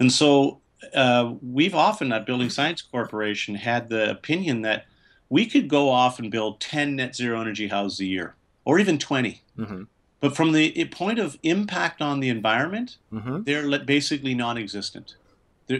And 0.00 0.10
so 0.10 0.61
uh, 0.94 1.34
we've 1.42 1.74
often 1.74 2.12
at 2.12 2.26
Building 2.26 2.50
Science 2.50 2.82
Corporation 2.82 3.54
had 3.54 3.88
the 3.88 4.10
opinion 4.10 4.62
that 4.62 4.86
we 5.28 5.46
could 5.46 5.68
go 5.68 5.88
off 5.88 6.18
and 6.18 6.30
build 6.30 6.60
10 6.60 6.96
net 6.96 7.14
zero 7.16 7.40
energy 7.40 7.68
houses 7.68 8.00
a 8.00 8.04
year 8.04 8.34
or 8.64 8.78
even 8.78 8.98
20. 8.98 9.42
Mm-hmm. 9.58 9.82
But 10.20 10.36
from 10.36 10.52
the 10.52 10.84
point 10.86 11.18
of 11.18 11.38
impact 11.42 12.00
on 12.00 12.20
the 12.20 12.28
environment, 12.28 12.96
Mm-hmm. 13.12 13.42
they're 13.42 13.78
basically 13.84 14.34
non-existent. 14.34 15.16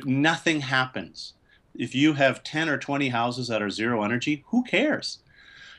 Nothing 0.04 0.60
happens. 0.60 1.34
If 1.74 1.94
you 1.94 2.14
have 2.14 2.42
10 2.42 2.68
or 2.68 2.78
20 2.78 3.08
houses 3.10 3.48
that 3.48 3.62
are 3.62 3.70
zero 3.70 4.02
energy, 4.02 4.44
who 4.48 4.62
cares? 4.64 5.18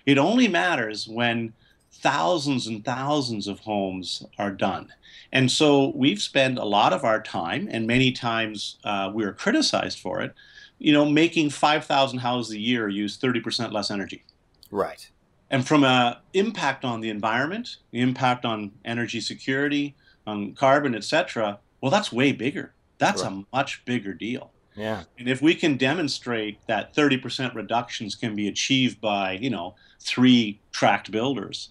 It 0.05 0.17
only 0.17 0.47
matters 0.47 1.07
when 1.07 1.53
thousands 1.93 2.67
and 2.67 2.84
thousands 2.84 3.47
of 3.47 3.60
homes 3.60 4.25
are 4.38 4.51
done. 4.51 4.91
And 5.32 5.51
so 5.51 5.93
we've 5.95 6.21
spent 6.21 6.58
a 6.58 6.65
lot 6.65 6.93
of 6.93 7.03
our 7.03 7.21
time, 7.21 7.67
and 7.71 7.88
many 7.88 8.12
times 8.12 8.77
uh, 8.84 9.12
we 9.13 9.23
are 9.23 9.34
criticized 9.34 9.99
for 9.99 10.21
it, 10.21 10.34
you 10.79 10.91
know, 10.91 11.06
making 11.06 11.49
5,000 11.49 12.19
houses 12.19 12.53
a 12.53 12.60
year 12.60 12.89
use 12.89 13.17
30% 13.17 13.71
less 13.71 13.89
energy. 13.89 14.23
Right. 14.69 15.10
And 15.49 15.65
from 15.67 15.84
a 15.84 16.21
impact 16.34 16.84
on 16.84 17.01
the 17.01 17.10
environment, 17.10 17.77
the 17.91 18.01
impact 18.01 18.43
on 18.43 18.71
energy 18.84 19.21
security, 19.21 19.95
on 20.25 20.53
carbon, 20.53 20.95
etc., 20.95 21.60
well, 21.79 21.91
that's 21.91 22.12
way 22.12 22.32
bigger. 22.32 22.73
That's 22.97 23.21
right. 23.21 23.32
a 23.32 23.45
much 23.53 23.84
bigger 23.86 24.13
deal. 24.13 24.51
Yeah. 24.75 25.03
And 25.19 25.27
if 25.27 25.41
we 25.41 25.53
can 25.56 25.77
demonstrate 25.77 26.65
that 26.67 26.95
30% 26.95 27.53
reductions 27.53 28.15
can 28.15 28.36
be 28.36 28.47
achieved 28.47 28.99
by, 28.99 29.34
you 29.34 29.49
know, 29.49 29.75
three 29.99 30.60
tract 30.71 31.12
builders, 31.12 31.69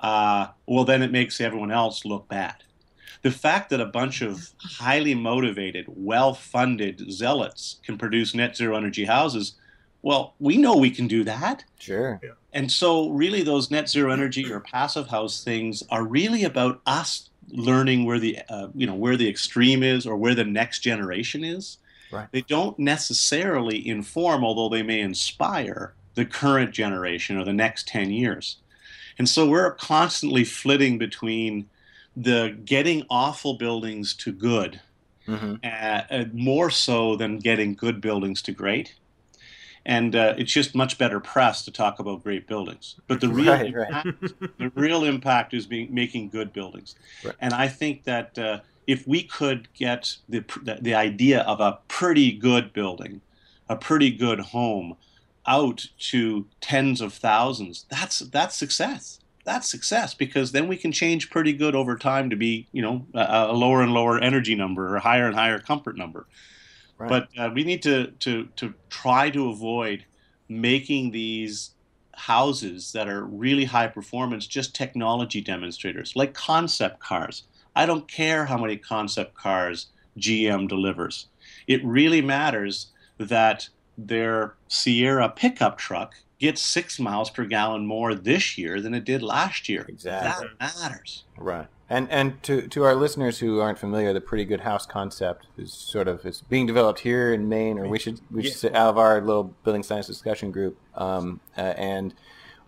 uh, 0.00 0.48
well, 0.66 0.84
then 0.84 1.02
it 1.02 1.12
makes 1.12 1.40
everyone 1.40 1.70
else 1.70 2.04
look 2.04 2.28
bad. 2.28 2.56
The 3.22 3.30
fact 3.30 3.70
that 3.70 3.80
a 3.80 3.86
bunch 3.86 4.22
of 4.22 4.50
highly 4.58 5.14
motivated, 5.14 5.84
well 5.88 6.32
funded 6.32 7.12
zealots 7.12 7.76
can 7.84 7.98
produce 7.98 8.34
net 8.34 8.56
zero 8.56 8.76
energy 8.76 9.04
houses, 9.04 9.54
well, 10.02 10.34
we 10.38 10.56
know 10.56 10.76
we 10.76 10.90
can 10.90 11.06
do 11.06 11.24
that. 11.24 11.64
Sure. 11.78 12.18
Yeah. 12.22 12.30
And 12.52 12.72
so, 12.72 13.10
really, 13.10 13.42
those 13.42 13.70
net 13.70 13.88
zero 13.88 14.10
energy 14.10 14.50
or 14.50 14.60
passive 14.60 15.08
house 15.08 15.44
things 15.44 15.82
are 15.90 16.04
really 16.04 16.44
about 16.44 16.80
us 16.86 17.28
learning 17.52 18.04
where 18.04 18.18
the 18.18 18.38
uh, 18.48 18.68
you 18.74 18.86
know 18.86 18.94
where 18.94 19.16
the 19.16 19.28
extreme 19.28 19.82
is 19.82 20.06
or 20.06 20.16
where 20.16 20.34
the 20.34 20.44
next 20.44 20.80
generation 20.80 21.44
is. 21.44 21.78
Right. 22.10 22.28
They 22.32 22.40
don't 22.42 22.78
necessarily 22.78 23.86
inform, 23.86 24.44
although 24.44 24.68
they 24.68 24.82
may 24.82 25.00
inspire 25.00 25.94
the 26.14 26.24
current 26.24 26.72
generation 26.72 27.36
or 27.36 27.44
the 27.44 27.52
next 27.52 27.86
10 27.86 28.10
years. 28.10 28.56
And 29.20 29.28
so 29.28 29.46
we're 29.46 29.72
constantly 29.72 30.44
flitting 30.44 30.96
between 30.96 31.68
the 32.16 32.56
getting 32.64 33.04
awful 33.10 33.52
buildings 33.52 34.14
to 34.14 34.32
good, 34.32 34.80
mm-hmm. 35.28 35.56
uh, 35.62 36.24
more 36.32 36.70
so 36.70 37.16
than 37.16 37.38
getting 37.38 37.74
good 37.74 38.00
buildings 38.00 38.40
to 38.40 38.52
great 38.52 38.94
and 39.84 40.16
uh, 40.16 40.34
it's 40.38 40.52
just 40.52 40.74
much 40.74 40.96
better 40.96 41.20
press 41.20 41.64
to 41.66 41.70
talk 41.70 41.98
about 41.98 42.22
great 42.22 42.46
buildings. 42.46 42.96
But 43.08 43.20
the 43.20 43.28
real 43.28 43.52
right, 43.52 43.66
impact, 43.66 44.06
right. 44.06 44.58
the 44.58 44.72
real 44.74 45.04
impact 45.04 45.52
is 45.52 45.66
being 45.66 45.92
making 45.92 46.30
good 46.30 46.54
buildings, 46.54 46.94
right. 47.22 47.34
and 47.42 47.52
I 47.52 47.68
think 47.68 48.04
that 48.04 48.38
uh, 48.38 48.60
if 48.86 49.06
we 49.06 49.22
could 49.22 49.68
get 49.74 50.16
the 50.30 50.42
the 50.80 50.94
idea 50.94 51.40
of 51.40 51.60
a 51.60 51.78
pretty 51.88 52.32
good 52.32 52.72
building, 52.72 53.20
a 53.68 53.76
pretty 53.76 54.10
good 54.10 54.40
home, 54.40 54.96
out 55.46 55.86
to 55.98 56.46
tens 56.60 57.00
of 57.00 57.12
thousands, 57.12 57.86
that's 57.90 58.20
that's 58.20 58.56
success. 58.56 59.20
That's 59.44 59.68
success 59.68 60.14
because 60.14 60.52
then 60.52 60.68
we 60.68 60.76
can 60.76 60.92
change 60.92 61.30
pretty 61.30 61.52
good 61.52 61.74
over 61.74 61.96
time 61.96 62.30
to 62.30 62.36
be, 62.36 62.68
you 62.72 62.82
know, 62.82 63.06
a, 63.14 63.46
a 63.50 63.52
lower 63.52 63.82
and 63.82 63.92
lower 63.92 64.18
energy 64.18 64.54
number 64.54 64.88
or 64.88 64.96
a 64.96 65.00
higher 65.00 65.26
and 65.26 65.34
higher 65.34 65.58
comfort 65.58 65.96
number. 65.96 66.26
Right. 66.98 67.08
But 67.08 67.28
uh, 67.38 67.50
we 67.54 67.64
need 67.64 67.82
to, 67.82 68.08
to, 68.08 68.46
to 68.56 68.74
try 68.90 69.30
to 69.30 69.48
avoid 69.48 70.04
making 70.48 71.12
these 71.12 71.70
houses 72.14 72.92
that 72.92 73.08
are 73.08 73.24
really 73.24 73.64
high 73.64 73.86
performance 73.86 74.46
just 74.46 74.74
technology 74.74 75.40
demonstrators, 75.40 76.14
like 76.14 76.34
concept 76.34 77.00
cars. 77.00 77.44
I 77.74 77.86
don't 77.86 78.06
care 78.06 78.44
how 78.44 78.58
many 78.58 78.76
concept 78.76 79.34
cars 79.34 79.86
GM 80.18 80.68
delivers. 80.68 81.28
It 81.66 81.82
really 81.84 82.20
matters 82.20 82.88
that 83.18 83.68
their 83.96 84.54
Sierra 84.68 85.28
pickup 85.28 85.78
truck 85.78 86.14
gets 86.38 86.62
six 86.62 86.98
miles 86.98 87.30
per 87.30 87.44
gallon 87.44 87.86
more 87.86 88.14
this 88.14 88.56
year 88.56 88.80
than 88.80 88.94
it 88.94 89.04
did 89.04 89.22
last 89.22 89.68
year. 89.68 89.84
Exactly. 89.88 90.48
That 90.58 90.76
matters. 90.80 91.24
Right. 91.36 91.68
And 91.88 92.08
and 92.10 92.40
to, 92.44 92.68
to 92.68 92.84
our 92.84 92.94
listeners 92.94 93.40
who 93.40 93.58
aren't 93.58 93.78
familiar, 93.78 94.12
the 94.12 94.20
pretty 94.20 94.44
good 94.44 94.60
house 94.60 94.86
concept 94.86 95.48
is 95.58 95.72
sort 95.72 96.06
of 96.06 96.24
is 96.24 96.42
being 96.42 96.66
developed 96.66 97.00
here 97.00 97.32
in 97.34 97.48
Maine, 97.48 97.78
or 97.78 97.88
we 97.88 97.98
should 97.98 98.20
we 98.30 98.44
should 98.44 98.54
say 98.54 98.68
out 98.68 98.90
of 98.90 98.98
our 98.98 99.20
little 99.20 99.54
building 99.64 99.82
science 99.82 100.06
discussion 100.06 100.52
group. 100.52 100.78
Um, 100.94 101.40
uh, 101.58 101.74
and 101.76 102.14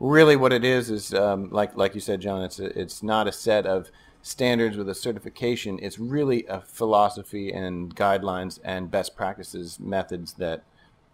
really, 0.01 0.35
what 0.35 0.53
it 0.53 0.65
is 0.65 0.91
is 0.91 1.15
um, 1.15 1.51
like 1.51 1.77
like 1.77 1.95
you 1.95 2.01
said, 2.01 2.21
John. 2.21 2.43
It's 2.43 2.59
a, 2.59 2.79
it's 2.79 3.01
not 3.01 3.29
a 3.29 3.33
set 3.33 3.65
of 3.65 3.93
standards 4.23 4.77
with 4.77 4.89
a 4.89 4.95
certification. 4.95 5.79
It's 5.81 6.01
really 6.01 6.45
a 6.47 6.61
philosophy 6.61 7.53
and 7.53 7.95
guidelines 7.95 8.59
and 8.65 8.91
best 8.91 9.15
practices 9.15 9.79
methods 9.79 10.33
that 10.35 10.65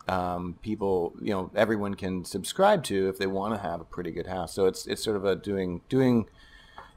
um, 0.08 0.58
people, 0.62 1.14
you 1.20 1.32
know, 1.32 1.50
everyone 1.54 1.94
can 1.94 2.24
subscribe 2.24 2.82
to 2.84 3.08
if 3.08 3.18
they 3.18 3.26
want 3.26 3.54
to 3.54 3.60
have 3.60 3.80
a 3.80 3.84
pretty 3.84 4.10
good 4.10 4.26
house. 4.26 4.54
So 4.54 4.66
it's 4.66 4.86
it's 4.86 5.02
sort 5.02 5.16
of 5.16 5.24
a 5.24 5.36
doing 5.36 5.82
doing 5.88 6.26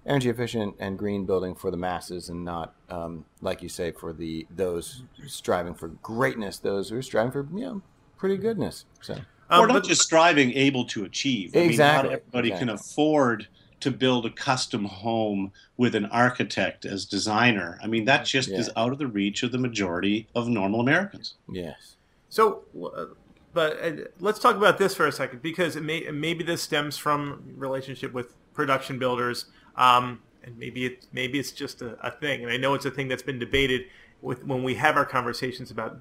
energy 0.06 0.30
efficient 0.30 0.76
and 0.80 0.97
green 0.97 1.26
building 1.26 1.56
for 1.56 1.69
the 1.69 1.78
masses 1.78 2.30
and 2.30 2.43
not 2.43 2.74
um, 2.89 3.26
like 3.41 3.62
you 3.62 3.69
say 3.69 3.91
for 3.91 4.13
the 4.13 4.47
those 4.50 5.04
striving 5.28 5.74
for 5.74 5.89
greatness 5.89 6.58
those 6.58 6.89
who 6.89 6.97
are 6.97 7.02
striving 7.02 7.32
for 7.32 7.47
you 7.54 7.65
know 7.65 7.82
pretty 8.17 8.38
goodness 8.38 8.86
so 9.02 9.13
um, 9.50 9.63
or 9.63 9.67
not 9.67 9.84
just 9.84 10.02
striving 10.02 10.52
able 10.54 10.86
to 10.86 11.04
achieve 11.04 11.56
I 11.56 11.60
exactly 11.60 12.10
mean, 12.10 12.12
not 12.12 12.19
everybody 12.19 12.47
exactly. 12.50 12.67
can 12.67 12.76
afford 12.76 13.47
to 13.82 13.91
build 13.91 14.26
a 14.26 14.30
custom 14.32 14.86
home 14.86 15.52
with 15.78 15.95
an 15.95 16.06
architect 16.08 16.86
as 16.86 17.06
designer 17.06 17.80
i 17.84 17.88
mean 17.88 18.06
that 18.06 18.26
just 18.26 18.50
yeah. 18.50 18.58
is 18.58 18.71
out 18.76 18.91
of 18.91 18.97
the 18.97 19.08
reach 19.08 19.43
of 19.43 19.52
the 19.52 19.58
majority 19.60 20.28
of 20.34 20.47
normal 20.47 20.80
americans 20.80 21.36
yes 21.52 21.95
so 22.32 22.63
uh, 22.96 23.06
but 23.54 23.84
uh, 23.84 23.91
let's 24.20 24.39
talk 24.39 24.56
about 24.56 24.78
this 24.78 24.96
for 24.96 25.06
a 25.06 25.12
second 25.12 25.41
because 25.41 25.76
it 25.76 25.84
may, 25.84 26.10
maybe 26.10 26.44
this 26.44 26.62
stems 26.62 26.98
from 26.98 27.44
relationship 27.58 28.13
with 28.13 28.36
production 28.54 28.98
builders 28.98 29.46
um, 29.76 30.22
and 30.44 30.58
maybe 30.58 30.86
it 30.86 31.08
maybe 31.12 31.39
it's 31.39 31.52
just 31.52 31.82
a, 31.82 31.98
a, 32.06 32.12
thing. 32.12 32.44
And 32.44 32.52
I 32.52 32.58
know 32.58 32.74
it's 32.74 32.86
a 32.86 32.91
thing 32.91 33.08
that's 33.08 33.24
been 33.24 33.39
debated 33.39 33.86
with 34.22 34.46
when 34.46 34.63
we 34.63 34.76
have 34.76 34.98
our 34.98 35.06
conversations 35.06 35.72
about 35.72 36.00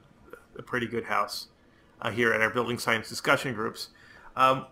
a 0.59 0.63
pretty 0.63 0.87
good 0.87 1.05
house 1.05 1.49
uh, 2.01 2.11
here 2.11 2.33
at 2.33 2.41
our 2.41 2.51
building 2.51 2.79
science 2.79 3.09
discussion 3.09 3.55
groups. 3.55 3.89
Um, 4.37 4.67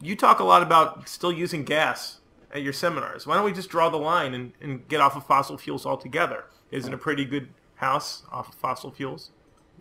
you 0.00 0.16
talk 0.16 0.40
a 0.40 0.44
lot 0.44 0.62
about 0.62 1.08
still 1.08 1.32
using 1.32 1.64
gas 1.64 2.18
at 2.52 2.62
your 2.62 2.72
seminars. 2.72 3.26
Why 3.26 3.36
don't 3.36 3.44
we 3.44 3.52
just 3.52 3.70
draw 3.70 3.88
the 3.88 3.96
line 3.96 4.34
and, 4.34 4.52
and 4.60 4.86
get 4.88 5.00
off 5.00 5.16
of 5.16 5.26
fossil 5.26 5.56
fuels 5.56 5.86
altogether? 5.86 6.44
Isn't 6.70 6.92
a 6.92 6.98
pretty 6.98 7.24
good 7.24 7.48
house 7.76 8.24
off 8.30 8.48
of 8.48 8.54
fossil 8.54 8.90
fuels? 8.90 9.30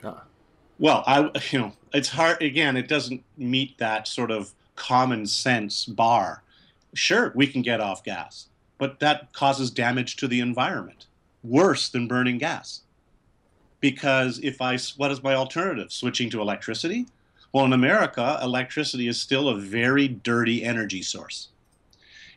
Uh, 0.04 0.22
well, 0.80 1.04
I 1.06 1.30
you 1.52 1.60
know 1.60 1.74
it's 1.94 2.10
hard 2.10 2.42
again. 2.42 2.78
It 2.78 2.88
doesn't 2.88 3.24
meet 3.38 3.78
that 3.78 4.08
sort 4.08 4.32
of 4.32 4.54
common 4.76 5.26
sense 5.26 5.86
bar 5.86 6.44
sure, 6.94 7.32
we 7.36 7.48
can 7.48 7.62
get 7.62 7.82
off 7.82 8.04
gas, 8.04 8.48
but 8.78 9.00
that 9.00 9.34
causes 9.34 9.72
damage 9.72 10.16
to 10.18 10.28
the 10.28 10.40
environment, 10.40 11.08
worse 11.44 11.90
than 11.90 12.08
burning 12.08 12.38
gas. 12.38 12.82
Because 13.80 14.40
if 14.40 14.62
I, 14.62 14.78
what 14.98 15.12
is 15.12 15.24
my 15.24 15.34
alternative? 15.34 15.92
Switching 15.92 16.30
to 16.32 16.42
electricity? 16.42 17.08
Well, 17.52 17.66
in 17.66 17.74
America, 17.74 18.40
electricity 18.42 19.08
is 19.08 19.20
still 19.20 19.50
a 19.50 19.60
very 19.60 20.08
dirty 20.08 20.64
energy 20.64 21.02
source. 21.02 21.50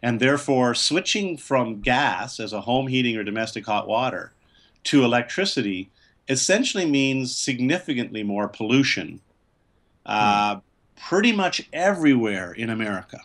And 0.02 0.20
therefore, 0.20 0.74
switching 0.74 1.36
from 1.36 1.80
gas 1.80 2.40
as 2.40 2.52
a 2.52 2.62
home 2.62 2.88
heating 2.88 3.16
or 3.16 3.24
domestic 3.24 3.66
hot 3.66 3.86
water 3.86 4.32
to 4.84 5.04
electricity 5.04 5.90
essentially 6.28 6.86
means 6.86 7.36
significantly 7.36 8.22
more 8.22 8.48
pollution 8.48 9.20
uh, 10.06 10.56
mm. 10.56 10.62
pretty 10.96 11.32
much 11.32 11.68
everywhere 11.72 12.52
in 12.52 12.70
America. 12.70 13.20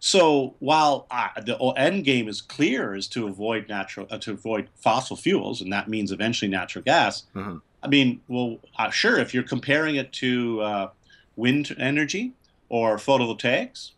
So 0.00 0.54
while 0.58 1.06
uh, 1.10 1.28
the 1.46 1.56
end 1.76 2.04
game 2.04 2.28
is 2.28 2.42
clear 2.42 2.94
is 2.94 3.08
to 3.08 3.26
avoid 3.26 3.68
natural 3.68 4.06
uh, 4.10 4.18
to 4.18 4.32
avoid 4.32 4.68
fossil 4.74 5.16
fuels, 5.16 5.62
and 5.62 5.72
that 5.72 5.88
means 5.88 6.12
eventually 6.12 6.50
natural 6.50 6.84
gas. 6.84 7.24
Mm-hmm. 7.34 7.56
I 7.82 7.88
mean, 7.88 8.20
well, 8.28 8.58
uh, 8.78 8.90
sure, 8.90 9.18
if 9.18 9.32
you're 9.32 9.44
comparing 9.44 9.96
it 9.96 10.12
to 10.12 10.60
uh, 10.60 10.90
wind 11.36 11.74
energy 11.78 12.32
or 12.68 12.96
photovoltaics, 12.96 13.92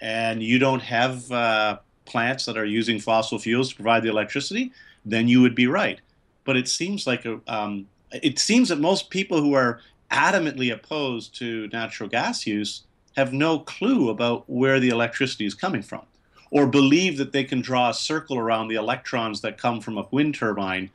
and 0.00 0.42
you 0.42 0.58
don't 0.58 0.82
have 0.82 1.30
uh, 1.30 1.78
plants 2.06 2.44
that 2.46 2.56
are 2.56 2.64
using 2.64 2.98
fossil 2.98 3.38
fuels 3.38 3.70
to 3.70 3.76
provide 3.76 4.02
the 4.02 4.08
electricity, 4.08 4.72
then 5.04 5.28
you 5.28 5.40
would 5.40 5.54
be 5.54 5.68
right. 5.68 6.00
But 6.44 6.56
it 6.56 6.68
seems 6.68 7.06
like 7.06 7.24
a, 7.24 7.40
um, 7.46 7.86
it 8.12 8.38
seems 8.38 8.68
that 8.68 8.80
most 8.80 9.10
people 9.10 9.40
who 9.40 9.54
are 9.54 9.80
adamantly 10.10 10.72
opposed 10.72 11.34
to 11.38 11.68
natural 11.68 12.08
gas 12.08 12.46
use 12.46 12.82
have 13.16 13.32
no 13.32 13.58
clue 13.60 14.10
about 14.10 14.48
where 14.48 14.80
the 14.80 14.88
electricity 14.88 15.46
is 15.46 15.54
coming 15.54 15.82
from, 15.82 16.02
or 16.50 16.66
believe 16.66 17.18
that 17.18 17.32
they 17.32 17.44
can 17.44 17.60
draw 17.60 17.90
a 17.90 17.94
circle 17.94 18.38
around 18.38 18.68
the 18.68 18.74
electrons 18.74 19.40
that 19.42 19.58
come 19.58 19.80
from 19.80 19.98
a 19.98 20.06
wind 20.10 20.34
turbine 20.34 20.90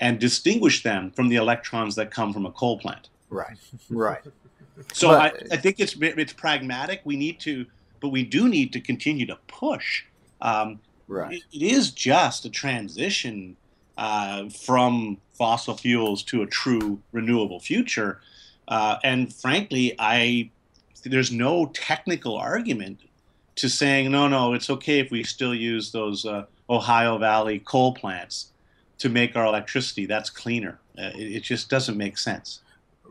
and 0.00 0.18
distinguish 0.18 0.82
them 0.82 1.10
from 1.10 1.28
the 1.28 1.36
electrons 1.36 1.94
that 1.96 2.10
come 2.10 2.32
from 2.32 2.46
a 2.46 2.52
coal 2.52 2.78
plant. 2.78 3.08
Right, 3.30 3.56
right. 3.90 4.22
So 4.92 5.08
but, 5.08 5.20
I, 5.52 5.54
I, 5.54 5.56
think 5.56 5.80
it's 5.80 5.96
it's 6.00 6.32
pragmatic. 6.32 7.00
We 7.04 7.16
need 7.16 7.40
to, 7.40 7.66
but 8.00 8.08
we 8.08 8.22
do 8.22 8.48
need 8.48 8.72
to 8.72 8.80
continue 8.80 9.26
to 9.26 9.36
push. 9.48 10.04
Um, 10.40 10.80
right. 11.08 11.34
It, 11.34 11.42
it 11.52 11.62
is 11.62 11.90
just 11.90 12.44
a 12.44 12.50
transition 12.50 13.56
uh, 13.98 14.48
from 14.48 15.18
fossil 15.34 15.76
fuels 15.76 16.22
to 16.22 16.42
a 16.42 16.46
true 16.46 17.00
renewable 17.12 17.60
future. 17.60 18.20
Uh, 18.68 18.96
and 19.04 19.34
frankly, 19.34 19.94
I 19.98 20.50
there's 21.04 21.32
no 21.32 21.66
technical 21.66 22.36
argument 22.36 23.00
to 23.56 23.68
saying 23.68 24.10
no, 24.10 24.28
no, 24.28 24.54
it's 24.54 24.70
okay 24.70 25.00
if 25.00 25.10
we 25.10 25.24
still 25.24 25.54
use 25.54 25.90
those 25.90 26.24
uh, 26.24 26.44
Ohio 26.70 27.18
Valley 27.18 27.58
coal 27.60 27.92
plants 27.92 28.52
to 28.98 29.08
make 29.08 29.36
our 29.36 29.44
electricity. 29.44 30.06
That's 30.06 30.30
cleaner. 30.30 30.78
Uh, 30.96 31.10
it, 31.14 31.36
it, 31.36 31.42
just 31.42 31.70
doesn't 31.70 31.96
make 31.96 32.18
sense. 32.18 32.60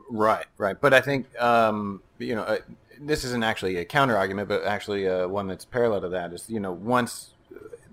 Right, 0.10 0.46
right. 0.58 0.80
But 0.80 0.94
I 0.94 1.02
think 1.02 1.26
um, 1.42 2.02
you 2.18 2.36
know 2.36 2.44
uh, 2.44 2.58
this 3.00 3.26
isn't 3.26 3.44
actually 3.44 3.78
a 3.78 3.86
counter 3.86 4.16
argument, 4.16 4.48
but 4.48 4.64
actually 4.64 5.08
uh, 5.08 5.28
one 5.28 5.48
that's 5.48 5.66
parallel 5.66 6.02
to 6.02 6.10
that 6.10 6.32
is 6.32 6.50
you 6.50 6.62
know 6.62 6.72
once 6.72 7.32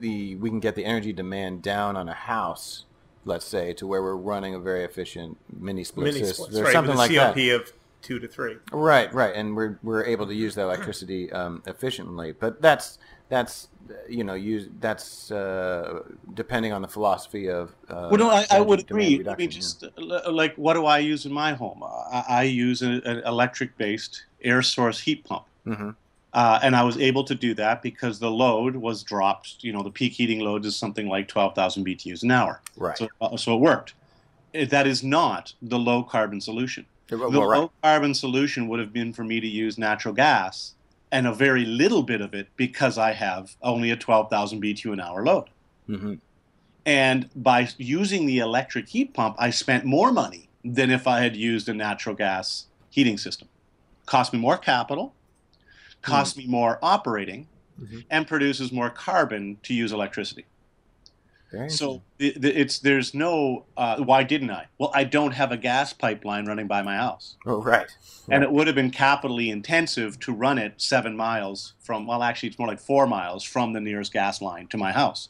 the 0.04 0.36
we 0.36 0.50
can 0.50 0.60
get 0.60 0.74
the 0.74 0.84
energy 0.84 1.12
demand 1.12 1.62
down 1.62 1.96
on 1.96 2.08
a 2.08 2.14
house, 2.14 2.84
let's 3.24 3.46
say, 3.46 3.72
to 3.72 3.86
where 3.86 4.02
we're 4.02 4.14
running 4.14 4.54
a 4.54 4.58
very 4.58 4.84
efficient 4.84 5.38
mini 5.58 5.82
split 5.82 6.12
mini 6.12 6.24
system, 6.24 6.62
right, 6.62 6.72
something 6.72 6.94
like 6.94 7.10
COP 7.10 7.34
that. 7.34 7.54
of 7.54 7.72
two 8.02 8.18
to 8.18 8.28
three. 8.28 8.56
Right, 8.70 9.12
right, 9.14 9.34
and 9.34 9.56
we're 9.56 9.78
we're 9.82 10.04
able 10.04 10.26
to 10.26 10.34
use 10.34 10.54
that 10.56 10.62
electricity 10.62 11.32
um, 11.32 11.62
efficiently. 11.66 12.32
But 12.32 12.60
that's 12.60 12.98
that's 13.30 13.68
you 14.06 14.24
know 14.24 14.34
use 14.34 14.68
that's 14.78 15.30
uh, 15.30 16.02
depending 16.34 16.74
on 16.74 16.82
the 16.82 16.88
philosophy 16.88 17.48
of. 17.48 17.74
Uh, 17.88 18.08
well, 18.10 18.18
no, 18.18 18.30
I, 18.30 18.46
I 18.50 18.60
would 18.60 18.80
agree. 18.80 19.26
I 19.26 19.36
mean, 19.36 19.50
just 19.50 19.86
like 19.96 20.54
what 20.56 20.74
do 20.74 20.84
I 20.84 20.98
use 20.98 21.24
in 21.24 21.32
my 21.32 21.54
home? 21.54 21.82
I, 21.82 22.24
I 22.28 22.42
use 22.42 22.82
an, 22.82 23.00
an 23.06 23.22
electric-based 23.24 24.22
air 24.42 24.60
source 24.60 25.00
heat 25.00 25.24
pump. 25.24 25.46
Mm-hmm. 25.66 25.90
Uh, 26.34 26.58
and 26.64 26.74
I 26.74 26.82
was 26.82 26.98
able 26.98 27.22
to 27.24 27.34
do 27.34 27.54
that 27.54 27.80
because 27.80 28.18
the 28.18 28.30
load 28.30 28.74
was 28.74 29.04
dropped. 29.04 29.62
You 29.62 29.72
know, 29.72 29.84
the 29.84 29.90
peak 29.90 30.12
heating 30.12 30.40
load 30.40 30.66
is 30.66 30.76
something 30.76 31.08
like 31.08 31.28
12,000 31.28 31.86
BTUs 31.86 32.24
an 32.24 32.32
hour. 32.32 32.60
Right. 32.76 32.98
So, 32.98 33.08
uh, 33.20 33.36
so 33.36 33.54
it 33.54 33.60
worked. 33.60 33.94
It, 34.52 34.70
that 34.70 34.88
is 34.88 35.04
not 35.04 35.54
the 35.62 35.78
low 35.78 36.02
carbon 36.02 36.40
solution. 36.40 36.86
Well, 37.10 37.30
the 37.30 37.40
right. 37.40 37.60
low 37.60 37.70
carbon 37.82 38.14
solution 38.14 38.66
would 38.66 38.80
have 38.80 38.92
been 38.92 39.12
for 39.12 39.22
me 39.22 39.38
to 39.38 39.46
use 39.46 39.78
natural 39.78 40.12
gas 40.12 40.74
and 41.12 41.28
a 41.28 41.32
very 41.32 41.64
little 41.64 42.02
bit 42.02 42.20
of 42.20 42.34
it 42.34 42.48
because 42.56 42.98
I 42.98 43.12
have 43.12 43.54
only 43.62 43.92
a 43.92 43.96
12,000 43.96 44.60
BTU 44.60 44.92
an 44.92 45.00
hour 45.00 45.24
load. 45.24 45.44
Mm-hmm. 45.88 46.14
And 46.84 47.30
by 47.36 47.68
using 47.78 48.26
the 48.26 48.40
electric 48.40 48.88
heat 48.88 49.14
pump, 49.14 49.36
I 49.38 49.50
spent 49.50 49.84
more 49.84 50.10
money 50.10 50.48
than 50.64 50.90
if 50.90 51.06
I 51.06 51.20
had 51.20 51.36
used 51.36 51.68
a 51.68 51.74
natural 51.74 52.16
gas 52.16 52.66
heating 52.90 53.18
system. 53.18 53.48
Cost 54.06 54.32
me 54.32 54.40
more 54.40 54.58
capital 54.58 55.14
costs 56.04 56.34
mm. 56.34 56.38
me 56.38 56.46
more 56.46 56.78
operating, 56.82 57.48
mm-hmm. 57.80 58.00
and 58.10 58.26
produces 58.26 58.72
more 58.72 58.90
carbon 58.90 59.58
to 59.62 59.74
use 59.74 59.92
electricity. 59.92 60.46
Very 61.54 61.70
so 61.70 62.02
it's 62.18 62.80
there's 62.80 63.14
no 63.14 63.64
uh, 63.76 63.98
why 63.98 64.24
didn't 64.24 64.50
I? 64.50 64.66
Well, 64.78 64.90
I 64.92 65.04
don't 65.04 65.30
have 65.32 65.52
a 65.52 65.56
gas 65.56 65.92
pipeline 65.92 66.46
running 66.46 66.66
by 66.66 66.82
my 66.82 66.96
house. 66.96 67.36
Oh, 67.46 67.62
right. 67.62 67.80
right. 67.80 67.88
And 68.28 68.42
it 68.42 68.50
would 68.50 68.66
have 68.66 68.74
been 68.74 68.90
capitally 68.90 69.50
intensive 69.50 70.18
to 70.20 70.32
run 70.32 70.58
it 70.58 70.74
seven 70.78 71.16
miles 71.16 71.74
from. 71.80 72.06
Well, 72.06 72.22
actually, 72.22 72.48
it's 72.48 72.58
more 72.58 72.66
like 72.66 72.80
four 72.80 73.06
miles 73.06 73.44
from 73.44 73.72
the 73.72 73.80
nearest 73.80 74.12
gas 74.12 74.42
line 74.42 74.66
to 74.68 74.76
my 74.76 74.90
house. 74.90 75.28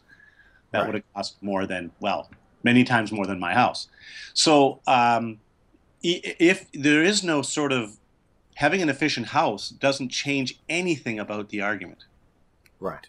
That 0.71 0.79
right. 0.79 0.87
would 0.87 0.95
have 0.95 1.15
cost 1.15 1.37
more 1.43 1.67
than 1.67 1.91
well, 2.01 2.31
many 2.63 2.85
times 2.85 3.13
more 3.13 3.27
than 3.27 3.39
my 3.39 3.53
house. 3.53 3.89
So 4.33 4.81
um, 4.87 5.41
if 6.03 6.67
there 6.73 7.03
is 7.03 7.23
no 7.23 7.43
sort 7.43 7.73
of 7.73 7.99
having 8.55 8.83
an 8.83 8.88
efficient 8.88 9.29
house 9.29 9.69
doesn't 9.69 10.11
change 10.11 10.59
anything 10.69 11.19
about 11.19 11.49
the 11.49 11.61
argument. 11.61 12.05
Right. 12.81 13.07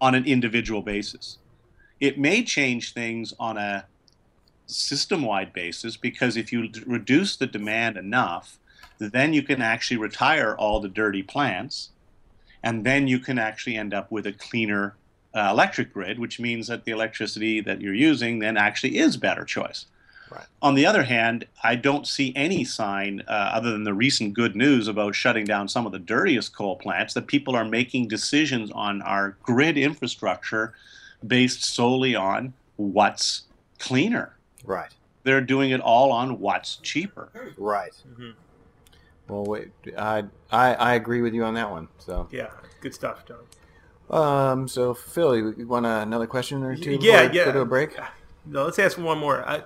On 0.00 0.14
an 0.14 0.24
individual 0.24 0.82
basis. 0.82 1.38
It 2.00 2.18
may 2.18 2.44
change 2.44 2.92
things 2.92 3.34
on 3.38 3.56
a 3.56 3.86
system 4.66 5.22
wide 5.22 5.52
basis 5.52 5.96
because 5.96 6.36
if 6.36 6.52
you 6.52 6.70
reduce 6.86 7.36
the 7.36 7.46
demand 7.46 7.96
enough, 7.96 8.58
then 8.98 9.32
you 9.32 9.42
can 9.42 9.62
actually 9.62 9.96
retire 9.96 10.54
all 10.56 10.80
the 10.80 10.88
dirty 10.88 11.22
plants 11.22 11.90
and 12.62 12.84
then 12.84 13.06
you 13.06 13.18
can 13.18 13.38
actually 13.38 13.76
end 13.76 13.94
up 13.94 14.10
with 14.10 14.26
a 14.26 14.32
cleaner 14.32 14.96
uh, 15.34 15.48
electric 15.50 15.92
grid, 15.92 16.18
which 16.18 16.40
means 16.40 16.66
that 16.66 16.84
the 16.84 16.92
electricity 16.92 17.60
that 17.60 17.80
you're 17.80 17.94
using 17.94 18.38
then 18.38 18.56
actually 18.56 18.98
is 18.98 19.16
better 19.16 19.44
choice. 19.44 19.86
Right. 20.30 20.46
On 20.62 20.74
the 20.74 20.86
other 20.86 21.02
hand, 21.02 21.46
I 21.62 21.76
don't 21.76 22.06
see 22.06 22.32
any 22.36 22.64
sign, 22.64 23.22
uh, 23.28 23.30
other 23.30 23.70
than 23.72 23.84
the 23.84 23.94
recent 23.94 24.34
good 24.34 24.54
news 24.56 24.88
about 24.88 25.14
shutting 25.14 25.44
down 25.44 25.68
some 25.68 25.86
of 25.86 25.92
the 25.92 25.98
dirtiest 25.98 26.54
coal 26.54 26.76
plants, 26.76 27.14
that 27.14 27.26
people 27.26 27.56
are 27.56 27.64
making 27.64 28.08
decisions 28.08 28.70
on 28.72 29.02
our 29.02 29.36
grid 29.42 29.78
infrastructure 29.78 30.74
based 31.26 31.64
solely 31.64 32.14
on 32.14 32.52
what's 32.76 33.42
cleaner. 33.78 34.36
Right. 34.64 34.92
They're 35.24 35.40
doing 35.40 35.70
it 35.70 35.80
all 35.80 36.12
on 36.12 36.40
what's 36.40 36.76
cheaper. 36.76 37.28
Right. 37.56 37.92
Mm-hmm. 38.08 38.30
Well, 39.28 39.44
wait, 39.44 39.70
I, 39.98 40.24
I 40.50 40.74
I 40.74 40.94
agree 40.94 41.20
with 41.20 41.34
you 41.34 41.44
on 41.44 41.52
that 41.54 41.70
one. 41.70 41.88
So 41.98 42.28
yeah, 42.30 42.48
good 42.80 42.94
stuff, 42.94 43.24
John. 43.26 43.44
Um. 44.10 44.68
So 44.68 44.94
Phil, 44.94 45.36
you 45.36 45.66
want 45.66 45.84
another 45.84 46.26
question 46.26 46.62
or 46.62 46.74
two? 46.74 46.98
Yeah, 47.02 47.30
yeah. 47.30 47.44
Go 47.44 47.52
to 47.52 47.60
a 47.60 47.66
break. 47.66 47.90
No, 48.46 48.64
let's 48.64 48.78
ask 48.78 48.96
one 48.96 49.18
more. 49.18 49.46
I, 49.46 49.64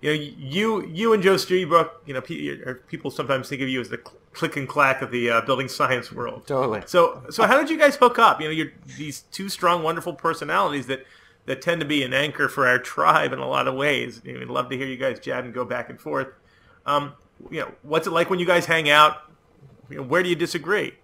you 0.00 0.10
know, 0.10 0.20
you 0.38 0.86
you 0.86 1.12
and 1.12 1.22
Joe 1.22 1.34
Lstiburek, 1.34 1.90
you 2.06 2.14
know, 2.14 2.74
people 2.88 3.10
sometimes 3.10 3.48
think 3.48 3.62
of 3.62 3.68
you 3.68 3.80
as 3.80 3.88
the 3.88 3.98
click 3.98 4.56
and 4.56 4.68
clack 4.68 5.02
of 5.02 5.10
the 5.10 5.30
uh, 5.30 5.40
building 5.40 5.68
science 5.68 6.12
world. 6.12 6.46
Totally. 6.46 6.82
So, 6.86 7.24
so 7.30 7.46
how 7.46 7.58
did 7.58 7.68
you 7.68 7.78
guys 7.78 7.96
hook 7.96 8.18
up? 8.18 8.40
You 8.40 8.46
know, 8.46 8.52
you're 8.52 8.72
these 8.96 9.22
two 9.32 9.48
strong, 9.48 9.82
wonderful 9.82 10.14
personalities 10.14 10.86
that 10.86 11.04
that 11.46 11.62
tend 11.62 11.80
to 11.80 11.86
be 11.86 12.02
an 12.02 12.12
anchor 12.12 12.48
for 12.48 12.68
our 12.68 12.78
tribe 12.78 13.32
in 13.32 13.38
a 13.38 13.48
lot 13.48 13.66
of 13.66 13.74
ways. 13.74 14.20
You 14.24 14.34
know, 14.34 14.40
we'd 14.40 14.48
love 14.48 14.68
to 14.70 14.76
hear 14.76 14.86
you 14.86 14.96
guys 14.96 15.18
chat 15.18 15.44
and 15.44 15.52
go 15.52 15.64
back 15.64 15.90
and 15.90 16.00
forth. 16.00 16.28
Um, 16.86 17.14
you 17.50 17.60
know, 17.60 17.72
what's 17.82 18.06
it 18.06 18.10
like 18.10 18.30
when 18.30 18.38
you 18.38 18.46
guys 18.46 18.66
hang 18.66 18.88
out? 18.88 19.22
You 19.90 19.96
know, 19.96 20.02
where 20.02 20.22
do 20.22 20.28
you 20.28 20.36
disagree? 20.36 20.94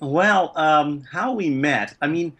Well, 0.00 0.52
um, 0.56 1.02
how 1.12 1.32
we 1.32 1.50
met, 1.50 1.94
I 2.02 2.08
mean, 2.08 2.32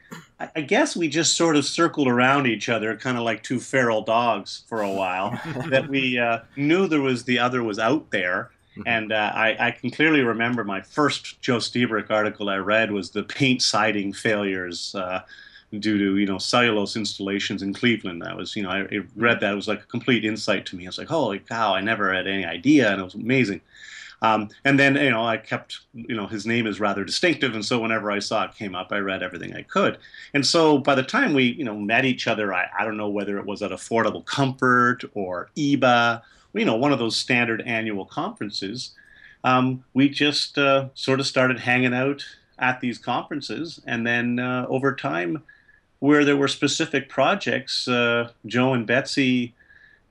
I, 0.54 0.60
guess 0.62 0.96
we 0.96 1.08
just 1.08 1.36
sort 1.36 1.56
of 1.56 1.64
circled 1.64 2.08
around 2.08 2.46
each 2.46 2.68
other, 2.68 2.96
kind 2.96 3.16
of 3.16 3.24
like 3.24 3.42
two 3.42 3.60
feral 3.60 4.02
dogs 4.02 4.64
for 4.68 4.82
a 4.82 4.90
while. 4.90 5.38
that 5.68 5.88
we 5.88 6.18
uh, 6.18 6.40
knew 6.56 6.86
there 6.86 7.00
was 7.00 7.24
the 7.24 7.38
other 7.38 7.62
was 7.62 7.78
out 7.78 8.10
there. 8.10 8.50
Mm-hmm. 8.72 8.82
And 8.86 9.12
uh, 9.12 9.32
I, 9.34 9.66
I, 9.66 9.70
can 9.70 9.90
clearly 9.90 10.22
remember 10.22 10.64
my 10.64 10.80
first 10.80 11.42
Joe 11.42 11.58
Lstiburek 11.58 12.10
article 12.10 12.48
I 12.48 12.56
read 12.56 12.90
was 12.90 13.10
the 13.10 13.22
paint 13.22 13.60
siding 13.60 14.14
failures 14.14 14.94
uh, 14.94 15.20
due 15.78 15.98
to 15.98 16.16
you 16.16 16.26
know 16.26 16.38
cellulose 16.38 16.96
installations 16.96 17.62
in 17.62 17.74
Cleveland. 17.74 18.22
That 18.22 18.36
was 18.36 18.56
you 18.56 18.62
know 18.62 18.70
I, 18.70 18.80
I 18.80 19.00
read 19.14 19.40
that 19.40 19.52
it 19.52 19.56
was 19.56 19.68
like 19.68 19.82
a 19.82 19.86
complete 19.86 20.24
insight 20.24 20.64
to 20.66 20.76
me. 20.76 20.86
I 20.86 20.88
was 20.88 20.96
like, 20.96 21.08
holy 21.08 21.40
cow! 21.40 21.74
I 21.74 21.82
never 21.82 22.14
had 22.14 22.26
any 22.26 22.46
idea, 22.46 22.90
and 22.90 23.00
it 23.00 23.04
was 23.04 23.14
amazing. 23.14 23.60
Um, 24.22 24.48
and 24.64 24.78
then, 24.78 24.94
you 24.94 25.10
know, 25.10 25.24
I 25.24 25.36
kept, 25.36 25.80
you 25.92 26.14
know, 26.14 26.28
his 26.28 26.46
name 26.46 26.68
is 26.68 26.78
rather 26.78 27.04
distinctive. 27.04 27.54
And 27.54 27.64
so 27.64 27.80
whenever 27.80 28.10
I 28.10 28.20
saw 28.20 28.44
it 28.44 28.54
came 28.54 28.74
up, 28.76 28.92
I 28.92 28.98
read 28.98 29.22
everything 29.22 29.54
I 29.54 29.62
could. 29.62 29.98
And 30.32 30.46
so 30.46 30.78
by 30.78 30.94
the 30.94 31.02
time 31.02 31.34
we, 31.34 31.44
you 31.54 31.64
know, 31.64 31.76
met 31.76 32.04
each 32.04 32.28
other, 32.28 32.54
I, 32.54 32.68
I 32.78 32.84
don't 32.84 32.96
know 32.96 33.08
whether 33.08 33.36
it 33.36 33.44
was 33.44 33.62
at 33.62 33.72
Affordable 33.72 34.24
Comfort 34.24 35.02
or 35.14 35.50
EEBA, 35.56 36.22
you 36.54 36.64
know, 36.64 36.76
one 36.76 36.92
of 36.92 37.00
those 37.00 37.16
standard 37.16 37.62
annual 37.62 38.04
conferences, 38.04 38.92
um, 39.42 39.82
we 39.92 40.08
just 40.08 40.56
uh, 40.56 40.88
sort 40.94 41.18
of 41.18 41.26
started 41.26 41.58
hanging 41.58 41.94
out 41.94 42.24
at 42.60 42.80
these 42.80 42.98
conferences. 42.98 43.80
And 43.86 44.06
then 44.06 44.38
uh, 44.38 44.66
over 44.68 44.94
time, 44.94 45.42
where 45.98 46.24
there 46.24 46.36
were 46.36 46.48
specific 46.48 47.08
projects, 47.08 47.88
uh, 47.88 48.30
Joe 48.46 48.74
and 48.74 48.86
Betsy 48.86 49.54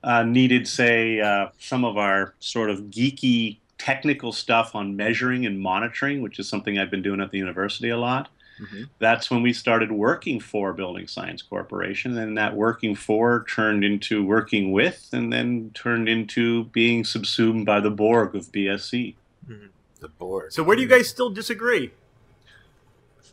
uh, 0.04 0.22
needed, 0.22 0.68
say, 0.68 1.20
uh, 1.20 1.48
some 1.58 1.84
of 1.84 1.96
our 1.96 2.34
sort 2.40 2.68
of 2.68 2.80
geeky 2.90 3.58
technical 3.82 4.30
stuff 4.30 4.76
on 4.76 4.94
measuring 4.94 5.44
and 5.44 5.58
monitoring, 5.58 6.22
which 6.22 6.38
is 6.38 6.48
something 6.48 6.78
I've 6.78 6.90
been 6.90 7.02
doing 7.02 7.20
at 7.20 7.32
the 7.32 7.38
university 7.38 7.88
a 7.88 7.98
lot. 7.98 8.28
Mm-hmm. 8.60 8.84
That's 9.00 9.28
when 9.28 9.42
we 9.42 9.52
started 9.52 9.90
working 9.90 10.38
for 10.38 10.72
Building 10.72 11.08
Science 11.08 11.42
Corporation, 11.42 12.16
and 12.16 12.38
that 12.38 12.54
working 12.54 12.94
for 12.94 13.44
turned 13.48 13.82
into 13.82 14.24
working 14.24 14.70
with, 14.70 15.08
and 15.12 15.32
then 15.32 15.72
turned 15.74 16.08
into 16.08 16.64
being 16.66 17.02
subsumed 17.02 17.66
by 17.66 17.80
the 17.80 17.90
Borg 17.90 18.36
of 18.36 18.52
BSC. 18.52 19.16
Mm-hmm. 19.48 19.66
The 19.98 20.08
Borg. 20.08 20.52
So, 20.52 20.62
where 20.62 20.76
do 20.76 20.82
you 20.82 20.88
guys 20.88 21.08
still 21.08 21.30
disagree? 21.30 21.90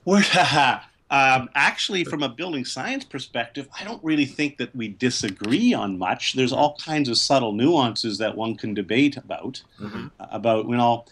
Where, 0.04 0.24
Um, 1.12 1.50
actually, 1.56 2.04
from 2.04 2.22
a 2.22 2.30
building 2.30 2.65
science 2.65 3.04
perspective, 3.04 3.67
I 3.80 3.84
don't 3.84 4.04
really 4.04 4.26
think 4.26 4.58
that 4.58 4.76
we 4.76 4.89
disagree 4.89 5.74
on 5.74 5.98
much. 5.98 6.34
There's 6.34 6.54
all 6.54 6.76
kinds 6.76 7.10
of 7.10 7.17
subtle 7.17 7.52
nuances 7.52 8.19
that 8.19 8.38
one 8.38 8.56
can 8.56 8.76
debate 8.76 9.17
about. 9.17 9.63
Mm-hmm. 9.80 10.08
Uh, 10.19 10.28
about, 10.30 10.67
you 10.69 10.78
know, 10.78 11.06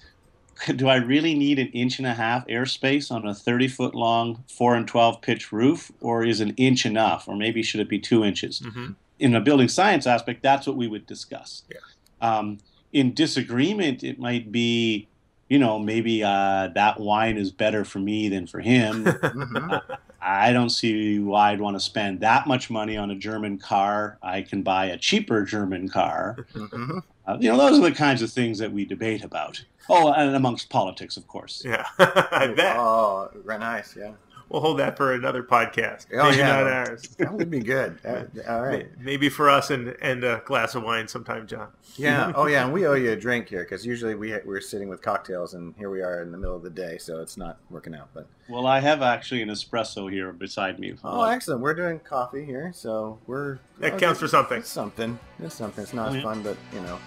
do 0.76 0.88
I 0.88 0.98
really 0.98 1.34
need 1.34 1.58
an 1.58 1.68
inch 1.68 1.98
and 1.98 2.08
a 2.08 2.14
half 2.14 2.46
airspace 2.48 3.12
on 3.12 3.28
a 3.28 3.34
30 3.34 3.68
foot 3.68 3.96
long 3.96 4.44
4 4.48 4.76
and 4.76 4.88
12 4.88 5.22
pitch 5.22 5.52
roof, 5.52 5.92
or 6.00 6.24
is 6.24 6.42
an 6.42 6.54
inch 6.58 6.86
enough, 6.86 7.28
or 7.28 7.36
maybe 7.36 7.64
should 7.64 7.82
it 7.82 7.90
be 7.90 8.00
two 8.00 8.24
inches? 8.24 8.60
Mm-hmm. 8.60 8.92
In 9.20 9.36
a 9.36 9.42
building 9.42 9.68
science 9.68 10.06
aspect, 10.06 10.44
that's 10.44 10.68
what 10.68 10.76
we 10.76 10.88
would 10.88 11.08
discuss. 11.08 11.64
Yeah. 11.72 11.80
Um, 12.22 12.60
in 12.94 13.14
disagreement, 13.14 14.04
it 14.04 14.20
might 14.20 14.52
be 14.52 15.08
you 15.50 15.60
know, 15.60 15.80
maybe 15.80 16.24
uh, 16.24 16.70
that 16.76 17.00
wine 17.00 17.38
is 17.38 17.52
better 17.52 17.86
for 17.86 18.00
me 18.00 18.30
than 18.30 18.48
for 18.48 18.60
him. 18.60 19.06
Mm-hmm. 19.38 19.94
I 20.20 20.52
don't 20.52 20.70
see 20.70 21.20
why 21.20 21.52
I'd 21.52 21.62
want 21.62 21.76
to 21.76 21.80
spend 21.80 22.22
that 22.22 22.48
much 22.48 22.70
money 22.70 22.98
on 22.98 23.12
a 23.12 23.16
German 23.16 23.60
car. 23.60 24.18
I 24.22 24.42
can 24.42 24.64
buy 24.64 24.86
a 24.88 24.98
cheaper 24.98 25.44
German 25.44 25.90
car. 25.90 26.38
Mm-hmm. 26.54 27.00
Uh, 27.26 27.38
you 27.40 27.52
know, 27.52 27.58
those 27.58 27.78
are 27.80 27.84
the 27.84 27.92
kinds 27.92 28.22
of 28.22 28.32
things 28.32 28.58
that 28.60 28.72
we 28.72 28.84
debate 28.84 29.24
about. 29.24 29.64
Oh, 29.90 30.12
and 30.12 30.36
amongst 30.36 30.70
politics, 30.70 31.18
of 31.18 31.28
course. 31.28 31.62
Yeah, 31.64 31.86
I 32.00 32.48
bet. 32.56 32.76
Oh, 32.78 33.30
right, 33.44 33.60
nice. 33.60 33.96
Yeah. 33.96 34.14
We'll 34.50 34.62
hold 34.62 34.80
that 34.80 34.96
for 34.96 35.14
another 35.14 35.44
podcast. 35.44 36.06
Oh, 36.14 36.24
Maybe 36.30 36.38
yeah. 36.38 36.48
not 36.48 36.68
ours. 36.68 37.04
That 37.18 37.34
would 37.34 37.50
be 37.52 37.60
good. 37.60 38.00
That- 38.04 38.48
all 38.48 38.62
right. 38.62 38.88
Maybe 39.00 39.28
for 39.30 39.50
us 39.50 39.70
and, 39.72 39.96
and 40.02 40.24
a 40.24 40.42
glass 40.46 40.74
of 40.76 40.84
wine 40.84 41.08
sometime, 41.08 41.48
John. 41.48 41.68
Yeah. 41.98 42.32
Oh, 42.36 42.46
yeah. 42.48 42.64
And 42.64 42.74
we 42.74 42.86
owe 42.88 42.94
you 42.94 43.12
a 43.12 43.16
drink 43.16 43.50
here 43.50 43.64
because 43.64 43.86
usually 43.86 44.16
we 44.16 44.34
we're 44.46 44.62
sitting 44.62 44.88
with 44.90 45.02
cocktails, 45.02 45.54
and 45.54 45.74
here 45.78 45.90
we 45.90 46.02
are 46.02 46.22
in 46.22 46.32
the 46.32 46.38
middle 46.38 46.56
of 46.56 46.64
the 46.64 46.70
day, 46.70 46.98
so 46.98 47.20
it's 47.22 47.36
not 47.38 47.58
working 47.70 47.94
out. 47.96 48.10
But 48.14 48.28
Well, 48.48 48.66
I 48.68 48.80
have 48.80 49.02
actually 49.02 49.42
an 49.42 49.50
espresso 49.50 50.10
here 50.12 50.32
beside 50.32 50.80
me. 50.80 50.94
oh, 51.04 51.24
excellent. 51.24 51.62
We're 51.62 51.74
doing 51.74 52.00
coffee 52.00 52.46
here, 52.46 52.72
so 52.74 53.20
we're 53.28 53.60
That 53.80 53.94
oh, 53.94 53.98
counts 53.98 54.20
for 54.20 54.28
something. 54.28 54.60
It's 54.60 54.70
something. 54.70 55.18
It's 55.40 55.56
something. 55.56 55.84
It's 55.84 55.94
not 55.94 56.12
Oh, 56.12 56.14
yeah. 56.14 56.22
fun, 56.22 56.44
but 56.44 56.56
you 56.74 56.82
know. 56.82 57.00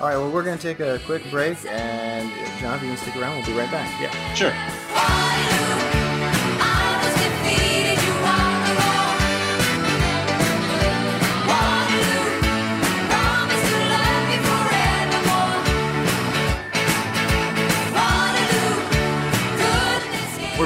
All 0.00 0.08
right. 0.08 0.16
Well, 0.16 0.30
we're 0.30 0.42
gonna 0.44 0.56
take 0.58 0.80
a 0.80 0.98
quick 1.06 1.28
break, 1.30 1.58
and 1.66 2.30
John, 2.60 2.76
if 2.76 2.82
you 2.82 2.88
can 2.88 2.96
stick 2.96 3.16
around, 3.16 3.36
we'll 3.36 3.46
be 3.46 3.52
right 3.52 3.70
back. 3.70 4.00
Yeah. 4.00 4.34
Sure. 4.34 5.29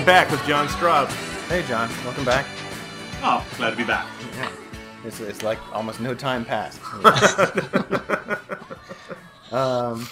We're 0.05 0.09
back 0.09 0.31
with 0.31 0.47
John 0.47 0.69
Straube. 0.69 1.09
Hey, 1.49 1.63
John. 1.67 1.89
Welcome 2.05 2.27
back. 2.27 2.45
Oh, 3.23 3.43
glad 3.57 3.71
to 3.71 3.77
be 3.77 3.85
back. 3.85 4.07
Yeah. 4.37 4.51
It's, 5.03 5.19
it's 5.19 5.43
like 5.43 5.59
almost 5.75 5.99
no 5.99 6.15
time 6.15 6.45
passed. 6.45 6.79
um. 9.51 10.07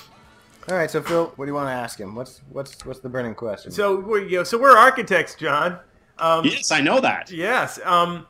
All 0.70 0.76
right. 0.76 0.90
So 0.90 1.02
Phil, 1.02 1.26
what 1.36 1.44
do 1.44 1.50
you 1.50 1.54
want 1.54 1.68
to 1.68 1.72
ask 1.74 2.00
him? 2.00 2.14
What's 2.14 2.40
what's 2.48 2.86
what's 2.86 3.00
the 3.00 3.10
burning 3.10 3.34
question? 3.34 3.70
So 3.70 4.00
we're 4.00 4.22
you 4.22 4.38
know, 4.38 4.44
so 4.44 4.56
we're 4.56 4.78
architects, 4.78 5.34
John. 5.34 5.78
Um, 6.18 6.46
Yes, 6.46 6.72
I 6.72 6.80
know 6.80 6.98
that. 7.00 7.30
Yes. 7.30 7.78
Um, 7.84 8.26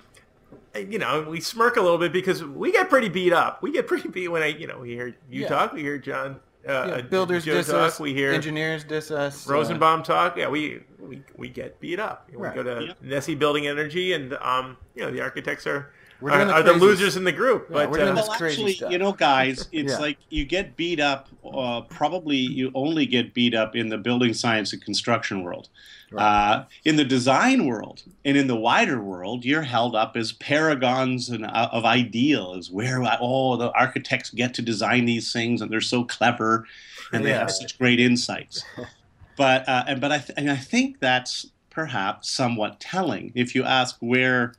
you 0.74 0.98
know, 0.98 1.22
we 1.30 1.40
smirk 1.40 1.76
a 1.76 1.80
little 1.80 1.98
bit 1.98 2.12
because 2.12 2.42
we 2.42 2.72
get 2.72 2.88
pretty 2.90 3.08
beat 3.08 3.32
up. 3.32 3.62
We 3.62 3.70
get 3.70 3.86
pretty 3.86 4.08
beat 4.08 4.26
when 4.26 4.42
I, 4.42 4.46
you 4.46 4.66
know, 4.66 4.80
we 4.80 4.94
hear 4.94 5.14
you 5.30 5.42
Yeah. 5.42 5.48
talk, 5.48 5.72
we 5.74 5.82
hear 5.82 5.96
John, 5.96 6.40
uh, 6.68 6.72
Yeah, 6.72 6.78
uh, 6.94 7.02
builders 7.02 7.44
Joe 7.44 7.54
diss 7.54 7.66
talk, 7.68 7.76
us. 7.76 8.00
we 8.00 8.14
hear 8.14 8.32
engineers 8.32 8.84
diss 8.84 9.10
us. 9.10 9.48
uh, 9.48 9.52
Rosenbaum 9.52 10.02
talk. 10.02 10.36
Yeah, 10.36 10.48
we 10.48 10.80
we, 10.98 11.22
we 11.36 11.48
get 11.48 11.80
beat 11.80 11.98
up. 11.98 12.28
We 12.30 12.36
Right. 12.36 12.54
go 12.54 12.62
to 12.62 12.84
Yeah. 12.86 12.92
NESEA 13.18 13.38
Building 13.38 13.66
Energy, 13.66 14.12
and 14.12 14.34
um, 14.34 14.76
you 14.94 15.02
know, 15.02 15.10
the 15.10 15.20
architects 15.20 15.66
are 15.66 15.92
We're 16.22 16.30
are, 16.30 16.44
the 16.44 16.52
are 16.52 16.62
the 16.62 16.72
losers 16.74 17.16
in 17.16 17.24
the 17.24 17.32
group. 17.32 17.66
Yeah, 17.68 17.74
but 17.74 17.90
we're 17.90 17.98
doing 17.98 18.10
uh, 18.10 18.14
this 18.14 18.28
Well, 18.28 18.38
crazy 18.38 18.54
actually, 18.62 18.72
stuff. 18.74 18.92
you 18.92 18.98
know, 18.98 19.12
guys, 19.12 19.68
it's 19.72 19.92
Yeah. 19.92 19.98
like 19.98 20.18
you 20.30 20.44
get 20.44 20.76
beat 20.76 21.00
up. 21.00 21.28
Uh, 21.44 21.80
probably 21.82 22.36
you 22.36 22.70
only 22.74 23.04
get 23.06 23.34
beat 23.34 23.54
up 23.54 23.74
in 23.76 23.88
the 23.88 23.98
building 23.98 24.32
science 24.32 24.72
and 24.72 24.82
construction 24.82 25.42
world. 25.42 25.68
Uh, 26.16 26.64
in 26.84 26.96
the 26.96 27.04
design 27.06 27.64
world 27.66 28.02
and 28.26 28.36
in 28.36 28.46
the 28.46 28.54
wider 28.56 29.02
world, 29.02 29.46
you're 29.46 29.62
held 29.62 29.96
up 29.96 30.14
as 30.14 30.32
paragons 30.32 31.30
and, 31.30 31.46
uh, 31.46 31.70
of 31.72 31.86
ideal, 31.86 32.54
as 32.58 32.70
where 32.70 33.02
oh 33.18 33.56
the 33.56 33.72
architects 33.72 34.28
get 34.28 34.52
to 34.52 34.60
design 34.60 35.06
these 35.06 35.32
things 35.32 35.62
and 35.62 35.70
they're 35.72 35.80
so 35.80 36.04
clever 36.04 36.66
and 37.14 37.24
they 37.24 37.30
Yeah. 37.30 37.38
have 37.38 37.50
such 37.50 37.78
great 37.78 37.98
insights. 37.98 38.62
but 39.38 39.66
uh, 39.66 39.84
and 39.88 40.00
but 40.02 40.12
I 40.12 40.18
th- 40.18 40.36
and 40.36 40.50
I 40.50 40.56
think 40.56 41.00
that's 41.00 41.46
perhaps 41.70 42.28
somewhat 42.28 42.78
telling. 42.78 43.32
If 43.34 43.54
you 43.54 43.64
ask 43.64 43.96
where 44.00 44.52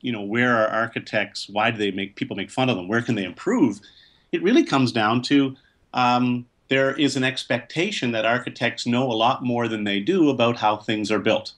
you 0.00 0.12
know 0.12 0.22
where 0.22 0.56
are 0.56 0.68
architects 0.68 1.48
why 1.48 1.70
do 1.70 1.78
they 1.78 1.90
make 1.90 2.16
people 2.16 2.36
make 2.36 2.50
fun 2.50 2.70
of 2.70 2.76
them? 2.76 2.88
Where 2.88 3.02
can 3.02 3.14
they 3.14 3.24
improve? 3.24 3.80
It 4.32 4.42
really 4.42 4.64
comes 4.64 4.92
down 4.92 5.22
to 5.22 5.56
um, 5.92 6.46
there 6.68 6.92
is 6.98 7.16
an 7.16 7.24
expectation 7.24 8.12
that 8.12 8.24
architects 8.24 8.86
know 8.86 9.10
a 9.10 9.14
lot 9.14 9.42
more 9.42 9.68
than 9.68 9.84
they 9.84 10.00
do 10.00 10.30
about 10.30 10.56
how 10.56 10.76
things 10.76 11.10
are 11.10 11.18
built. 11.18 11.54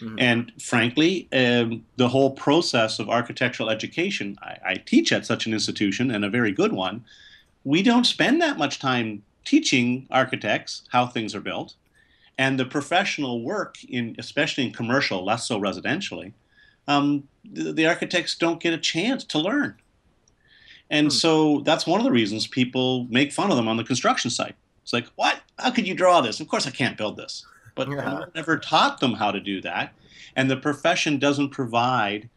Mhm. 0.00 0.16
and 0.18 0.52
frankly 0.60 1.28
um, 1.32 1.84
the 1.96 2.08
whole 2.08 2.30
process 2.30 2.98
of 2.98 3.10
architectural 3.10 3.68
education 3.70 4.38
I, 4.42 4.56
I 4.64 4.74
teach 4.74 5.12
at 5.12 5.26
such 5.26 5.46
an 5.46 5.52
institution 5.52 6.10
and 6.10 6.24
a 6.24 6.30
very 6.30 6.50
good 6.50 6.72
one. 6.72 7.04
We 7.62 7.82
don't 7.82 8.04
spend 8.04 8.40
that 8.40 8.58
much 8.58 8.78
time 8.78 9.22
teaching 9.44 10.06
architects 10.10 10.82
how 10.88 11.06
things 11.06 11.34
are 11.34 11.40
built. 11.40 11.74
And 12.38 12.58
the 12.58 12.64
professional 12.64 13.42
work 13.42 13.76
in 13.84 14.16
especially 14.18 14.64
in 14.64 14.72
commercial 14.72 15.24
less 15.24 15.46
so 15.46 15.60
residentially 15.60 16.32
um, 16.88 17.28
the, 17.44 17.72
the 17.72 17.86
architects 17.86 18.34
don't 18.36 18.60
get 18.60 18.72
a 18.74 18.78
chance 18.78 19.24
to 19.24 19.38
learn. 19.38 19.76
And 20.90 21.06
Hmm. 21.06 21.10
so 21.10 21.60
that's 21.60 21.86
one 21.86 22.00
of 22.00 22.04
the 22.04 22.12
reasons 22.12 22.46
people 22.46 23.06
make 23.10 23.32
fun 23.32 23.50
of 23.50 23.56
them 23.56 23.68
on 23.68 23.76
the 23.76 23.84
construction 23.84 24.30
site. 24.30 24.54
It's 24.82 24.92
like, 24.92 25.06
what? 25.16 25.40
How 25.58 25.70
could 25.70 25.86
you 25.86 25.94
draw 25.94 26.20
this? 26.20 26.40
Of 26.40 26.48
course, 26.48 26.66
I 26.66 26.70
can't 26.70 26.98
build 26.98 27.16
this. 27.16 27.46
But 27.74 27.88
Yeah. 27.88 27.94
no 28.04 28.14
one 28.14 28.30
ever 28.34 28.58
taught 28.58 29.00
them 29.00 29.14
how 29.14 29.30
to 29.30 29.40
do 29.40 29.60
that. 29.62 29.94
And 30.36 30.50
the 30.50 30.56
profession 30.56 31.18
doesn't 31.18 31.50
provide 31.50 32.28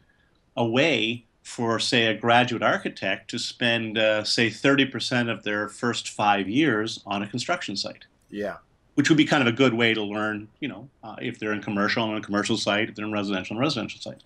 a 0.56 0.64
way 0.64 1.24
for, 1.42 1.78
say, 1.78 2.06
a 2.06 2.14
graduate 2.14 2.62
architect 2.62 3.30
to 3.30 3.38
spend, 3.38 3.96
uh, 3.98 4.24
say, 4.24 4.48
30% 4.50 5.30
of 5.30 5.44
their 5.44 5.68
first 5.68 6.08
five 6.08 6.48
years 6.48 7.02
on 7.06 7.22
a 7.22 7.26
construction 7.28 7.76
site 7.76 8.04
Yeah. 8.30 8.56
Which 8.96 9.10
would 9.10 9.18
be 9.18 9.26
kind 9.26 9.42
of 9.42 9.46
a 9.46 9.56
good 9.56 9.74
way 9.74 9.92
to 9.92 10.02
learn, 10.02 10.48
you 10.58 10.68
know, 10.68 10.88
uh, 11.04 11.16
if 11.20 11.38
they're 11.38 11.52
in 11.52 11.62
commercial 11.62 12.02
on 12.02 12.16
a 12.16 12.20
commercial 12.20 12.56
site, 12.56 12.88
if 12.88 12.94
they're 12.94 13.04
in 13.04 13.12
residential 13.12 13.54
on 13.54 13.62
a 13.62 13.64
residential 13.64 14.00
site. 14.00 14.22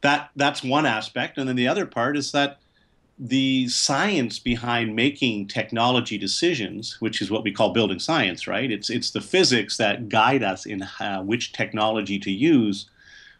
That 0.00 0.30
that's 0.34 0.64
one 0.64 0.86
aspect, 0.86 1.38
and 1.38 1.46
then 1.48 1.56
the 1.56 1.68
other 1.68 1.86
part 1.86 2.16
is 2.16 2.32
that 2.32 2.58
the 3.18 3.68
science 3.68 4.38
behind 4.38 4.96
making 4.96 5.46
technology 5.46 6.16
decisions, 6.16 6.96
which 7.00 7.20
is 7.20 7.30
what 7.30 7.44
we 7.44 7.52
call 7.52 7.72
building 7.72 7.98
science, 7.98 8.48
right? 8.48 8.70
It's 8.70 8.88
it's 8.90 9.10
the 9.10 9.20
physics 9.20 9.76
that 9.76 10.08
guide 10.08 10.42
us 10.42 10.66
in 10.66 10.80
how, 10.80 11.22
which 11.22 11.52
technology 11.52 12.18
to 12.18 12.30
use. 12.30 12.88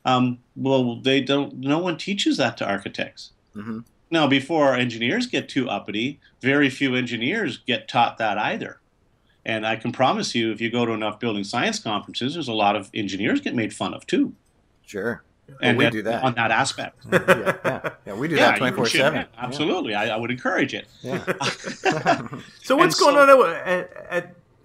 Um, 0.05 0.39
well, 0.55 0.97
they 1.01 1.23
don't. 1.23 1.55
No 1.59 1.79
one 1.79 1.97
teaches 1.97 2.37
that 2.37 2.57
to 2.59 2.67
architects. 2.67 3.33
hmm 3.55 3.81
Now, 4.11 4.27
before 4.27 4.75
engineers 4.75 5.27
get 5.27 5.49
too 5.49 5.71
uppity, 5.71 6.21
very 6.43 6.69
few 6.69 6.95
engineers 6.95 7.57
get 7.67 7.89
taught 7.89 8.19
that 8.19 8.37
either. 8.37 8.79
And 9.45 9.67
I 9.67 9.77
can 9.77 9.91
promise 9.93 10.35
you, 10.35 10.53
if 10.53 10.61
you 10.61 10.71
go 10.71 10.87
to 10.87 10.93
enough 10.93 11.19
building 11.19 11.43
science 11.45 11.79
conferences, 11.81 12.35
there's 12.35 12.49
a 12.49 12.53
lot 12.53 12.77
of 12.77 12.91
engineers 12.95 13.41
get 13.41 13.55
made 13.55 13.75
fun 13.75 13.93
of 13.95 14.07
too. 14.07 14.35
Sure. 14.87 15.23
And 15.61 15.77
we 15.77 15.85
that- 15.85 15.93
do 15.93 16.03
that. 16.03 16.23
on 16.23 16.35
that 16.35 16.51
aspect. 16.51 16.97
yeah, 17.13 17.57
yeah, 17.65 17.91
yeah. 18.07 18.15
We 18.15 18.29
do 18.29 18.37
Yeah, 18.37 18.53
that 18.53 18.59
twenty 18.59 18.75
four 18.77 18.87
should, 18.87 19.01
seven. 19.01 19.21
yeah, 19.35 19.45
Absolutely, 19.45 19.95
I, 19.95 20.15
I 20.15 20.17
would 20.17 20.31
encourage 20.31 20.73
it. 20.75 20.87
Yeah. 21.03 21.19
so 22.63 22.77
what's 22.77 22.99
and 23.01 23.15
going 23.15 23.29
so- 23.29 23.45
on 23.45 23.51
at, 23.57 23.67
at, 23.67 24.07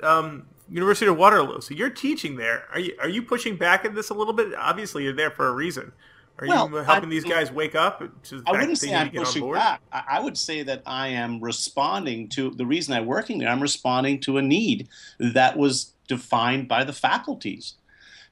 at 0.01 0.07
um, 0.07 0.45
University 0.69 1.07
of 1.09 1.17
Waterloo? 1.17 1.59
So 1.61 1.73
you're 1.73 1.89
teaching 1.89 2.35
there. 2.35 2.65
Are 2.71 2.79
you 2.79 2.95
are 3.01 3.09
you 3.09 3.23
pushing 3.23 3.57
back 3.57 3.83
at 3.83 3.95
this 3.95 4.09
a 4.09 4.13
little 4.13 4.33
bit? 4.33 4.53
Obviously, 4.57 5.03
you're 5.03 5.13
there 5.15 5.31
for 5.31 5.47
a 5.47 5.51
reason. 5.53 5.91
Are 6.39 6.47
Well, 6.47 6.69
you 6.69 6.75
helping 6.77 7.09
I- 7.09 7.09
these 7.09 7.23
guys 7.23 7.51
wake 7.51 7.73
up 7.75 7.99
to 8.23 8.41
the 8.41 8.43
I 8.45 8.51
wouldn't 8.51 8.77
say 8.77 8.93
I'm 8.93 9.07
to 9.07 9.11
get 9.11 9.19
on 9.19 9.25
pushing 9.25 9.51
back. 9.53 9.81
I, 9.91 10.03
I 10.09 10.19
would 10.19 10.37
say 10.37 10.61
that 10.63 10.83
I 10.85 11.07
am 11.07 11.39
responding 11.39 12.29
to 12.29 12.51
the 12.51 12.65
reason 12.65 12.93
I'm 12.93 13.07
working 13.07 13.39
there. 13.39 13.49
I'm 13.49 13.61
responding 13.61 14.19
to 14.21 14.37
a 14.37 14.41
need 14.41 14.87
that 15.19 15.57
was 15.57 15.93
defined 16.07 16.67
by 16.67 16.83
the 16.83 16.93
faculties. 16.93 17.73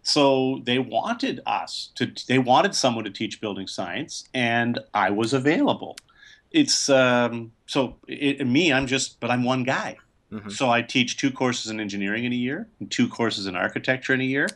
So 0.03 0.61
they 0.65 0.77
wanted 0.77 1.41
us 1.47 1.89
to. 1.95 2.11
They 2.27 2.37
wanted 2.37 2.75
someone 2.75 3.05
to 3.05 3.09
teach 3.09 3.41
building 3.41 3.65
science, 3.65 4.25
and 4.35 4.77
I 4.93 5.09
was 5.09 5.33
available. 5.33 5.97
It's 6.51 6.89
um, 6.89 7.51
so 7.65 7.95
it, 8.07 8.45
me. 8.45 8.71
I'm 8.71 8.85
just, 8.85 9.19
but 9.19 9.31
I'm 9.31 9.43
one 9.43 9.63
guy. 9.63 9.97
Mhm. 10.31 10.51
So 10.51 10.69
I 10.69 10.83
teach 10.83 11.17
two 11.17 11.31
courses 11.31 11.71
in 11.71 11.79
engineering 11.79 12.23
in 12.23 12.31
a 12.33 12.35
year, 12.35 12.67
and 12.79 12.91
two 12.91 13.07
courses 13.07 13.47
in 13.47 13.55
architecture 13.55 14.13
in 14.13 14.21
a 14.21 14.25
year, 14.25 14.47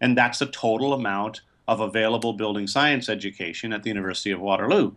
and 0.00 0.16
that's 0.16 0.38
the 0.38 0.46
total 0.46 0.92
amount 0.92 1.40
of 1.66 1.80
available 1.80 2.32
building 2.32 2.66
science 2.66 3.08
education 3.08 3.72
at 3.72 3.82
the 3.82 3.90
University 3.90 4.30
of 4.30 4.40
Waterloo, 4.40 4.92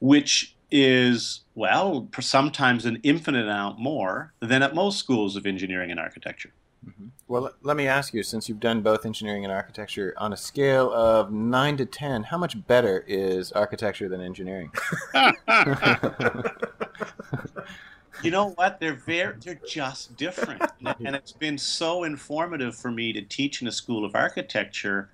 which 0.00 0.54
is, 0.70 1.40
well, 1.54 2.08
sometimes 2.20 2.84
an 2.84 3.00
infinite 3.02 3.44
amount 3.44 3.78
more 3.78 4.32
than 4.40 4.62
at 4.62 4.74
most 4.74 4.98
schools 4.98 5.36
of 5.36 5.46
engineering 5.46 5.90
and 5.90 5.98
architecture. 5.98 6.52
Mm-hmm. 6.86 7.06
Well, 7.28 7.42
let- 7.42 7.54
let 7.62 7.76
me 7.76 7.86
ask 7.86 8.14
you, 8.14 8.22
since 8.22 8.48
you've 8.48 8.60
done 8.60 8.80
both 8.80 9.04
engineering 9.04 9.44
and 9.44 9.52
architecture, 9.52 10.14
on 10.16 10.32
a 10.32 10.36
scale 10.36 10.92
of 10.92 11.32
nine 11.32 11.76
to 11.76 11.86
ten, 11.86 12.22
how 12.22 12.38
much 12.38 12.66
better 12.66 13.04
is 13.06 13.52
architecture 13.52 14.08
than 14.08 14.20
engineering? 14.20 14.70
you 18.22 18.30
know 18.30 18.50
what? 18.50 18.80
They're 18.80 18.94
very, 18.94 19.34
they're 19.40 19.60
just 19.66 20.16
different, 20.16 20.62
and 21.04 21.14
it's 21.14 21.32
been 21.32 21.58
so 21.58 22.04
informative 22.04 22.76
for 22.76 22.90
me 22.90 23.12
to 23.12 23.22
teach 23.22 23.62
in 23.62 23.68
a 23.68 23.72
school 23.72 24.04
of 24.04 24.14
architecture. 24.14 25.10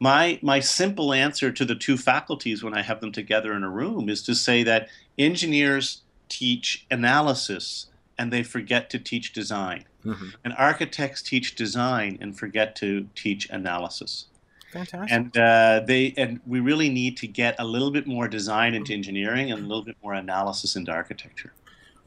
My 0.00 0.38
my 0.42 0.60
simple 0.60 1.12
answer 1.12 1.50
to 1.50 1.64
the 1.64 1.74
two 1.74 1.96
faculties 1.96 2.62
when 2.62 2.74
I 2.74 2.82
have 2.82 3.00
them 3.00 3.10
together 3.12 3.52
in 3.54 3.64
a 3.64 3.70
room 3.70 4.08
is 4.08 4.22
to 4.22 4.34
say 4.34 4.62
that 4.62 4.88
engineers 5.18 6.02
teach 6.28 6.86
analysis 6.90 7.86
and 8.16 8.32
they 8.32 8.42
forget 8.42 8.90
to 8.90 8.98
teach 8.98 9.32
design, 9.32 9.84
Mhm. 10.04 10.34
and 10.44 10.54
architects 10.58 11.22
teach 11.22 11.54
design 11.54 12.18
and 12.20 12.36
forget 12.38 12.74
to 12.76 13.08
teach 13.14 13.48
analysis. 13.50 14.26
Fantastic. 14.72 15.10
and 15.10 15.36
uh, 15.38 15.80
they 15.86 16.12
and 16.18 16.40
we 16.46 16.60
really 16.60 16.90
need 16.90 17.16
to 17.16 17.26
get 17.26 17.56
a 17.58 17.64
little 17.64 17.90
bit 17.90 18.06
more 18.06 18.28
design 18.28 18.74
into 18.74 18.92
engineering 18.92 19.50
and 19.50 19.60
a 19.64 19.66
little 19.66 19.82
bit 19.84 19.96
more 20.02 20.12
analysis 20.12 20.76
into 20.76 20.92
architecture. 20.92 21.54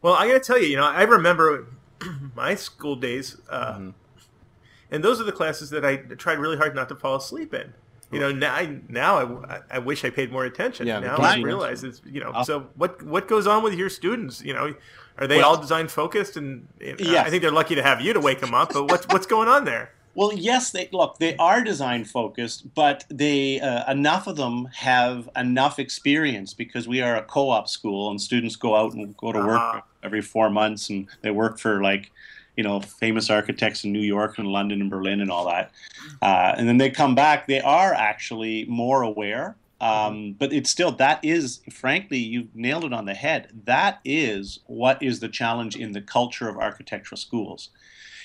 Well, 0.03 0.13
I 0.13 0.27
got 0.27 0.33
to 0.33 0.39
tell 0.39 0.61
you, 0.61 0.67
you 0.67 0.77
know, 0.77 0.85
I 0.85 1.01
remember 1.01 1.65
my 2.35 2.53
school 2.55 2.95
days, 2.95 3.37
uh, 3.49 3.73
Mm-hmm. 3.73 3.89
and 4.91 5.03
those 5.03 5.19
are 5.19 5.23
the 5.23 5.31
classes 5.31 5.71
that 5.71 5.83
I 5.83 5.97
tried 5.97 6.37
really 6.37 6.57
hard 6.57 6.75
not 6.75 6.87
to 6.89 6.95
fall 6.95 7.15
asleep 7.15 7.51
in. 7.53 7.73
You 8.12 8.20
know, 8.20 8.32
now 8.32 8.53
I, 8.53 8.80
now 8.89 9.41
I, 9.45 9.59
I 9.72 9.80
wish 9.80 10.03
I 10.03 10.09
paid 10.09 10.32
more 10.32 10.45
attention. 10.45 10.86
Yeah, 10.86 10.99
now 10.99 11.16
I 11.18 11.38
realize 11.38 11.84
it's 11.84 12.01
you 12.05 12.20
know. 12.22 12.43
So 12.43 12.68
what 12.76 13.01
what 13.03 13.28
goes 13.28 13.47
on 13.47 13.64
with 13.64 13.74
your 13.74 13.89
students? 13.89 14.41
You 14.41 14.53
know, 14.53 14.76
are 15.18 15.28
they 15.28 15.38
Well- 15.38 15.51
all 15.51 15.57
design 15.57 15.88
focused? 15.88 16.36
And 16.38 16.68
know, 16.80 16.95
Yes. 16.99 17.26
I 17.26 17.30
think 17.30 17.41
they're 17.41 17.51
lucky 17.51 17.76
to 17.76 17.84
have 17.84 18.01
you 18.01 18.14
to 18.14 18.20
wake 18.20 18.41
them 18.41 18.53
up. 18.53 18.74
But 18.74 18.89
what's 18.89 19.07
what's 19.07 19.26
going 19.26 19.47
on 19.47 19.66
there? 19.66 19.91
Well, 20.14 20.34
yes, 20.34 20.72
they 20.72 20.89
look. 20.91 21.20
They 21.20 21.38
are 21.38 21.64
design 21.64 22.03
focused, 22.03 22.74
but 22.76 23.05
they 23.09 23.62
uh, 23.62 23.89
enough 23.89 24.28
of 24.28 24.36
them 24.36 24.66
have 24.74 25.30
enough 25.38 25.80
experience 25.80 26.53
because 26.53 26.86
we 26.86 27.01
are 27.01 27.16
a 27.16 27.24
co-op 27.24 27.70
school, 27.70 28.12
and 28.12 28.20
students 28.20 28.57
go 28.57 28.76
out 28.76 28.93
and 28.93 29.16
go 29.16 29.32
to 29.32 29.39
work 29.39 29.84
every 30.03 30.22
four 30.22 30.49
months, 30.49 30.89
and 30.89 31.07
they 31.22 31.32
work 31.32 31.59
for 31.59 31.82
like, 31.82 32.12
you 32.58 32.64
know, 32.64 32.80
famous 32.82 33.30
architects 33.30 33.84
in 33.84 33.91
New 33.91 34.02
York 34.02 34.38
and 34.38 34.47
London 34.47 34.82
and 34.82 34.89
Berlin 34.89 35.22
and 35.22 35.32
all 35.32 35.45
that, 35.45 35.72
uh, 36.22 36.54
and 36.58 36.68
then 36.68 36.78
they 36.78 36.89
come 36.89 37.16
back. 37.16 37.47
They 37.47 37.62
are 37.62 37.93
actually 37.93 38.66
more 38.66 39.02
aware. 39.02 39.56
Um, 39.80 40.36
but 40.38 40.54
it's 40.54 40.70
still 40.70 40.91
that 40.91 41.20
is 41.26 41.62
frankly 41.72 42.20
you've 42.20 42.56
nailed 42.56 42.86
it 42.86 42.93
on 42.93 43.06
the 43.06 43.16
head. 43.16 43.49
That 43.66 43.99
is 44.06 44.60
what 44.68 45.02
is 45.02 45.20
the 45.20 45.28
challenge 45.28 45.76
in 45.76 45.93
the 45.93 46.02
culture 46.02 46.47
of 46.47 46.56
architectural 46.56 47.18
schools, 47.18 47.70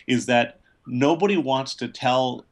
is 0.07 0.27
that 0.27 0.61
nobody 0.87 1.39
wants 1.39 1.74
to 1.77 1.89
tell 1.89 2.45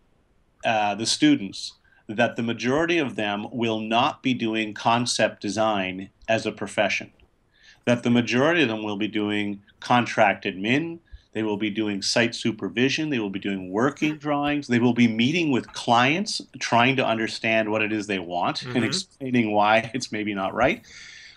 uh, 0.64 0.94
the 0.94 1.04
students 1.04 1.74
that 2.08 2.36
the 2.36 2.42
majority 2.42 2.98
of 2.98 3.16
them 3.16 3.46
will 3.52 3.80
not 3.80 4.22
be 4.22 4.34
doing 4.34 4.74
concept 4.74 5.40
design 5.40 6.10
as 6.28 6.46
a 6.46 6.52
profession. 6.52 7.12
That 7.84 8.02
the 8.02 8.10
majority 8.10 8.62
of 8.62 8.68
them 8.68 8.82
will 8.82 8.96
be 8.96 9.08
doing 9.08 9.62
contract 9.80 10.44
admin, 10.44 10.98
they 11.34 11.42
will 11.42 11.56
be 11.56 11.68
doing 11.70 12.00
site 12.00 12.34
supervision, 12.34 13.10
they 13.10 13.18
will 13.18 13.30
be 13.30 13.38
doing 13.40 13.70
working 13.70 14.16
drawings, 14.16 14.66
they 14.68 14.78
will 14.78 14.94
be 14.94 15.08
meeting 15.08 15.50
with 15.50 15.70
clients, 15.72 16.40
trying 16.60 16.96
to 16.96 17.06
understand 17.06 17.70
what 17.70 17.82
it 17.82 17.92
is 17.92 18.06
they 18.06 18.20
want 18.20 18.62
and 18.62 18.76
Mhm. 18.76 18.84
explaining 18.84 19.52
why 19.52 19.90
it's 19.94 20.10
maybe 20.12 20.32
not 20.34 20.54
right 20.54 20.82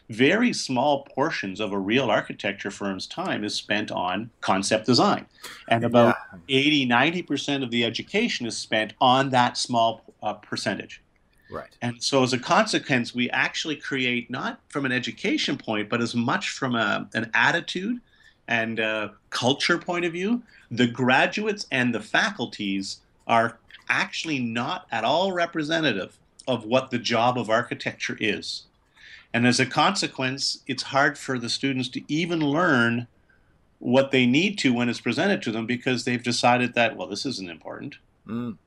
very 0.10 0.54
small 0.54 1.04
portions 1.04 1.60
of 1.60 1.74
a 1.74 1.78
real 1.78 2.10
architecture 2.10 2.72
firm's 2.72 3.08
time 3.08 3.43
is 3.43 3.54
spent 3.54 3.91
on 3.91 4.30
concept 4.41 4.86
design. 4.86 5.26
And 5.68 5.84
about 5.84 6.16
eighty, 6.48 6.86
ninety 6.86 7.20
80, 7.20 7.24
90% 7.28 7.64
of 7.64 7.72
the 7.72 7.84
education 7.84 8.45
is 8.45 8.56
spent 8.58 8.93
on 9.02 9.30
that 9.32 9.58
small 9.58 10.04
uh, 10.24 10.34
percentage. 10.36 11.02
Right. 11.50 11.70
And 11.82 12.02
so, 12.02 12.24
as 12.24 12.34
a 12.34 12.39
consequence, 12.39 13.14
we 13.16 13.30
actually 13.32 13.76
create 13.76 14.30
not 14.30 14.60
from 14.70 14.86
an 14.86 14.91
education 14.91 15.58
point, 15.58 15.89
but 15.89 16.02
as 16.02 16.16
much 16.16 16.50
from 16.50 16.76
a, 16.76 17.10
an 17.14 17.30
attitude 17.34 18.00
and 18.48 18.80
uh 18.80 19.10
culture 19.30 19.78
point 19.78 20.06
of 20.06 20.14
view. 20.14 20.41
The 20.70 20.88
graduates 20.88 21.66
and 21.72 21.93
the 21.93 22.02
faculties 22.02 23.00
are 23.26 23.58
actually 23.89 24.39
not 24.39 24.88
at 24.91 25.04
all 25.04 25.32
representative 25.32 26.18
of 26.48 26.66
what 26.66 26.91
the 26.91 26.98
job 26.98 27.38
of 27.38 27.50
architecture 27.50 28.18
is. 28.20 28.64
And 29.34 29.45
as 29.45 29.60
a 29.60 29.66
consequence, 29.66 30.60
it's 30.68 30.84
hard 30.84 31.18
for 31.18 31.38
the 31.38 31.50
students 31.50 31.89
to 31.89 32.02
even 32.08 32.39
learn 32.39 33.08
what 33.80 34.12
they 34.12 34.26
need 34.26 34.58
to 34.60 34.74
when 34.74 34.89
it's 34.89 35.02
presented 35.02 35.41
to 35.43 35.52
them 35.52 35.66
because 35.66 36.06
they've 36.06 36.24
decided 36.24 36.74
that, 36.74 36.95
well, 36.95 37.08
this 37.08 37.26
isn't 37.26 37.50
important. 37.50 37.95
Mm. 38.26 38.58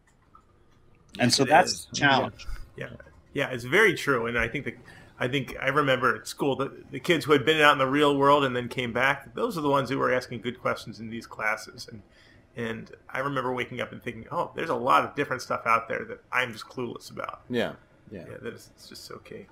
And 1.18 1.32
so 1.32 1.44
that's 1.44 1.72
is. 1.72 1.86
the 1.90 1.96
challenge. 1.96 2.46
Yeah, 2.76 2.90
Yeah, 3.32 3.50
it's 3.50 3.64
very 3.64 3.94
true, 3.94 4.26
and 4.26 4.38
I 4.38 4.48
think 4.48 4.64
that 4.66 4.76
I 5.20 5.28
think 5.28 5.54
I 5.60 5.68
remember 5.68 6.16
at 6.16 6.26
school 6.26 6.56
the, 6.56 6.72
the 6.90 6.98
kids 6.98 7.26
who 7.26 7.32
had 7.32 7.44
been 7.44 7.60
out 7.60 7.72
in 7.72 7.78
the 7.78 7.86
real 7.86 8.16
world 8.16 8.42
and 8.42 8.56
then 8.56 8.68
came 8.68 8.92
back. 8.92 9.34
Those 9.34 9.58
are 9.58 9.60
the 9.60 9.68
ones 9.68 9.90
who 9.90 9.98
were 9.98 10.12
asking 10.12 10.40
good 10.40 10.60
questions 10.60 10.98
in 10.98 11.10
these 11.10 11.26
classes, 11.26 11.86
and 11.90 12.02
and 12.56 12.90
I 13.08 13.20
remember 13.20 13.52
waking 13.52 13.80
up 13.80 13.92
and 13.92 14.02
thinking, 14.02 14.26
oh, 14.32 14.50
there's 14.56 14.70
a 14.70 14.74
lot 14.74 15.04
of 15.04 15.14
different 15.14 15.42
stuff 15.42 15.66
out 15.66 15.88
there 15.88 16.04
that 16.06 16.24
I'm 16.32 16.52
just 16.52 16.66
clueless 16.66 17.10
about. 17.10 17.42
Yeah. 17.48 17.74
Yeah. 18.10 18.24
Yeah, 18.28 18.38
that 18.42 18.54
is 18.54 18.70
it's 18.74 18.88
just 18.88 19.10
okay. 19.12 19.46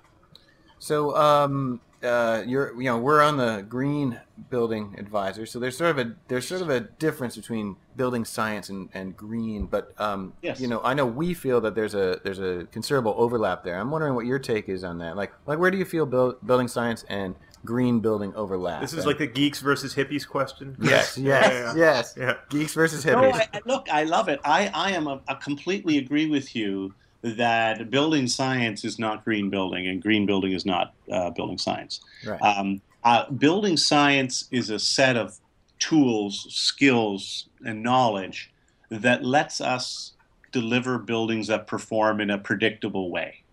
So, 0.79 1.15
um, 1.15 1.81
uh, 2.03 2.43
you're, 2.45 2.73
you 2.77 2.85
know, 2.85 2.97
we're 2.97 3.21
on 3.21 3.37
the 3.37 3.65
green 3.67 4.19
building 4.49 4.95
advisor. 4.97 5.45
So 5.45 5.59
there's 5.59 5.77
sort 5.77 5.91
of 5.91 6.07
a 6.07 6.15
there's 6.27 6.47
sort 6.47 6.61
of 6.61 6.69
a 6.69 6.79
difference 6.79 7.35
between 7.35 7.75
building 7.95 8.23
science 8.25 8.69
and, 8.69 8.89
and 8.93 9.15
green. 9.17 9.65
But 9.65 9.93
um, 9.99 10.33
Yes. 10.41 10.59
you 10.61 10.67
know, 10.67 10.81
I 10.83 10.93
know 10.93 11.05
we 11.05 11.33
feel 11.33 11.59
that 11.61 11.75
there's 11.75 11.95
a 11.95 12.19
there's 12.23 12.39
a 12.39 12.65
considerable 12.71 13.13
overlap 13.17 13.63
there. 13.63 13.77
I'm 13.79 13.91
wondering 13.91 14.15
what 14.15 14.25
your 14.25 14.39
take 14.39 14.69
is 14.69 14.83
on 14.83 14.99
that. 14.99 15.15
Like, 15.17 15.31
like 15.45 15.59
where 15.59 15.71
do 15.71 15.77
you 15.77 15.85
feel 15.85 16.05
build, 16.05 16.35
building 16.45 16.67
science 16.67 17.03
and 17.09 17.35
green 17.65 17.99
building 17.99 18.33
overlap? 18.35 18.79
This 18.81 18.93
is 18.93 18.99
And- 18.99 19.07
like 19.07 19.17
the 19.17 19.27
geeks 19.27 19.59
versus 19.59 19.93
hippies 19.93 20.25
question. 20.27 20.77
yes, 20.81 21.17
yes, 21.17 21.17
Yeah, 21.17 21.51
yeah, 21.51 21.59
yeah. 21.59 21.73
yes. 21.75 22.13
Yeah. 22.17 22.33
Geeks 22.49 22.73
versus 22.73 23.03
hippies. 23.03 23.33
I, 23.33 23.47
I- 23.53 23.61
look, 23.65 23.89
I 23.91 24.03
love 24.05 24.29
it. 24.29 24.39
I, 24.45 24.71
I 24.73 24.91
am 24.91 25.07
a, 25.07 25.19
I 25.27 25.33
completely 25.33 25.97
agree 25.97 26.27
with 26.29 26.55
you 26.55 26.93
that 27.21 27.89
building 27.89 28.27
science 28.27 28.85
is 28.85 28.97
not 28.97 29.25
green 29.25 29.49
building, 29.49 29.87
and 29.87 30.01
green 30.01 30.25
building 30.25 30.53
is 30.53 30.65
not 30.65 30.93
uh, 31.11 31.29
building 31.31 31.57
science. 31.57 32.01
right. 32.25 32.41
Um, 32.41 32.81
uh, 33.03 33.29
building 33.31 33.77
science 33.77 34.47
is 34.51 34.69
a 34.69 34.79
set 34.79 35.15
of 35.15 35.39
tools, 35.79 36.47
skills, 36.49 37.47
and 37.65 37.81
knowledge 37.81 38.51
that 38.89 39.23
lets 39.23 39.61
us 39.61 40.13
deliver 40.51 40.97
buildings 40.97 41.47
that 41.47 41.67
perform 41.67 42.19
in 42.19 42.29
a 42.29 42.37
predictable 42.37 43.11
way. 43.11 43.43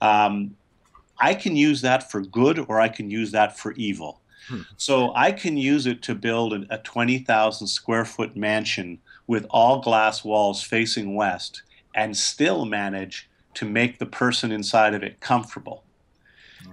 Um, 0.00 0.56
I 1.18 1.34
can 1.34 1.56
use 1.56 1.80
that 1.82 2.10
for 2.10 2.20
good 2.20 2.64
or 2.68 2.80
I 2.80 2.88
can 2.88 3.10
use 3.10 3.32
that 3.32 3.58
for 3.58 3.72
evil. 3.72 4.20
Hmm. 4.48 4.60
So 4.76 5.12
I 5.14 5.32
can 5.32 5.56
use 5.56 5.86
it 5.86 6.02
to 6.02 6.14
build 6.14 6.52
a, 6.52 6.74
a 6.74 6.78
20,000 6.78 7.66
square 7.66 8.04
foot 8.04 8.36
mansion 8.36 8.98
with 9.26 9.46
all 9.50 9.80
glass 9.80 10.24
walls 10.24 10.62
facing 10.62 11.16
west 11.16 11.62
and 11.98 12.16
still 12.16 12.64
manage 12.64 13.28
to 13.54 13.64
make 13.64 13.98
the 13.98 14.06
person 14.06 14.52
inside 14.52 14.94
of 14.94 15.02
it 15.02 15.18
comfortable. 15.18 15.82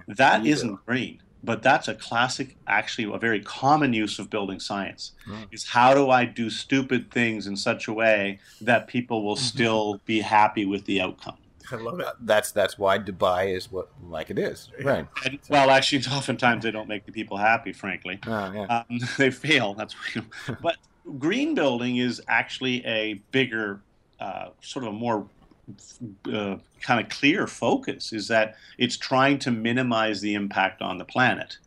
That 0.06 0.46
isn't 0.46 0.86
green, 0.86 1.20
but 1.42 1.64
that's 1.64 1.88
a 1.88 1.94
classic, 1.96 2.56
actually, 2.68 3.12
a 3.12 3.18
very 3.18 3.40
common 3.40 3.92
use 3.92 4.20
of 4.20 4.30
building 4.30 4.60
science. 4.60 5.12
Is 5.50 5.64
how 5.64 5.94
do 5.94 6.10
I 6.10 6.26
do 6.26 6.48
stupid 6.48 7.10
things 7.10 7.48
in 7.48 7.56
such 7.56 7.88
a 7.88 7.92
way 7.92 8.38
that 8.60 8.86
people 8.86 9.24
will 9.24 9.34
still 9.36 10.00
be 10.04 10.20
happy 10.20 10.64
with 10.64 10.84
the 10.84 11.00
outcome? 11.00 11.38
I 11.72 11.74
love 11.74 11.98
it. 11.98 12.06
Uh, 12.06 12.12
that's 12.20 12.52
that's 12.52 12.78
why 12.78 12.96
Dubai 12.96 13.56
is 13.56 13.72
what 13.72 13.88
like 14.08 14.30
it 14.30 14.38
is. 14.38 14.70
Right. 14.84 15.04
And, 15.24 15.40
well, 15.48 15.70
actually, 15.70 16.04
oftentimes 16.12 16.62
they 16.62 16.70
don't 16.70 16.88
make 16.88 17.04
the 17.04 17.10
people 17.10 17.36
happy, 17.36 17.72
frankly. 17.72 18.20
Oh, 18.24 18.52
yeah. 18.52 18.84
Um, 18.88 19.00
they 19.18 19.32
fail. 19.32 19.74
That's 19.74 19.96
but 20.62 20.76
green 21.18 21.54
building 21.54 21.96
is 21.96 22.20
actually 22.28 22.84
a 22.84 23.14
bigger, 23.30 23.80
uh, 24.20 24.48
sort 24.60 24.84
of 24.84 24.94
a 24.94 24.96
more 24.96 25.26
uh, 26.32 26.56
kind 26.80 27.00
of 27.00 27.08
clear 27.08 27.46
focus. 27.46 28.12
Is 28.12 28.28
that 28.28 28.56
it's 28.78 28.96
trying 28.96 29.38
to 29.40 29.50
minimize 29.50 30.20
the 30.20 30.34
impact 30.34 30.82
on 30.82 30.98
the 30.98 31.04
planet. 31.04 31.58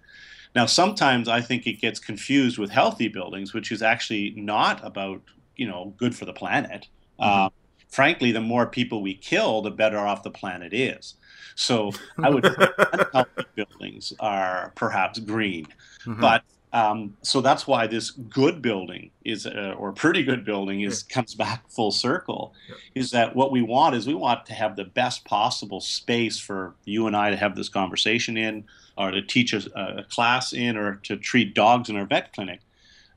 Now, 0.55 0.65
sometimes 0.65 1.27
I 1.27 1.41
think 1.41 1.67
it 1.67 1.73
gets 1.73 1.99
confused 1.99 2.57
with 2.57 2.71
healthy 2.71 3.07
buildings, 3.07 3.53
which 3.53 3.71
is 3.71 3.81
actually 3.81 4.33
not 4.35 4.83
about 4.85 5.21
you 5.55 5.67
know 5.67 5.93
good 5.97 6.15
for 6.15 6.25
the 6.25 6.33
planet. 6.33 6.87
Um, 7.19 7.51
frankly, 7.89 8.31
the 8.31 8.41
more 8.41 8.65
people 8.65 9.01
we 9.01 9.15
kill, 9.15 9.61
the 9.61 9.71
better 9.71 9.97
off 9.97 10.23
the 10.23 10.31
planet 10.31 10.73
is. 10.73 11.15
So 11.55 11.91
I 12.23 12.29
would 12.29 12.45
say 12.57 12.67
unhealthy 12.93 13.43
buildings 13.55 14.13
are 14.19 14.71
perhaps 14.75 15.19
green. 15.19 15.67
Mhm. 16.05 16.21
But 16.21 16.43
um, 16.71 17.15
so 17.23 17.41
that's 17.41 17.65
why 17.65 17.87
this 17.87 18.11
good 18.11 18.61
building 18.61 19.11
is, 19.25 19.45
uh, 19.47 19.73
or 19.77 19.91
pretty 19.91 20.23
good 20.23 20.45
building 20.45 20.81
is, 20.81 21.01
comes 21.03 21.33
back 21.35 21.69
full 21.69 21.91
circle. 21.91 22.53
Is 22.95 23.11
that 23.11 23.35
what 23.35 23.51
we 23.51 23.61
want? 23.61 23.95
Is 23.95 24.05
we 24.07 24.13
want 24.13 24.45
to 24.47 24.53
have 24.53 24.75
the 24.75 24.85
best 24.85 25.25
possible 25.25 25.81
space 25.81 26.39
for 26.39 26.75
you 26.85 27.07
and 27.07 27.15
I 27.15 27.31
to 27.31 27.35
have 27.37 27.55
this 27.55 27.69
conversation 27.69 28.37
in, 28.37 28.65
or 28.97 29.11
to 29.11 29.21
teach 29.21 29.53
a, 29.53 29.61
a 29.99 30.03
class 30.03 30.53
in, 30.53 30.77
or 30.77 30.95
to 31.05 31.17
treat 31.17 31.55
dogs 31.55 31.89
in 31.89 31.95
our 31.95 32.05
vet 32.05 32.33
clinic. 32.33 32.61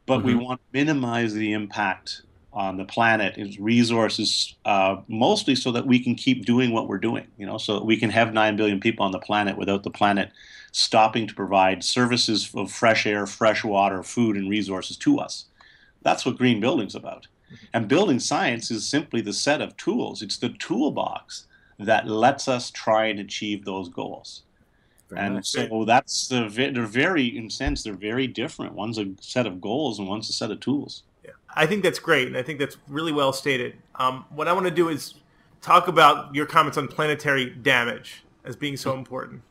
But 0.06 0.24
we 0.24 0.32
Mhm. 0.34 0.42
want 0.44 0.60
to 0.60 0.78
minimize 0.78 1.34
the 1.34 1.52
impact 1.52 2.22
on 2.52 2.76
the 2.76 2.84
planet 2.84 3.34
is 3.38 3.58
resources 3.58 4.56
uh, 4.66 4.96
mostly 5.08 5.54
so 5.54 5.72
that 5.72 5.86
we 5.86 5.98
can 5.98 6.14
keep 6.14 6.44
doing 6.44 6.70
what 6.70 6.86
we're 6.86 6.98
doing 6.98 7.26
you 7.38 7.46
know 7.46 7.56
so 7.56 7.74
that 7.76 7.84
we 7.86 7.96
can 7.96 8.10
have 8.10 8.34
9 8.34 8.56
billion 8.56 8.78
people 8.78 9.06
on 9.06 9.10
the 9.12 9.18
planet 9.18 9.56
without 9.56 9.82
the 9.84 9.90
planet 9.90 10.30
stopping 10.72 11.26
to 11.26 11.34
provide 11.34 11.84
services 11.84 12.50
of 12.54 12.72
fresh 12.72 13.06
air 13.06 13.26
fresh 13.26 13.62
water 13.62 14.02
food 14.02 14.36
and 14.36 14.50
resources 14.50 14.96
to 14.96 15.18
us. 15.18 15.44
That's 16.02 16.26
what 16.26 16.38
green 16.38 16.60
building's 16.60 16.94
about. 16.94 17.28
And 17.72 17.86
building 17.86 18.18
science 18.18 18.70
is 18.70 18.88
simply 18.88 19.20
the 19.20 19.34
set 19.34 19.60
of 19.60 19.76
tools. 19.76 20.22
It's 20.22 20.38
the 20.38 20.48
toolbox 20.48 21.46
that 21.78 22.08
lets 22.08 22.48
us 22.48 22.70
try 22.70 23.06
and 23.06 23.20
achieve 23.20 23.64
those 23.64 23.88
goals. 23.88 24.42
Very 25.10 25.26
and 25.26 25.44
so 25.44 25.84
that's 25.84 26.28
the 26.28 26.48
they're 26.48 26.86
very 26.86 27.36
in 27.36 27.50
sense 27.50 27.82
they're 27.82 27.92
very 27.92 28.26
different. 28.26 28.72
One's 28.72 28.98
a 28.98 29.10
set 29.20 29.46
of 29.46 29.60
goals 29.60 29.98
and 29.98 30.08
one's 30.08 30.30
a 30.30 30.32
set 30.32 30.50
of 30.50 30.60
tools. 30.60 31.02
Yeah, 31.22 31.32
I 31.54 31.66
think 31.66 31.82
that's 31.82 31.98
great, 31.98 32.28
and 32.28 32.36
I 32.36 32.42
think 32.42 32.58
that's 32.58 32.78
really 32.88 33.12
well 33.12 33.34
stated. 33.34 33.74
Um, 33.96 34.24
what 34.30 34.48
I 34.48 34.54
want 34.54 34.66
to 34.66 34.72
do 34.72 34.88
is 34.88 35.14
talk 35.60 35.86
about 35.86 36.34
your 36.34 36.46
comments 36.46 36.78
on 36.78 36.88
planetary 36.88 37.50
damage 37.50 38.24
as 38.44 38.56
being 38.56 38.76
so 38.76 38.94
important. 38.94 39.42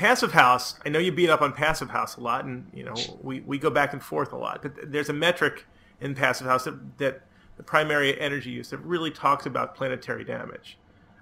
Passive 0.00 0.32
House, 0.32 0.76
I 0.86 0.88
know 0.88 0.98
you 0.98 1.12
beat 1.12 1.28
up 1.28 1.42
on 1.42 1.52
Passive 1.52 1.90
House 1.90 2.16
a 2.16 2.22
lot, 2.22 2.46
and 2.46 2.66
you 2.72 2.84
know 2.84 2.94
we, 3.20 3.40
we 3.40 3.58
go 3.58 3.68
back 3.68 3.92
and 3.92 4.02
forth 4.02 4.32
a 4.32 4.36
lot. 4.36 4.62
But 4.62 4.90
there's 4.90 5.10
a 5.10 5.12
metric 5.12 5.66
in 6.00 6.14
Passive 6.14 6.46
House 6.46 6.64
that, 6.64 6.96
that 6.96 7.20
the 7.58 7.62
primary 7.62 8.18
energy 8.18 8.48
use 8.48 8.70
that 8.70 8.78
really 8.78 9.10
talks 9.10 9.44
about 9.44 9.74
planetary 9.74 10.24
damage. 10.24 10.78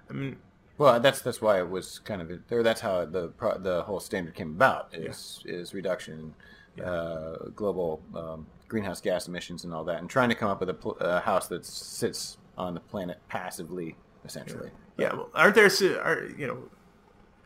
I 0.09 0.13
mean, 0.13 0.37
Well, 0.77 0.97
that's 1.01 1.21
that's 1.21 1.41
why 1.41 1.59
it 1.59 1.69
was 1.69 1.99
kind 1.99 2.21
of 2.21 2.31
there. 2.47 2.63
that's 2.63 2.79
how 2.79 3.03
the 3.03 3.33
the 3.59 3.83
whole 3.85 3.99
standard 3.99 4.33
came 4.33 4.51
about 4.51 4.87
is 4.93 5.43
is 5.43 5.73
reduction 5.73 6.33
in 6.77 6.83
uh, 6.85 7.35
global 7.53 8.01
um, 8.15 8.47
greenhouse 8.69 9.01
gas 9.01 9.27
emissions 9.27 9.65
and 9.65 9.73
all 9.73 9.83
that, 9.83 9.99
and 9.99 10.09
trying 10.09 10.29
to 10.29 10.35
come 10.35 10.49
up 10.49 10.61
with 10.61 10.69
a, 10.69 10.73
pl- 10.73 10.95
a 11.01 11.19
house 11.19 11.49
that 11.49 11.65
sits 11.65 12.37
on 12.57 12.75
the 12.75 12.79
planet 12.79 13.19
passively, 13.27 13.97
essentially. 14.23 14.69
yeah, 14.97 15.13
well, 15.13 15.29
aren't 15.35 15.55
there 15.55 15.69
are 16.01 16.29
you 16.37 16.47
know 16.47 16.59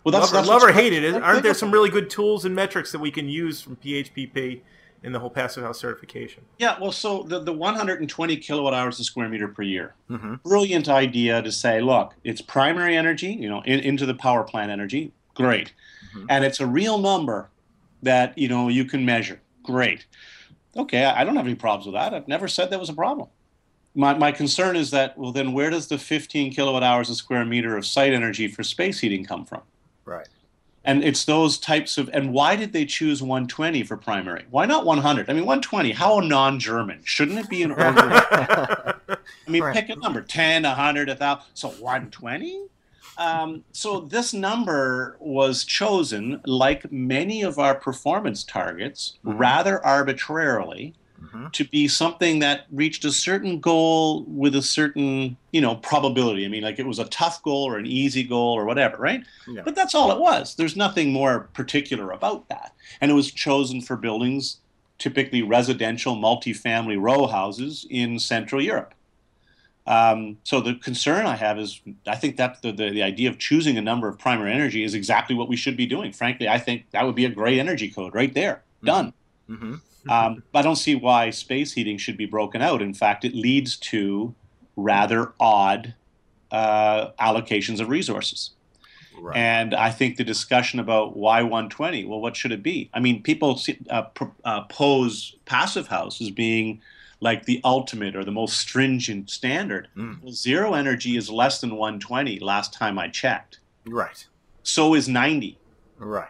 Well, 0.03 0.13
love, 0.13 0.29
or- 0.29 0.33
that's 0.33 0.47
love 0.47 0.63
or 0.63 0.71
hate 0.71 0.93
it? 0.93 1.13
Aren't 1.15 1.43
there 1.43 1.53
some 1.53 1.71
really 1.71 1.89
good 1.89 2.09
tools 2.09 2.45
and 2.45 2.53
metrics 2.55 2.91
that 2.91 2.99
we 2.99 3.11
can 3.11 3.27
use 3.29 3.61
from 3.61 3.75
PHPP 3.77 4.61
in 5.03 5.11
the 5.11 5.19
whole 5.19 5.29
Passive 5.29 5.63
House 5.63 5.79
certification? 5.79 6.43
Yeah, 6.59 6.77
well, 6.79 6.91
so 6.91 7.23
the, 7.23 7.39
the 7.39 7.53
120 7.53 8.37
kilowatt 8.37 8.73
hours 8.73 8.99
a 8.99 9.03
square 9.03 9.29
meter 9.29 9.47
per 9.47 9.63
year. 9.63 9.95
Mhm. 10.09 10.41
Brilliant 10.43 10.89
idea 10.89 11.41
to 11.41 11.51
say, 11.51 11.81
look, 11.81 12.13
it's 12.23 12.41
primary 12.41 12.95
energy, 12.97 13.33
you 13.33 13.49
know, 13.49 13.61
in, 13.65 13.79
into 13.79 14.05
the 14.05 14.13
power 14.15 14.43
plant 14.43 14.71
energy. 14.71 15.11
Great. 15.35 15.73
And 16.29 16.45
it's 16.45 16.59
a 16.59 16.67
real 16.67 16.99
number 16.99 17.49
that, 18.03 18.37
you 18.37 18.47
know, 18.47 18.67
you 18.67 18.85
can 18.85 19.03
measure. 19.03 19.39
Great. 19.63 20.05
Okay, 20.77 21.03
I 21.05 21.21
I 21.21 21.23
don't 21.23 21.35
have 21.35 21.45
any 21.45 21.55
problems 21.55 21.85
with 21.87 21.95
that. 21.95 22.13
I've 22.13 22.27
never 22.27 22.47
said 22.47 22.69
that 22.69 22.79
was 22.79 22.89
a 22.89 22.93
problem. 22.93 23.29
My, 23.95 24.13
my 24.15 24.31
concern 24.31 24.75
is 24.75 24.91
that, 24.91 25.17
well, 25.17 25.31
then 25.31 25.53
where 25.53 25.69
does 25.69 25.87
the 25.87 25.97
15 25.97 26.51
kilowatt 26.53 26.83
hours 26.83 27.09
a 27.09 27.15
square 27.15 27.45
meter 27.45 27.77
of 27.77 27.85
site 27.85 28.11
energy 28.13 28.47
for 28.47 28.63
space 28.63 28.99
heating 28.99 29.23
come 29.25 29.45
from? 29.45 29.61
Right. 30.05 30.27
And 30.85 31.01
it's 31.03 31.23
those 31.23 31.57
types 31.57 31.97
of. 31.97 32.09
And 32.11 32.33
why 32.33 32.55
did 32.57 32.73
they 32.73 32.85
choose 32.85 33.21
120 33.21 33.83
for 33.83 33.95
primary? 33.95 34.45
Why 34.49 34.65
not 34.65 34.85
100? 34.85 35.29
I 35.29 35.33
mean, 35.33 35.45
120. 35.45 35.91
How 35.93 36.19
non-German? 36.19 37.01
Shouldn't 37.05 37.39
it 37.39 37.49
be 37.49 37.63
an 37.63 37.71
order? 37.71 37.85
I 37.87 38.95
mean, 39.47 39.63
Right. 39.63 39.73
pick 39.73 39.89
a 39.89 39.95
number: 39.95 40.21
10, 40.21 40.63
100, 40.63 41.07
1,000. 41.07 41.43
So 41.53 41.69
120. 41.69 42.65
Um, 43.17 43.63
so 43.71 43.99
this 44.01 44.33
number 44.33 45.15
was 45.19 45.63
chosen, 45.63 46.41
like 46.45 46.91
many 46.91 47.43
of 47.43 47.59
our 47.59 47.75
performance 47.75 48.43
targets, 48.43 49.19
rather 49.23 49.85
arbitrarily, 49.85 50.95
Mhm. 51.23 51.51
to 51.53 51.63
be 51.65 51.87
something 51.87 52.39
that 52.39 52.65
reached 52.71 53.05
a 53.05 53.11
certain 53.11 53.59
goal 53.59 54.23
with 54.27 54.55
a 54.55 54.61
certain, 54.61 55.37
you 55.51 55.61
know, 55.61 55.75
probability. 55.75 56.45
I 56.45 56.49
mean, 56.49 56.63
like 56.63 56.79
it 56.79 56.85
was 56.85 56.99
a 56.99 57.05
tough 57.05 57.41
goal 57.43 57.63
or 57.65 57.77
an 57.77 57.85
easy 57.85 58.23
goal 58.23 58.53
or 58.53 58.65
whatever, 58.65 58.97
right? 58.97 59.23
Yeah. 59.47 59.61
But 59.63 59.75
that's 59.75 59.95
all 59.95 60.11
it 60.11 60.19
was. 60.19 60.55
There's 60.55 60.75
nothing 60.75 61.13
more 61.13 61.49
particular 61.53 62.11
about 62.11 62.49
that. 62.49 62.73
And 62.99 63.09
it 63.09 63.13
was 63.13 63.31
chosen 63.31 63.81
for 63.81 63.95
buildings, 63.95 64.57
typically 64.97 65.41
residential, 65.41 66.15
multifamily 66.15 66.99
row 66.99 67.27
houses 67.27 67.85
in 67.89 68.19
Central 68.19 68.61
Europe. 68.61 68.93
Um, 69.85 70.37
so 70.43 70.61
the 70.61 70.75
concern 70.75 71.25
I 71.25 71.35
have 71.35 71.59
is, 71.59 71.81
I 72.07 72.15
think 72.15 72.37
that 72.37 72.61
the, 72.61 72.71
the, 72.71 72.89
the 72.89 73.03
idea 73.03 73.29
of 73.29 73.37
choosing 73.37 73.77
a 73.77 73.81
number 73.81 74.07
of 74.07 74.17
primary 74.17 74.53
energy 74.53 74.83
is 74.83 74.93
exactly 74.93 75.35
what 75.35 75.49
we 75.49 75.57
should 75.57 75.75
be 75.75 75.85
doing. 75.85 76.13
Frankly, 76.13 76.47
I 76.47 76.57
think 76.57 76.89
that 76.91 77.05
would 77.05 77.15
be 77.15 77.25
a 77.25 77.29
great 77.29 77.59
energy 77.59 77.89
code 77.89 78.13
right 78.15 78.33
there. 78.33 78.63
Done. 78.83 79.13
hmm 79.47 79.75
Um, 80.09 80.43
I 80.53 80.61
don't 80.61 80.75
see 80.75 80.95
why 80.95 81.29
space 81.29 81.73
heating 81.73 81.97
should 81.97 82.17
be 82.17 82.25
broken 82.25 82.61
out. 82.61 82.81
In 82.81 82.93
fact, 82.93 83.25
it 83.25 83.33
leads 83.35 83.77
to 83.77 84.33
rather 84.75 85.33
odd 85.39 85.93
uh, 86.51 87.11
allocations 87.19 87.79
of 87.79 87.89
resources. 87.89 88.51
Right. 89.19 89.37
And 89.37 89.73
I 89.73 89.91
think 89.91 90.17
the 90.17 90.23
discussion 90.23 90.79
about 90.79 91.15
why 91.15 91.41
120, 91.43 92.05
well, 92.05 92.19
what 92.19 92.35
should 92.35 92.51
it 92.51 92.63
be? 92.63 92.89
I 92.93 92.99
mean, 92.99 93.21
people 93.21 93.57
see, 93.57 93.77
uh, 93.89 94.03
pr- 94.03 94.25
uh, 94.43 94.61
pose 94.63 95.35
passive 95.45 95.87
house 95.87 96.19
as 96.19 96.31
being 96.31 96.81
like 97.19 97.45
the 97.45 97.61
ultimate 97.63 98.15
or 98.15 98.25
the 98.25 98.31
most 98.31 98.57
stringent 98.57 99.29
standard. 99.29 99.87
Mm. 99.95 100.21
Well, 100.21 100.33
zero 100.33 100.73
energy 100.73 101.15
is 101.15 101.29
less 101.29 101.61
than 101.61 101.75
120 101.75 102.39
last 102.39 102.73
time 102.73 102.99
I 102.99 103.07
checked. 103.07 103.59
right. 103.85 104.25
So 104.65 104.93
is 104.93 105.09
90. 105.09 105.57
Right. 105.97 106.29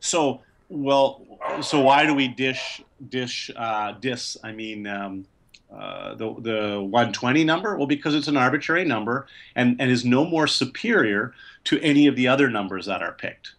So, 0.00 0.40
well, 0.68 1.24
so 1.62 1.80
why 1.80 2.06
do 2.06 2.14
we 2.14 2.28
dish 2.28 2.82
dish 3.08 3.50
uh, 3.56 3.92
dis? 3.92 4.36
I 4.42 4.52
mean, 4.52 4.86
um, 4.86 5.26
uh, 5.72 6.14
the 6.14 6.34
the 6.40 6.80
120 6.82 7.44
number? 7.44 7.76
Well, 7.76 7.86
because 7.86 8.14
it's 8.14 8.28
an 8.28 8.36
arbitrary 8.36 8.84
number 8.84 9.26
and 9.54 9.80
and 9.80 9.90
is 9.90 10.04
no 10.04 10.24
more 10.24 10.46
superior 10.46 11.34
to 11.64 11.80
any 11.80 12.06
of 12.06 12.16
the 12.16 12.28
other 12.28 12.48
numbers 12.50 12.86
that 12.86 13.02
are 13.02 13.12
picked. 13.12 13.54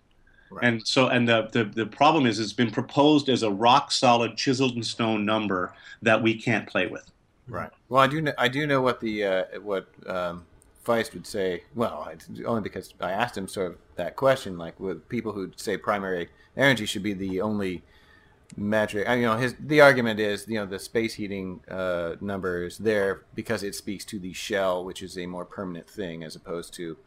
Right. 0.51 0.65
And 0.65 0.87
so, 0.87 1.07
and 1.07 1.27
the, 1.27 1.47
the 1.51 1.65
the 1.65 1.85
problem 1.85 2.25
is, 2.25 2.39
it's 2.39 2.53
been 2.53 2.71
proposed 2.71 3.29
as 3.29 3.43
a 3.43 3.51
rock 3.51 3.91
solid, 3.91 4.35
chiseled 4.35 4.75
in 4.75 4.83
stone 4.83 5.25
number 5.25 5.73
that 6.01 6.21
we 6.21 6.35
can't 6.35 6.67
play 6.67 6.87
with. 6.87 7.09
Right. 7.47 7.69
Well, 7.87 8.01
I 8.01 8.07
do 8.07 8.21
know. 8.21 8.33
I 8.37 8.47
do 8.47 8.65
know 8.65 8.81
what 8.81 8.99
the 8.99 9.23
uh, 9.23 9.43
what 9.61 9.87
um, 10.07 10.45
Feist 10.89 11.13
would 11.13 11.27
say. 11.27 11.63
Well, 11.75 12.11
only 12.45 12.61
because 12.61 12.95
I 12.99 13.11
asked 13.11 13.37
him 13.37 13.47
sort 13.47 13.67
of 13.67 13.77
that 13.95 14.15
question, 14.15 14.57
like 14.57 14.79
with 14.79 15.07
people 15.07 15.33
who 15.33 15.51
say 15.55 15.77
primary 15.77 16.29
energy 16.57 16.87
should 16.87 17.03
be 17.03 17.13
the 17.13 17.41
only 17.41 17.83
metric. 18.57 19.07
I, 19.07 19.15
you 19.15 19.27
know, 19.27 19.37
his 19.37 19.53
the 19.59 19.81
argument 19.81 20.19
is 20.19 20.47
you 20.47 20.55
know 20.55 20.65
the 20.65 20.79
space 20.79 21.13
heating 21.13 21.61
uh, 21.69 22.15
number 22.21 22.65
is 22.65 22.79
there 22.79 23.21
because 23.35 23.61
it 23.61 23.75
speaks 23.75 24.03
to 24.05 24.17
the 24.17 24.33
shell, 24.33 24.83
which 24.83 25.03
is 25.03 25.15
a 25.15 25.27
more 25.27 25.45
permanent 25.45 25.87
thing, 25.87 26.23
as 26.23 26.35
opposed 26.35 26.73
to 26.75 26.97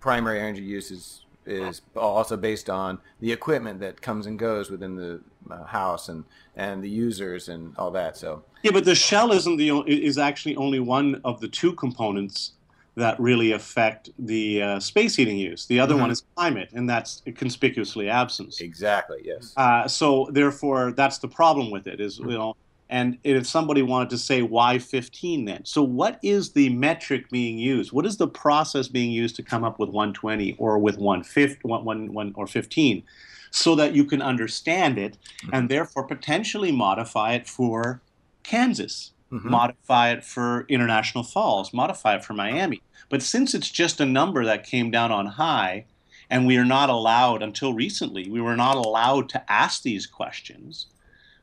primary 0.00 0.38
energy 0.38 0.62
use 0.62 0.90
is 0.90 1.24
is 1.46 1.80
also 1.96 2.36
based 2.36 2.68
on 2.68 2.98
the 3.20 3.32
equipment 3.32 3.80
that 3.80 4.02
comes 4.02 4.26
and 4.26 4.38
goes 4.38 4.70
within 4.70 4.94
the 4.96 5.20
uh, 5.50 5.64
house 5.64 6.10
and 6.10 6.24
and 6.56 6.84
the 6.84 6.90
users 6.90 7.48
and 7.48 7.74
all 7.78 7.90
that. 7.90 8.18
So 8.18 8.44
Yeah, 8.62 8.72
but 8.72 8.84
the 8.84 8.94
shell 8.94 9.32
isn't 9.32 9.56
the 9.56 9.70
is 9.86 10.18
actually 10.18 10.56
only 10.56 10.80
one 10.80 11.22
of 11.24 11.40
the 11.40 11.48
two 11.48 11.72
components 11.72 12.52
that 13.00 13.18
really 13.18 13.52
affect 13.52 14.10
the 14.18 14.62
uh, 14.62 14.80
space 14.80 15.16
heating 15.16 15.38
use. 15.38 15.66
The 15.66 15.80
other 15.80 15.94
Mhm. 15.94 16.00
one 16.00 16.10
is 16.10 16.22
climate, 16.36 16.68
and 16.72 16.88
that's 16.88 17.22
conspicuously 17.34 18.08
absent. 18.08 18.60
exactly, 18.60 19.20
yes. 19.24 19.52
Uh, 19.56 19.88
so 19.88 20.28
therefore, 20.32 20.92
that's 20.92 21.18
the 21.18 21.28
problem 21.28 21.70
with 21.70 21.86
it. 21.86 22.00
Is 22.00 22.18
you 22.18 22.26
know, 22.26 22.54
and 22.88 23.18
if 23.24 23.46
somebody 23.46 23.82
wanted 23.82 24.10
to 24.10 24.18
say 24.18 24.42
why 24.42 24.78
15 24.78 25.44
then? 25.46 25.64
So 25.64 25.82
what 25.82 26.18
is 26.22 26.52
the 26.52 26.68
metric 26.70 27.30
being 27.30 27.58
used? 27.58 27.92
What 27.92 28.04
is 28.06 28.16
the 28.18 28.28
process 28.28 28.86
being 28.88 29.10
used 29.10 29.36
to 29.36 29.42
come 29.42 29.64
up 29.64 29.78
with 29.78 29.88
120 29.90 30.54
or 30.58 30.78
with 30.78 30.98
150, 30.98 31.60
one, 31.62 31.84
one, 31.84 32.12
one, 32.12 32.32
or 32.36 32.46
15, 32.46 33.02
so 33.50 33.74
that 33.76 33.94
you 33.94 34.04
can 34.04 34.20
understand 34.22 34.98
it 34.98 35.16
and 35.52 35.68
therefore 35.68 36.04
potentially 36.04 36.70
modify 36.72 37.32
it 37.34 37.48
for 37.48 38.02
Kansas, 38.42 39.12
Mhm. 39.32 39.44
modify 39.44 40.10
it 40.10 40.24
for 40.24 40.66
International 40.68 41.24
Falls, 41.24 41.72
modify 41.72 42.16
it 42.16 42.24
for 42.24 42.34
Miami. 42.34 42.82
But 43.08 43.22
since 43.22 43.54
it's 43.54 43.70
just 43.70 44.00
a 44.00 44.06
number 44.06 44.44
that 44.44 44.64
came 44.66 44.90
down 44.90 45.12
on 45.12 45.26
high, 45.26 45.84
and 46.28 46.46
we 46.46 46.56
are 46.56 46.64
not 46.64 46.90
allowed 46.90 47.42
until 47.42 47.72
recently, 47.74 48.28
we 48.28 48.40
were 48.40 48.56
not 48.56 48.76
allowed 48.76 49.28
to 49.30 49.52
ask 49.52 49.82
these 49.82 50.06
questions. 50.06 50.86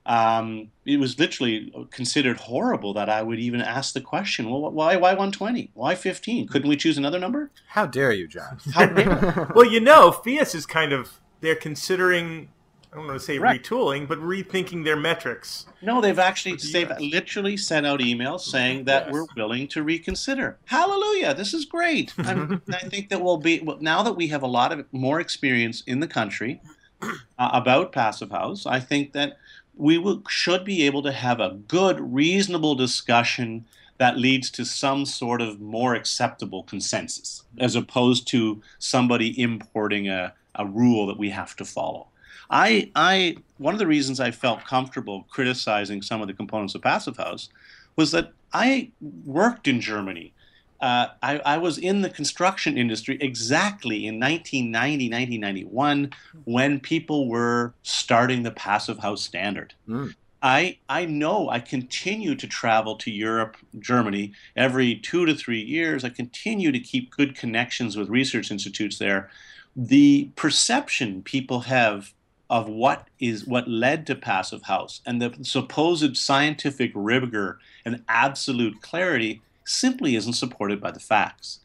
Um, 0.06 0.70
it 0.86 1.02
was 1.02 1.20
literally 1.20 1.74
considered 1.92 2.38
horrible 2.38 2.94
that 2.94 3.10
I 3.10 3.22
would 3.22 3.40
even 3.40 3.60
ask 3.62 3.94
the 3.94 4.00
question. 4.00 4.50
Well, 4.50 4.72
why 4.72 4.96
why 4.96 5.12
120? 5.12 5.72
Why 5.74 5.96
15? 5.96 6.48
Couldn't 6.48 6.70
we 6.70 6.78
choose 6.78 6.98
another 6.98 7.20
number? 7.20 7.52
How 7.70 7.86
dare 7.86 8.14
you, 8.14 8.26
John? 8.28 8.60
How 8.74 8.86
dare 8.86 9.52
well, 9.56 9.66
you 9.70 9.82
know, 9.82 10.12
PHIUS 10.12 10.56
is 10.56 10.66
kind 10.66 10.94
of 10.94 11.20
they're 11.42 11.56
considering 11.56 12.48
I 12.92 12.96
don't 12.96 13.08
want 13.08 13.20
to 13.20 13.26
say 13.26 13.38
retooling, 13.38 14.08
but 14.08 14.20
rethinking 14.20 14.84
their 14.84 14.96
metrics. 14.96 15.66
No, 15.82 16.00
they've 16.02 16.18
actually 16.18 16.56
the 16.56 16.72
they've 16.72 16.90
US. 16.90 17.02
literally 17.02 17.58
sent 17.58 17.86
out 17.86 18.00
emails 18.00 18.42
saying 18.42 18.86
that 18.86 19.06
Yes. 19.06 19.14
we're 19.14 19.26
willing 19.36 19.68
to 19.70 19.84
reconsider. 19.84 20.58
Hallelujah! 20.66 21.34
This 21.34 21.54
is 21.54 21.66
great. 21.66 22.14
I 22.20 22.58
think 22.90 23.10
that 23.10 23.22
we'll 23.22 23.38
be 23.38 23.60
well, 23.60 23.78
now 23.82 24.04
that 24.04 24.14
we 24.14 24.28
have 24.30 24.42
a 24.42 24.48
lot 24.48 24.72
of 24.72 24.86
more 24.92 25.20
experience 25.20 25.84
in 25.86 26.00
the 26.00 26.08
country 26.08 26.62
uh, 27.02 27.14
about 27.38 27.92
passive 27.92 28.32
house. 28.32 28.66
I 28.66 28.80
think 28.80 29.12
that 29.14 29.38
we 29.76 29.98
will, 30.00 30.24
should 30.28 30.66
be 30.66 30.84
able 30.88 31.04
to 31.04 31.12
have 31.12 31.40
a 31.40 31.52
good, 31.68 32.00
reasonable 32.00 32.74
discussion 32.74 33.66
that 34.00 34.18
leads 34.18 34.50
to 34.52 34.66
some 34.66 35.06
sort 35.06 35.42
of 35.42 35.60
more 35.60 35.94
acceptable 35.94 36.64
consensus, 36.64 37.44
as 37.60 37.76
opposed 37.76 38.28
to 38.30 38.62
somebody 38.80 39.40
importing 39.40 40.08
a, 40.08 40.34
a 40.56 40.66
rule 40.66 41.06
that 41.08 41.18
we 41.20 41.30
have 41.30 41.56
to 41.58 41.66
follow. 41.66 42.08
I, 42.50 42.92
I, 42.96 43.38
one 43.58 43.74
of 43.74 43.80
the 43.80 43.88
reasons 43.88 44.20
I 44.20 44.32
felt 44.32 44.66
comfortable 44.66 45.26
criticizing 45.30 46.02
some 46.02 46.22
of 46.22 46.28
the 46.28 46.34
components 46.34 46.76
of 46.76 46.82
Passive 46.82 47.18
House 47.18 47.50
was 47.96 48.12
that 48.12 48.32
I 48.54 48.92
worked 49.26 49.68
in 49.68 49.82
Germany. 49.82 50.34
Uh, 50.80 51.08
I, 51.24 51.40
I 51.40 51.58
was 51.58 51.78
in 51.78 52.02
the 52.02 52.10
construction 52.10 52.78
industry 52.78 53.18
exactly 53.20 54.06
in 54.06 54.20
1990, 54.20 55.10
1991, 55.10 56.12
when 56.46 56.80
people 56.80 57.28
were 57.28 57.74
starting 57.82 58.44
the 58.44 58.52
Passive 58.52 59.00
House 59.00 59.24
standard. 59.24 59.74
Mm. 59.90 60.14
I, 60.44 60.78
I 60.88 61.06
know 61.06 61.50
I 61.50 61.60
continue 61.60 62.36
to 62.36 62.46
travel 62.46 62.96
to 62.98 63.10
Europe, 63.10 63.58
Germany 63.80 64.34
every 64.56 64.96
two 64.96 65.26
to 65.26 65.34
three 65.34 65.62
years. 65.62 66.04
I 66.04 66.10
continue 66.10 66.72
to 66.72 66.80
keep 66.80 67.10
good 67.10 67.36
connections 67.36 67.98
with 67.98 68.08
research 68.08 68.52
institutes 68.52 69.00
there 69.00 69.32
the 69.78 70.28
perception 70.36 71.22
people 71.22 71.62
have 71.62 72.12
of 72.50 72.68
what 72.68 73.08
is 73.20 73.46
what 73.46 73.68
led 73.68 74.08
to 74.08 74.16
passive 74.16 74.64
house 74.64 75.02
and 75.06 75.22
the 75.22 75.36
supposed 75.42 76.16
scientific 76.16 76.92
rigor 76.96 77.60
and 77.86 78.04
absolute 78.08 78.82
clarity 78.82 79.42
simply 79.66 80.16
isn't 80.16 80.34
supported 80.34 80.80
by 80.80 80.92
the 80.92 81.00
facts. 81.00 81.60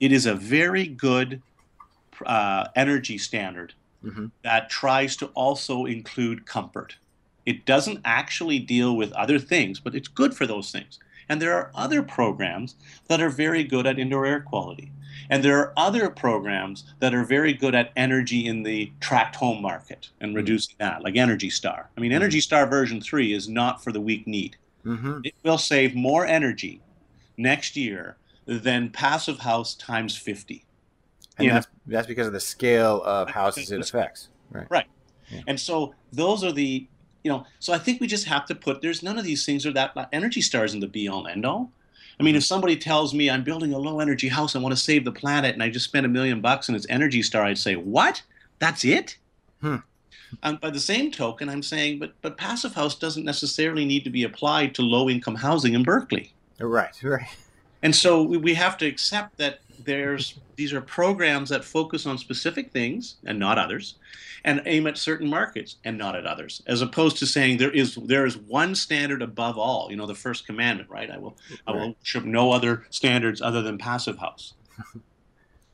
It 0.00 0.10
is 0.10 0.24
a 0.26 0.34
very 0.34 0.86
good 0.86 1.42
uh, 2.24 2.68
energy 2.76 3.18
standard 3.18 3.74
Mhm. 4.04 4.30
that 4.42 4.70
tries 4.70 5.16
to 5.16 5.26
also 5.28 5.84
include 5.84 6.46
comfort. 6.46 6.96
It 7.46 7.64
doesn't 7.66 8.00
actually 8.04 8.58
deal 8.58 8.96
with 8.96 9.12
other 9.12 9.38
things, 9.38 9.80
but 9.80 9.94
it's 9.94 10.08
good 10.08 10.34
for 10.34 10.46
those 10.46 10.70
things. 10.72 10.98
And 11.28 11.40
there 11.40 11.54
are 11.54 11.70
other 11.74 12.02
programs 12.02 12.74
that 13.08 13.20
are 13.20 13.28
very 13.30 13.64
good 13.64 13.86
at 13.86 13.98
indoor 13.98 14.26
air 14.26 14.40
quality. 14.40 14.90
And 15.30 15.42
there 15.42 15.58
are 15.58 15.72
other 15.76 16.10
programs 16.10 16.84
that 17.00 17.14
are 17.14 17.24
very 17.24 17.52
good 17.52 17.74
at 17.74 17.92
energy 17.96 18.46
in 18.46 18.62
the 18.62 18.92
tract 19.00 19.36
home 19.36 19.62
market 19.62 20.10
and 20.20 20.34
reducing 20.34 20.76
that, 20.78 21.02
like 21.02 21.16
Energy 21.16 21.50
Star. 21.50 21.90
I 21.96 22.00
mean, 22.00 22.12
Energy 22.12 22.40
Star 22.40 22.66
version 22.66 23.00
3 23.00 23.32
is 23.32 23.48
not 23.48 23.82
for 23.82 23.92
the 23.92 24.00
weak 24.00 24.26
need. 24.26 24.56
Mm-hmm. 24.84 25.20
It 25.24 25.34
will 25.44 25.58
save 25.58 25.94
more 25.94 26.26
energy 26.26 26.80
next 27.36 27.76
year 27.76 28.16
than 28.46 28.90
Passive 28.90 29.38
House 29.38 29.74
times 29.74 30.16
50. 30.16 30.64
And 31.38 31.50
that's 31.50 31.66
that's 31.86 32.06
because 32.06 32.26
of 32.26 32.32
the 32.32 32.40
scale 32.40 33.02
of 33.04 33.30
houses 33.30 33.70
it 33.70 33.80
affects. 33.80 34.28
Right. 34.50 34.66
Right. 34.70 34.86
Yeah. 35.30 35.40
And 35.46 35.58
so 35.58 35.94
those 36.12 36.44
are 36.44 36.52
the, 36.52 36.86
you 37.24 37.30
know, 37.30 37.46
so 37.58 37.72
I 37.72 37.78
think 37.78 38.00
we 38.00 38.06
just 38.06 38.26
have 38.26 38.46
to 38.46 38.54
put, 38.54 38.82
there's 38.82 39.02
none 39.02 39.18
of 39.18 39.24
these 39.24 39.46
things 39.46 39.64
are 39.64 39.72
that, 39.72 39.96
Energy 40.12 40.42
Star 40.42 40.64
isn't 40.64 40.80
the 40.80 40.88
be 40.88 41.08
all 41.08 41.20
and 41.26 41.28
end 41.28 41.46
all. 41.46 41.70
I 42.18 42.22
mean, 42.22 42.36
if 42.36 42.44
somebody 42.44 42.76
tells 42.76 43.14
me 43.14 43.30
I'm 43.30 43.42
building 43.42 43.72
a 43.72 43.78
low 43.78 44.00
energy 44.00 44.28
house, 44.28 44.54
I 44.54 44.58
want 44.58 44.74
to 44.74 44.80
save 44.80 45.04
the 45.04 45.12
planet, 45.12 45.54
and 45.54 45.62
I 45.62 45.68
just 45.70 45.86
spent 45.86 46.06
a 46.06 46.08
million 46.08 46.40
bucks 46.40 46.68
and 46.68 46.76
it's 46.76 46.86
Energy 46.88 47.22
Star, 47.22 47.44
I'd 47.44 47.58
say, 47.58 47.74
what? 47.76 48.22
That's 48.58 48.84
it? 48.84 49.16
Hmm. 49.60 49.76
And 50.42 50.60
by 50.60 50.70
the 50.70 50.80
same 50.80 51.10
token, 51.10 51.48
I'm 51.48 51.62
saying, 51.62 51.98
but 51.98 52.12
but 52.22 52.36
passive 52.36 52.74
house 52.74 52.94
doesn't 52.94 53.24
necessarily 53.24 53.84
need 53.84 54.04
to 54.04 54.10
be 54.10 54.24
applied 54.24 54.74
to 54.76 54.82
low 54.82 55.08
income 55.10 55.34
housing 55.34 55.74
in 55.74 55.82
Berkeley. 55.82 56.32
Right. 56.58 56.96
Right. 57.02 57.26
And 57.82 57.94
so 57.94 58.22
we, 58.22 58.36
we 58.36 58.54
have 58.54 58.78
to 58.78 58.86
accept 58.86 59.36
that 59.38 59.60
there's 59.84 60.38
these 60.56 60.72
are 60.72 60.80
programs 60.80 61.48
that 61.50 61.64
focus 61.64 62.06
on 62.06 62.18
specific 62.18 62.72
things 62.72 63.16
and 63.24 63.38
not 63.38 63.58
others, 63.58 63.96
and 64.44 64.62
aim 64.66 64.86
at 64.86 64.98
certain 64.98 65.28
markets 65.28 65.76
and 65.84 65.96
not 65.98 66.16
at 66.16 66.26
others, 66.26 66.62
as 66.66 66.82
opposed 66.82 67.16
to 67.18 67.26
saying 67.26 67.58
there 67.58 67.70
is 67.70 67.94
there 67.96 68.26
is 68.26 68.36
one 68.36 68.74
standard 68.74 69.22
above 69.22 69.56
all. 69.58 69.88
You 69.90 69.96
know, 69.96 70.06
the 70.06 70.14
first 70.14 70.46
commandment, 70.46 70.88
right? 70.90 71.10
I 71.10 71.18
will 71.18 71.36
I 71.66 71.72
will 71.72 71.78
Right. 71.80 71.96
worship 72.00 72.24
no 72.24 72.52
other 72.52 72.86
standards 72.90 73.40
other 73.42 73.62
than 73.62 73.78
passive 73.78 74.18
house. 74.18 74.54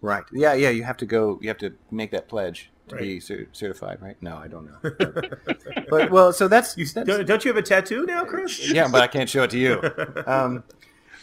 Right. 0.01 0.23
Yeah. 0.33 0.55
Yeah. 0.55 0.71
You 0.71 0.85
have 0.85 0.97
to 0.99 1.07
go. 1.07 1.41
You 1.43 1.49
have 1.49 1.59
to 1.59 1.73
make 1.91 2.13
that 2.13 2.29
pledge 2.29 2.71
to 2.87 2.95
Right. 2.95 3.03
be 3.03 3.19
cer- 3.21 3.49
certified. 3.51 3.99
Right. 4.01 4.17
No, 4.23 4.37
I 4.37 4.47
don't 4.47 4.67
know. 4.67 4.91
but 5.91 6.11
well, 6.13 6.33
so 6.33 6.47
that's, 6.47 6.77
You, 6.79 6.87
that's 6.87 7.05
don't, 7.05 7.27
don't 7.27 7.45
you 7.45 7.49
have 7.51 7.57
a 7.59 7.63
tattoo 7.67 8.07
now, 8.07 8.25
Chris? 8.25 8.71
yeah, 8.73 8.87
but 8.87 9.03
I 9.03 9.09
can't 9.09 9.29
show 9.29 9.43
it 9.43 9.51
to 9.51 9.59
you. 9.59 9.83
Um, 10.29 10.63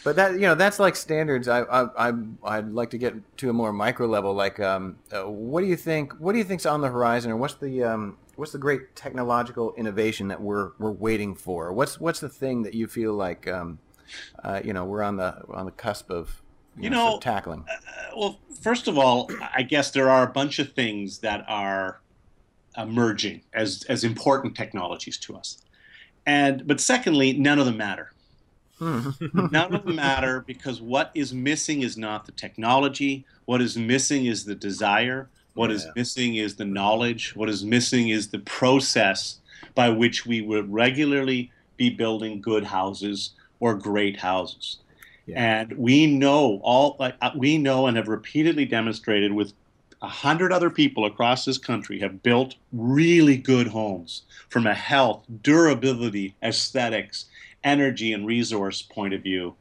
but 0.06 0.14
that 0.14 0.34
you 0.34 0.42
know 0.42 0.54
that's 0.54 0.78
like 0.78 0.94
standards. 0.94 1.48
I 1.48 1.62
I 1.62 2.08
I 2.08 2.12
I'd 2.44 2.70
like 2.70 2.90
to 2.90 2.98
get 2.98 3.14
to 3.38 3.50
a 3.50 3.52
more 3.52 3.72
micro 3.72 4.06
level. 4.06 4.32
Like, 4.34 4.60
um, 4.60 5.00
uh, 5.10 5.24
what 5.24 5.62
do 5.62 5.66
you 5.66 5.74
think? 5.74 6.12
What 6.20 6.30
do 6.30 6.38
you 6.38 6.44
think's 6.44 6.64
on 6.64 6.80
the 6.80 6.86
horizon, 6.86 7.32
or 7.32 7.36
what's 7.36 7.54
the 7.54 7.82
um, 7.82 8.16
what's 8.36 8.52
the 8.52 8.58
great 8.58 8.94
technological 8.94 9.74
innovation 9.76 10.28
that 10.28 10.40
we're 10.40 10.70
we're 10.78 10.92
waiting 10.92 11.34
for? 11.34 11.72
What's 11.72 11.98
what's 11.98 12.20
the 12.20 12.28
thing 12.28 12.62
that 12.62 12.72
you 12.72 12.86
feel 12.86 13.14
like 13.14 13.48
um, 13.48 13.80
uh, 14.44 14.60
you 14.64 14.72
know 14.72 14.84
we're 14.84 15.02
on 15.02 15.16
the 15.16 15.42
on 15.52 15.66
the 15.66 15.72
cusp 15.72 16.08
of 16.08 16.40
you, 16.76 16.84
You 16.84 16.90
know, 16.90 17.06
sort 17.06 17.14
of 17.14 17.20
tackling? 17.22 17.64
Uh, 17.68 18.16
well, 18.16 18.38
first 18.62 18.86
of 18.86 18.96
all, 18.96 19.28
I 19.56 19.64
guess 19.64 19.90
there 19.90 20.08
are 20.08 20.22
a 20.22 20.30
bunch 20.30 20.60
of 20.60 20.72
things 20.72 21.18
that 21.18 21.44
are 21.48 22.00
emerging 22.78 23.42
as 23.52 23.84
as 23.88 24.04
important 24.04 24.54
technologies 24.56 25.18
to 25.18 25.36
us, 25.36 25.64
and 26.26 26.64
but 26.64 26.80
secondly, 26.80 27.32
none 27.32 27.58
of 27.58 27.66
them 27.66 27.76
matter. 27.76 28.12
None 28.80 29.74
of 29.74 29.84
them 29.84 29.96
matter 29.96 30.40
because 30.46 30.80
what 30.80 31.10
is 31.14 31.32
missing 31.32 31.82
is 31.82 31.96
not 31.96 32.26
the 32.26 32.32
technology. 32.32 33.24
What 33.46 33.62
is 33.62 33.76
missing 33.76 34.26
is 34.26 34.44
the 34.44 34.54
desire. 34.54 35.28
What 35.54 35.70
is 35.70 35.84
Yeah. 35.84 35.92
missing 35.96 36.36
is 36.36 36.56
the 36.56 36.64
knowledge. 36.66 37.34
What 37.34 37.48
is 37.48 37.64
missing 37.64 38.10
is 38.10 38.28
the 38.28 38.40
process 38.40 39.38
by 39.74 39.88
which 39.88 40.26
we 40.26 40.40
would 40.42 40.70
regularly 40.72 41.50
be 41.76 41.90
building 41.90 42.40
good 42.40 42.64
houses 42.64 43.30
or 43.60 43.74
great 43.74 44.18
houses. 44.20 44.78
Yeah. 45.26 45.60
And 45.60 45.72
we 45.72 46.06
know 46.06 46.60
all 46.62 46.96
like 46.98 47.14
uh, 47.22 47.30
we 47.34 47.58
know 47.58 47.86
and 47.86 47.96
have 47.96 48.08
repeatedly 48.08 48.64
demonstrated 48.66 49.32
with 49.32 49.52
a 50.02 50.08
hundred 50.08 50.52
other 50.52 50.68
people 50.70 51.06
across 51.06 51.44
this 51.46 51.56
country 51.58 51.98
have 52.00 52.22
built 52.22 52.54
really 52.72 53.36
good 53.38 53.68
homes 53.68 54.22
from 54.50 54.66
a 54.66 54.74
health, 54.74 55.24
durability, 55.42 56.34
aesthetics, 56.42 57.24
energy, 57.66 58.12
and 58.14 58.26
resource 58.26 58.80
point 58.80 59.12
of 59.12 59.22
view. 59.22 59.56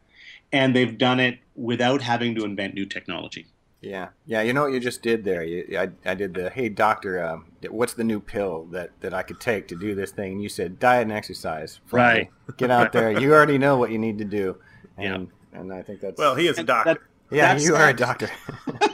And 0.53 0.73
they've 0.75 0.97
done 0.97 1.19
it 1.19 1.39
without 1.55 2.01
having 2.01 2.35
to 2.35 2.45
invent 2.45 2.73
new 2.75 2.85
technology. 2.85 3.47
Yeah, 3.81 4.09
yeah. 4.25 4.41
You 4.41 4.53
know 4.53 4.63
what 4.63 4.71
you 4.73 4.79
just 4.79 5.01
did 5.03 5.23
there? 5.25 5.43
You, 5.43 5.77
I, 5.77 5.89
I 6.09 6.15
did 6.15 6.33
the 6.33 6.49
hey 6.49 6.69
doctor, 6.69 7.21
um, 7.23 7.45
what's 7.69 7.93
the 7.93 8.03
new 8.03 8.19
pill 8.19 8.65
that, 8.71 8.91
that 9.01 9.13
I 9.13 9.21
could 9.21 9.39
take 9.39 9.67
to 9.67 9.75
do 9.75 9.93
this 9.93 10.11
thing? 10.11 10.31
And 10.33 10.41
you 10.41 10.49
said 10.49 10.79
diet 10.79 11.03
and 11.03 11.11
exercise. 11.11 11.81
Right. 11.91 12.29
Get 12.57 12.71
out 12.71 12.93
there. 12.93 13.11
You 13.19 13.33
already 13.33 13.57
know 13.57 13.77
what 13.77 13.91
you 13.91 13.97
need 13.99 14.17
to 14.19 14.25
do. 14.25 14.57
Yeah. 14.97 15.15
And 15.15 15.27
and 15.51 15.73
I 15.73 15.81
think 15.81 15.99
that's 15.99 16.17
Well, 16.17 16.35
he 16.35 16.47
is 16.47 16.55
a 16.55 16.59
And 16.61 16.67
doctor. 16.67 17.09
yeah. 17.29 17.47
that's- 17.47 17.65
You 17.65 17.75
are 17.75 17.89
a 17.89 17.93
doctor. 17.93 18.29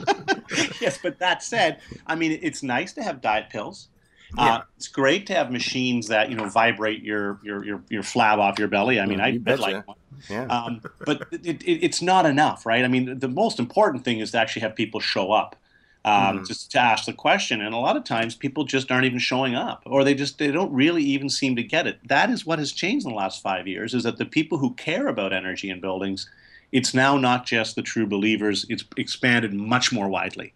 yes, 0.80 0.98
but 1.02 1.18
that 1.20 1.44
said, 1.44 1.78
I 2.08 2.16
mean, 2.16 2.38
it's 2.42 2.62
nice 2.64 2.92
to 2.94 3.02
have 3.04 3.20
diet 3.20 3.48
pills. 3.50 3.88
Yeah. 4.36 4.44
Uh, 4.44 4.62
it's 4.76 4.88
great 4.88 5.26
to 5.26 5.34
have 5.34 5.50
machines 5.50 6.08
that 6.08 6.30
you 6.30 6.36
know 6.36 6.48
vibrate 6.48 7.02
your 7.02 7.38
your 7.42 7.64
your, 7.64 7.82
your 7.90 8.02
flab 8.02 8.38
off 8.38 8.58
your 8.58 8.68
belly. 8.68 8.98
I 9.00 9.06
mean, 9.06 9.18
Mm, 9.18 9.22
I 9.22 9.26
you 9.28 9.34
I'd 9.36 9.44
betcha. 9.44 9.62
like 9.62 9.86
one. 9.88 9.96
yeah. 10.30 10.44
um, 10.46 10.80
but 11.04 11.26
it, 11.32 11.62
it, 11.62 11.84
it's 11.84 12.00
not 12.00 12.24
enough, 12.26 12.64
right? 12.64 12.84
I 12.84 12.88
mean, 12.88 13.18
the 13.18 13.28
most 13.28 13.58
important 13.58 14.04
thing 14.04 14.20
is 14.20 14.30
to 14.30 14.38
actually 14.38 14.62
have 14.62 14.74
people 14.74 15.00
show 15.00 15.32
up, 15.32 15.56
um, 16.04 16.38
Mhm. 16.40 16.46
just 16.48 16.70
to 16.72 16.78
ask 16.80 17.04
the 17.04 17.12
question. 17.12 17.60
And 17.60 17.74
a 17.74 17.78
lot 17.78 17.96
of 17.96 18.04
times, 18.04 18.34
people 18.34 18.64
just 18.64 18.90
aren't 18.90 19.04
even 19.04 19.18
showing 19.18 19.54
up, 19.54 19.82
or 19.84 20.02
they 20.02 20.14
just 20.14 20.38
they 20.38 20.50
don't 20.50 20.72
really 20.72 21.02
even 21.02 21.28
seem 21.28 21.54
to 21.56 21.62
get 21.62 21.86
it. 21.86 21.98
That 22.08 22.30
is 22.30 22.46
what 22.46 22.58
has 22.58 22.72
changed 22.72 23.04
in 23.04 23.12
the 23.12 23.18
last 23.18 23.42
five 23.42 23.68
years: 23.68 23.92
is 23.92 24.02
that 24.04 24.16
the 24.16 24.24
people 24.26 24.56
who 24.58 24.72
care 24.74 25.08
about 25.08 25.32
energy 25.34 25.68
in 25.68 25.80
buildings, 25.80 26.28
it's 26.72 26.94
now 26.94 27.18
not 27.18 27.44
just 27.44 27.76
the 27.76 27.82
true 27.82 28.06
believers; 28.06 28.64
it's 28.70 28.84
expanded 28.96 29.52
much 29.52 29.92
more 29.92 30.08
widely. 30.08 30.54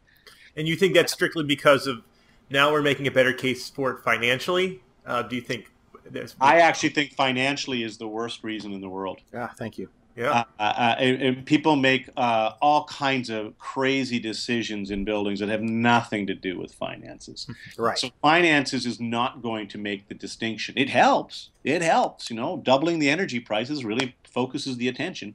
And 0.57 0.67
you 0.67 0.77
think 0.77 0.95
that's 0.95 1.13
strictly 1.13 1.45
because 1.45 1.87
of 1.87 2.03
now 2.51 2.73
we're 2.73 2.83
making 2.83 3.07
a 3.07 3.11
better 3.11 3.33
case 3.33 3.69
for 3.69 3.91
it 3.93 4.03
financially? 4.03 4.81
Uh, 5.05 5.23
do 5.23 5.37
you 5.37 5.43
think 5.43 5.71
there's? 6.11 6.35
I 6.41 6.61
actually 6.61 6.91
think 6.91 7.13
financially 7.15 7.83
is 7.83 7.99
the 7.99 8.09
worst 8.09 8.45
reason 8.45 8.73
in 8.73 8.81
the 8.81 8.89
world. 8.89 9.21
Yeah, 9.33 9.49
thank 9.59 9.79
you. 9.79 9.89
yeah. 10.17 10.45
Uh, 10.59 10.63
uh, 10.63 10.95
and, 10.99 11.23
and 11.23 11.47
people 11.47 11.77
make 11.77 12.09
uh, 12.17 12.53
all 12.61 12.85
kinds 12.85 13.29
of 13.31 13.57
crazy 13.59 14.19
decisions 14.19 14.91
in 14.91 15.05
buildings 15.05 15.41
that 15.41 15.49
have 15.49 15.63
nothing 15.63 16.27
to 16.27 16.35
do 16.35 16.59
with 16.59 16.73
finances. 16.75 17.47
Right. 17.79 17.99
So 17.99 18.09
finances 18.23 18.87
is 18.87 19.01
not 19.01 19.43
going 19.43 19.69
to 19.69 19.79
make 19.79 20.09
the 20.09 20.15
distinction. 20.15 20.75
It 20.79 20.89
helps. 20.89 21.51
It 21.65 21.83
helps. 21.83 22.31
You 22.31 22.37
know, 22.37 22.57
doubling 22.57 22.99
the 22.99 23.11
energy 23.11 23.41
prices 23.41 23.85
really 23.85 24.17
focuses 24.25 24.79
the 24.79 24.89
attention, 24.89 25.35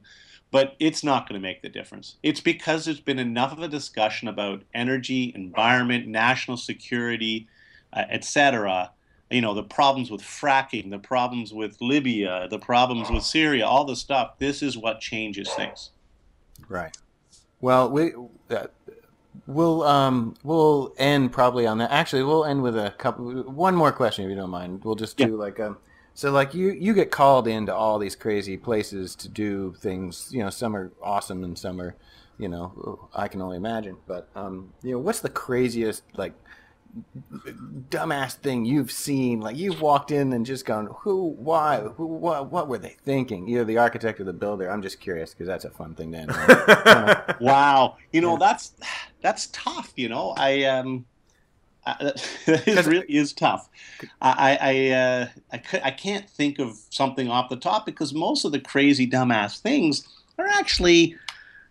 but 0.52 0.76
it's 0.78 1.02
not 1.02 1.26
going 1.26 1.40
to 1.40 1.42
make 1.42 1.62
the 1.62 1.68
difference. 1.68 2.16
It's 2.22 2.40
because 2.40 2.84
there's 2.84 3.00
been 3.00 3.18
enough 3.18 3.52
of 3.52 3.60
a 3.60 3.68
discussion 3.68 4.28
about 4.28 4.62
energy, 4.74 5.32
environment, 5.34 6.06
national 6.06 6.58
security, 6.58 7.48
uh, 7.94 8.04
etc. 8.10 8.92
You 9.30 9.40
know, 9.40 9.54
the 9.54 9.62
problems 9.62 10.10
with 10.10 10.20
fracking, 10.20 10.90
the 10.90 10.98
problems 10.98 11.54
with 11.54 11.78
Libya, 11.80 12.48
the 12.50 12.58
problems 12.58 13.10
with 13.10 13.24
Syria, 13.24 13.66
all 13.66 13.86
the 13.86 13.96
stuff. 13.96 14.38
This 14.38 14.62
is 14.62 14.76
what 14.76 15.00
changes 15.00 15.50
things. 15.54 15.90
Right. 16.68 16.94
Well, 17.62 17.90
we 17.90 18.12
uh, 18.50 18.66
we'll 19.46 19.82
um 19.84 20.34
we'll 20.44 20.92
end 20.98 21.32
probably 21.32 21.66
on 21.66 21.78
that. 21.78 21.90
Actually, 21.90 22.24
we'll 22.24 22.44
end 22.44 22.62
with 22.62 22.76
a 22.76 22.90
couple. 22.98 23.42
One 23.44 23.74
more 23.74 23.90
question, 23.90 24.26
if 24.26 24.28
you 24.28 24.36
don't 24.36 24.50
mind. 24.50 24.84
We'll 24.84 24.96
just 24.96 25.16
do 25.16 25.34
like 25.34 25.58
um. 25.60 25.78
So 26.14 26.30
like 26.30 26.54
you 26.54 26.70
you 26.72 26.92
get 26.94 27.10
called 27.10 27.48
into 27.48 27.74
all 27.74 27.98
these 27.98 28.14
crazy 28.16 28.56
places 28.56 29.14
to 29.16 29.28
do 29.28 29.74
things. 29.78 30.28
You 30.30 30.44
know, 30.44 30.50
some 30.50 30.76
are 30.76 30.92
awesome 31.02 31.42
and 31.44 31.58
some 31.58 31.80
are, 31.80 31.94
you 32.38 32.48
know, 32.48 33.08
I 33.14 33.28
can 33.28 33.40
only 33.40 33.56
imagine. 33.56 33.96
But 34.06 34.28
um, 34.36 34.72
you 34.82 34.92
know, 34.92 34.98
what's 34.98 35.20
the 35.20 35.30
craziest 35.30 36.02
like 36.16 36.34
dumbass 37.90 38.34
thing 38.34 38.64
you've 38.64 38.92
seen? 38.92 39.40
Like 39.40 39.56
you've 39.56 39.80
walked 39.80 40.10
in 40.10 40.32
and 40.32 40.44
just 40.44 40.64
gone, 40.66 40.88
who, 41.00 41.28
why, 41.38 41.78
who, 41.80 42.06
what, 42.06 42.50
what 42.50 42.68
were 42.68 42.78
they 42.78 42.96
thinking? 43.04 43.48
Either 43.48 43.64
the 43.64 43.78
architect 43.78 44.20
or 44.20 44.24
the 44.24 44.32
builder. 44.32 44.70
I'm 44.70 44.82
just 44.82 45.00
curious 45.00 45.30
because 45.32 45.46
that's 45.46 45.64
a 45.64 45.70
fun 45.70 45.94
thing 45.94 46.12
to 46.12 46.18
end. 46.18 46.30
on. 46.30 47.36
Wow, 47.40 47.96
you 48.12 48.20
know 48.20 48.32
Yeah. 48.32 48.38
that's 48.38 48.72
that's 49.22 49.46
tough. 49.52 49.92
You 49.96 50.08
know, 50.08 50.34
I 50.36 50.64
um, 50.64 51.06
I, 51.84 52.12
it 52.46 52.86
really 52.86 53.06
is 53.08 53.32
tough. 53.32 53.68
I 54.20 54.30
I 54.30 54.58
I, 54.70 54.90
uh, 54.90 55.26
I, 55.52 55.80
I 55.84 55.90
can't 55.90 56.28
think 56.30 56.58
of 56.58 56.76
something 56.90 57.28
off 57.28 57.48
the 57.50 57.56
top 57.56 57.86
because 57.86 58.14
most 58.14 58.44
of 58.44 58.52
the 58.52 58.60
crazy 58.60 59.06
dumbass 59.08 59.58
things 59.60 60.06
are 60.38 60.46
actually 60.46 61.16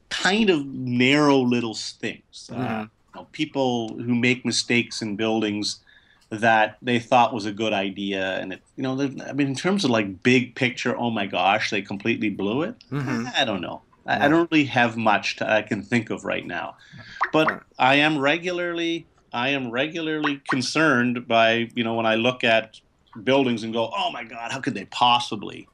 kind 0.10 0.50
of 0.50 0.66
narrow 0.66 1.38
little 1.40 1.74
things. 1.76 2.50
Uh, 2.52 2.56
Mhm. 2.56 2.82
you 2.84 2.90
know, 3.16 3.28
people 3.32 3.98
who 3.98 4.14
make 4.16 4.46
mistakes 4.46 5.02
in 5.02 5.16
buildings 5.16 5.80
that 6.30 6.78
they 6.82 6.98
thought 7.00 7.34
was 7.34 7.46
a 7.46 7.52
good 7.52 7.74
idea, 7.74 8.40
and 8.40 8.54
it, 8.54 8.62
you 8.78 8.84
know, 8.84 8.94
I 9.02 9.34
mean, 9.34 9.48
in 9.48 9.56
terms 9.56 9.84
of 9.84 9.92
like 9.92 10.24
big 10.24 10.56
picture, 10.56 10.98
oh 10.98 11.10
my 11.10 11.26
gosh, 11.26 11.70
they 11.72 11.82
completely 11.82 12.30
blew 12.30 12.62
it. 12.64 12.76
Mhm. 12.90 13.32
I 13.36 13.44
don't 13.46 13.60
know. 13.62 13.82
I, 14.06 14.26
I 14.26 14.28
don't 14.30 14.50
really 14.52 14.66
have 14.66 14.96
much 14.98 15.36
to, 15.38 15.50
I 15.52 15.62
can 15.62 15.84
think 15.84 16.10
of 16.10 16.24
right 16.26 16.46
now, 16.48 16.76
but 17.34 17.64
I 17.78 17.96
am 17.96 18.18
regularly, 18.18 19.06
I 19.34 19.50
am 19.50 19.72
regularly 19.72 20.42
concerned 20.50 21.28
by, 21.28 21.70
you 21.76 21.84
know, 21.84 21.96
when 21.96 22.06
I 22.06 22.16
look 22.16 22.44
at 22.44 22.80
buildings 23.24 23.64
and 23.64 23.74
go, 23.74 23.92
oh 23.96 24.12
my 24.12 24.24
god, 24.24 24.52
how 24.52 24.60
could 24.60 24.74
they 24.74 24.86
possibly 24.86 25.68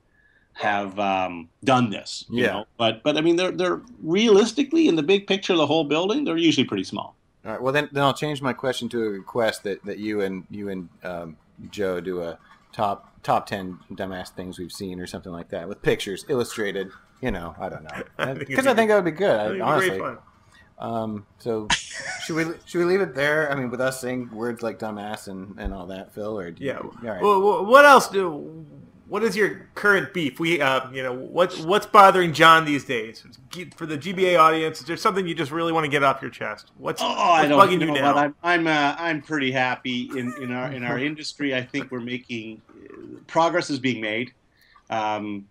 have 0.53 0.99
um, 0.99 1.49
done 1.64 1.89
this? 1.89 2.26
You 2.30 2.43
Yeah. 2.43 2.51
know? 2.53 2.66
But 2.78 3.03
but 3.03 3.18
I 3.18 3.22
mean, 3.22 3.36
they're 3.36 3.51
they're 3.51 3.82
realistically 4.01 4.88
in 4.88 4.95
the 4.95 5.03
big 5.03 5.28
picture 5.28 5.53
of 5.53 5.60
the 5.60 5.68
whole 5.68 5.84
building, 5.84 6.24
they're 6.24 6.38
usually 6.38 6.66
pretty 6.68 6.84
small. 6.84 7.16
All 7.45 7.51
right. 7.51 7.62
Well, 7.62 7.72
then, 7.74 7.89
then 7.91 8.03
I'll 8.03 8.14
change 8.14 8.41
my 8.41 8.53
question 8.53 8.89
to 8.89 9.03
a 9.05 9.10
request 9.10 9.64
that, 9.64 9.84
that 9.86 9.99
you 9.99 10.22
and 10.22 10.45
you 10.49 10.70
and 10.70 10.89
um, 11.03 11.38
Joe 11.70 11.99
do 12.01 12.22
a 12.22 12.38
top 12.74 13.22
top 13.24 13.45
ten 13.45 13.80
dumbass 13.91 14.30
things 14.30 14.60
we've 14.60 14.72
seen 14.72 14.99
or 14.99 15.08
something 15.08 15.32
like 15.32 15.49
that 15.49 15.68
with 15.68 15.82
pictures 15.82 16.26
illustrated. 16.30 16.91
You 17.22 17.32
know, 17.32 17.55
I 17.60 17.70
don't 17.70 17.84
know 17.84 17.89
I 18.18 18.26
think 18.26 18.36
it'd 18.38 18.47
because 18.47 18.66
be 18.66 18.72
I 18.72 18.74
think 18.76 18.89
that 18.89 18.95
would 18.95 19.05
be 19.05 19.12
good. 19.12 19.39
I 19.39 19.45
I, 19.45 19.47
think 19.49 19.55
it'd 19.55 19.58
be 19.58 19.62
honestly. 20.01 20.18
Great 20.78 20.86
fun. 20.89 20.93
Um, 20.93 21.25
so 21.39 21.67
should 22.23 22.36
we 22.36 22.45
should 22.65 22.80
we 22.80 22.86
leave 22.86 23.01
it 23.01 23.15
there? 23.15 23.51
I 23.51 23.55
mean, 23.55 23.69
with 23.69 23.82
us 23.82 23.99
saying 24.01 24.30
words 24.32 24.61
like 24.61 24.80
dumbass 24.80 25.28
and, 25.28 25.57
and 25.59 25.73
all 25.73 25.88
that, 25.88 26.13
Phil, 26.13 26.38
or 26.38 26.51
do 26.51 26.63
you- 26.63 26.69
Yeah. 26.69 26.78
all 26.80 26.91
right. 27.03 27.21
Well, 27.21 27.41
well, 27.41 27.65
what 27.65 27.86
else 27.86 28.07
do? 28.07 28.65
What 29.09 29.23
is 29.23 29.38
your 29.38 29.69
current 29.73 30.13
beef? 30.13 30.38
We, 30.38 30.59
uh, 30.59 30.91
you 30.91 31.01
know, 31.01 31.13
what's 31.13 31.59
what's 31.59 31.86
bothering 31.86 32.34
John 32.34 32.65
these 32.65 32.84
days? 32.84 33.23
For 33.78 33.86
the 33.86 33.97
GBA 33.97 34.38
audience, 34.38 34.82
is 34.82 34.86
there 34.86 34.97
something 34.97 35.25
you 35.25 35.34
just 35.34 35.49
really 35.49 35.71
want 35.71 35.86
to 35.86 35.89
get 35.89 36.03
off 36.03 36.21
your 36.21 36.30
chest? 36.30 36.71
What's, 36.78 37.01
Oh, 37.01 37.07
what's 37.07 37.19
I 37.21 37.47
don't 37.47 37.57
bugging 37.57 37.80
you 37.80 37.88
you 37.88 37.93
know 37.93 38.01
now? 38.01 38.13
what? 38.15 38.17
I'm 38.17 38.36
I'm 38.43 38.67
uh, 38.67 38.95
I'm 38.99 39.21
pretty 39.21 39.49
happy 39.49 40.09
in, 40.13 40.34
in 40.41 40.51
our 40.51 40.73
in 40.73 40.84
our 40.84 40.99
industry. 41.09 41.55
I 41.55 41.61
think 41.61 41.89
we're 41.89 42.01
making 42.01 42.61
uh, 42.69 43.19
progress 43.28 43.69
is 43.69 43.80
being 43.80 44.01
made. 44.01 44.34
Um, 44.89 45.47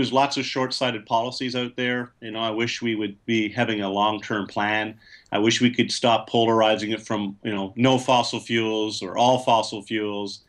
there's 0.00 0.14
lots 0.14 0.38
of 0.38 0.46
short-sighted 0.46 1.04
policies 1.04 1.54
out 1.54 1.76
there. 1.76 2.12
You 2.22 2.30
know, 2.30 2.40
I 2.40 2.50
wish 2.50 2.80
we 2.80 2.94
would 2.94 3.22
be 3.26 3.50
having 3.50 3.82
a 3.82 3.90
long-term 3.90 4.46
plan. 4.46 4.98
I 5.30 5.38
wish 5.38 5.60
we 5.60 5.70
could 5.70 5.92
stop 5.92 6.26
polarizing 6.26 6.90
it 6.90 7.02
from 7.02 7.36
you 7.42 7.54
know 7.54 7.74
no 7.76 7.98
fossil 7.98 8.40
fuels 8.40 9.02
or 9.02 9.18
all 9.18 9.40
fossil 9.40 9.82
fuels. 9.82 10.40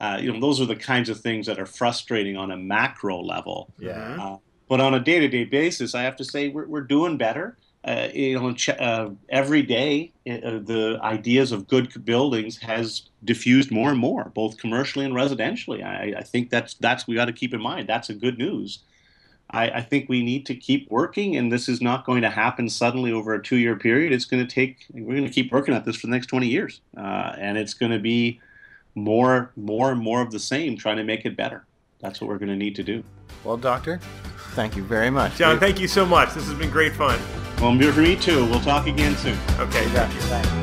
Uh, 0.00 0.18
you 0.20 0.32
know, 0.32 0.40
those 0.40 0.58
are 0.58 0.64
the 0.64 0.74
kinds 0.74 1.10
of 1.10 1.20
things 1.20 1.46
that 1.46 1.58
are 1.58 1.66
frustrating 1.66 2.36
on 2.38 2.50
a 2.50 2.56
macro 2.56 3.20
level. 3.20 3.72
yeah. 3.78 4.16
Uh, 4.20 4.36
but 4.68 4.80
on 4.80 4.94
a 4.94 5.00
day-to-day 5.00 5.44
basis, 5.44 5.94
I 5.94 6.02
have 6.02 6.16
to 6.16 6.24
say 6.24 6.48
we're, 6.48 6.66
we're 6.66 6.80
doing 6.80 7.18
better. 7.18 7.58
Uh, 7.84 8.08
you 8.14 8.40
know, 8.40 8.54
ch- 8.54 8.70
uh, 8.70 9.10
every 9.28 9.62
day 9.62 10.10
uh, 10.26 10.58
the 10.64 10.98
ideas 11.02 11.52
of 11.52 11.68
good 11.68 12.02
buildings 12.06 12.56
has 12.56 13.10
diffused 13.24 13.70
more 13.70 13.90
and 13.90 13.98
more, 13.98 14.32
both 14.34 14.56
commercially 14.56 15.04
and 15.04 15.12
residentially. 15.12 15.84
I, 15.84 16.14
I 16.20 16.22
think 16.22 16.48
that's 16.48 16.74
that's 16.74 17.06
we 17.06 17.14
got 17.14 17.26
to 17.26 17.32
keep 17.34 17.52
in 17.52 17.60
mind. 17.60 17.86
That's 17.86 18.08
a 18.08 18.14
good 18.14 18.38
news. 18.38 18.78
I, 19.54 19.70
I 19.76 19.80
think 19.80 20.08
we 20.08 20.22
need 20.22 20.46
to 20.46 20.54
keep 20.54 20.90
working, 20.90 21.36
and 21.36 21.52
this 21.52 21.68
is 21.68 21.80
not 21.80 22.04
going 22.04 22.22
to 22.22 22.30
happen 22.30 22.68
suddenly 22.68 23.12
over 23.12 23.34
a 23.34 23.42
two-year 23.42 23.76
period. 23.76 24.12
It's 24.12 24.24
going 24.24 24.44
to 24.44 24.52
take. 24.52 24.86
We're 24.92 25.14
going 25.14 25.26
to 25.26 25.32
keep 25.32 25.52
working 25.52 25.74
at 25.74 25.84
this 25.84 25.96
for 25.96 26.08
the 26.08 26.10
next 26.10 26.26
20 26.26 26.46
years, 26.46 26.80
uh, 26.96 27.34
and 27.38 27.56
it's 27.56 27.74
going 27.74 27.92
to 27.92 27.98
be 27.98 28.40
more, 28.94 29.52
more 29.56 29.92
and 29.92 30.00
more 30.00 30.20
of 30.20 30.32
the 30.32 30.40
same, 30.40 30.76
trying 30.76 30.96
to 30.96 31.04
make 31.04 31.24
it 31.24 31.36
better. 31.36 31.64
That's 32.00 32.20
what 32.20 32.28
we're 32.28 32.38
going 32.38 32.50
to 32.50 32.56
need 32.56 32.74
to 32.76 32.82
do. 32.82 33.02
Well, 33.44 33.56
doctor, 33.56 33.98
thank 34.54 34.76
you 34.76 34.82
very 34.82 35.10
much. 35.10 35.36
John, 35.36 35.58
thank 35.58 35.78
you 35.78 35.88
so 35.88 36.04
much. 36.04 36.34
This 36.34 36.46
has 36.46 36.58
been 36.58 36.70
great 36.70 36.94
fun. 36.94 37.18
Well, 37.60 37.92
for 37.92 38.00
me 38.00 38.16
too. 38.16 38.44
We'll 38.46 38.60
talk 38.60 38.86
again 38.86 39.16
soon. 39.16 39.38
Okay. 39.58 39.84
Yeah, 39.92 40.08
thanks. 40.08 40.53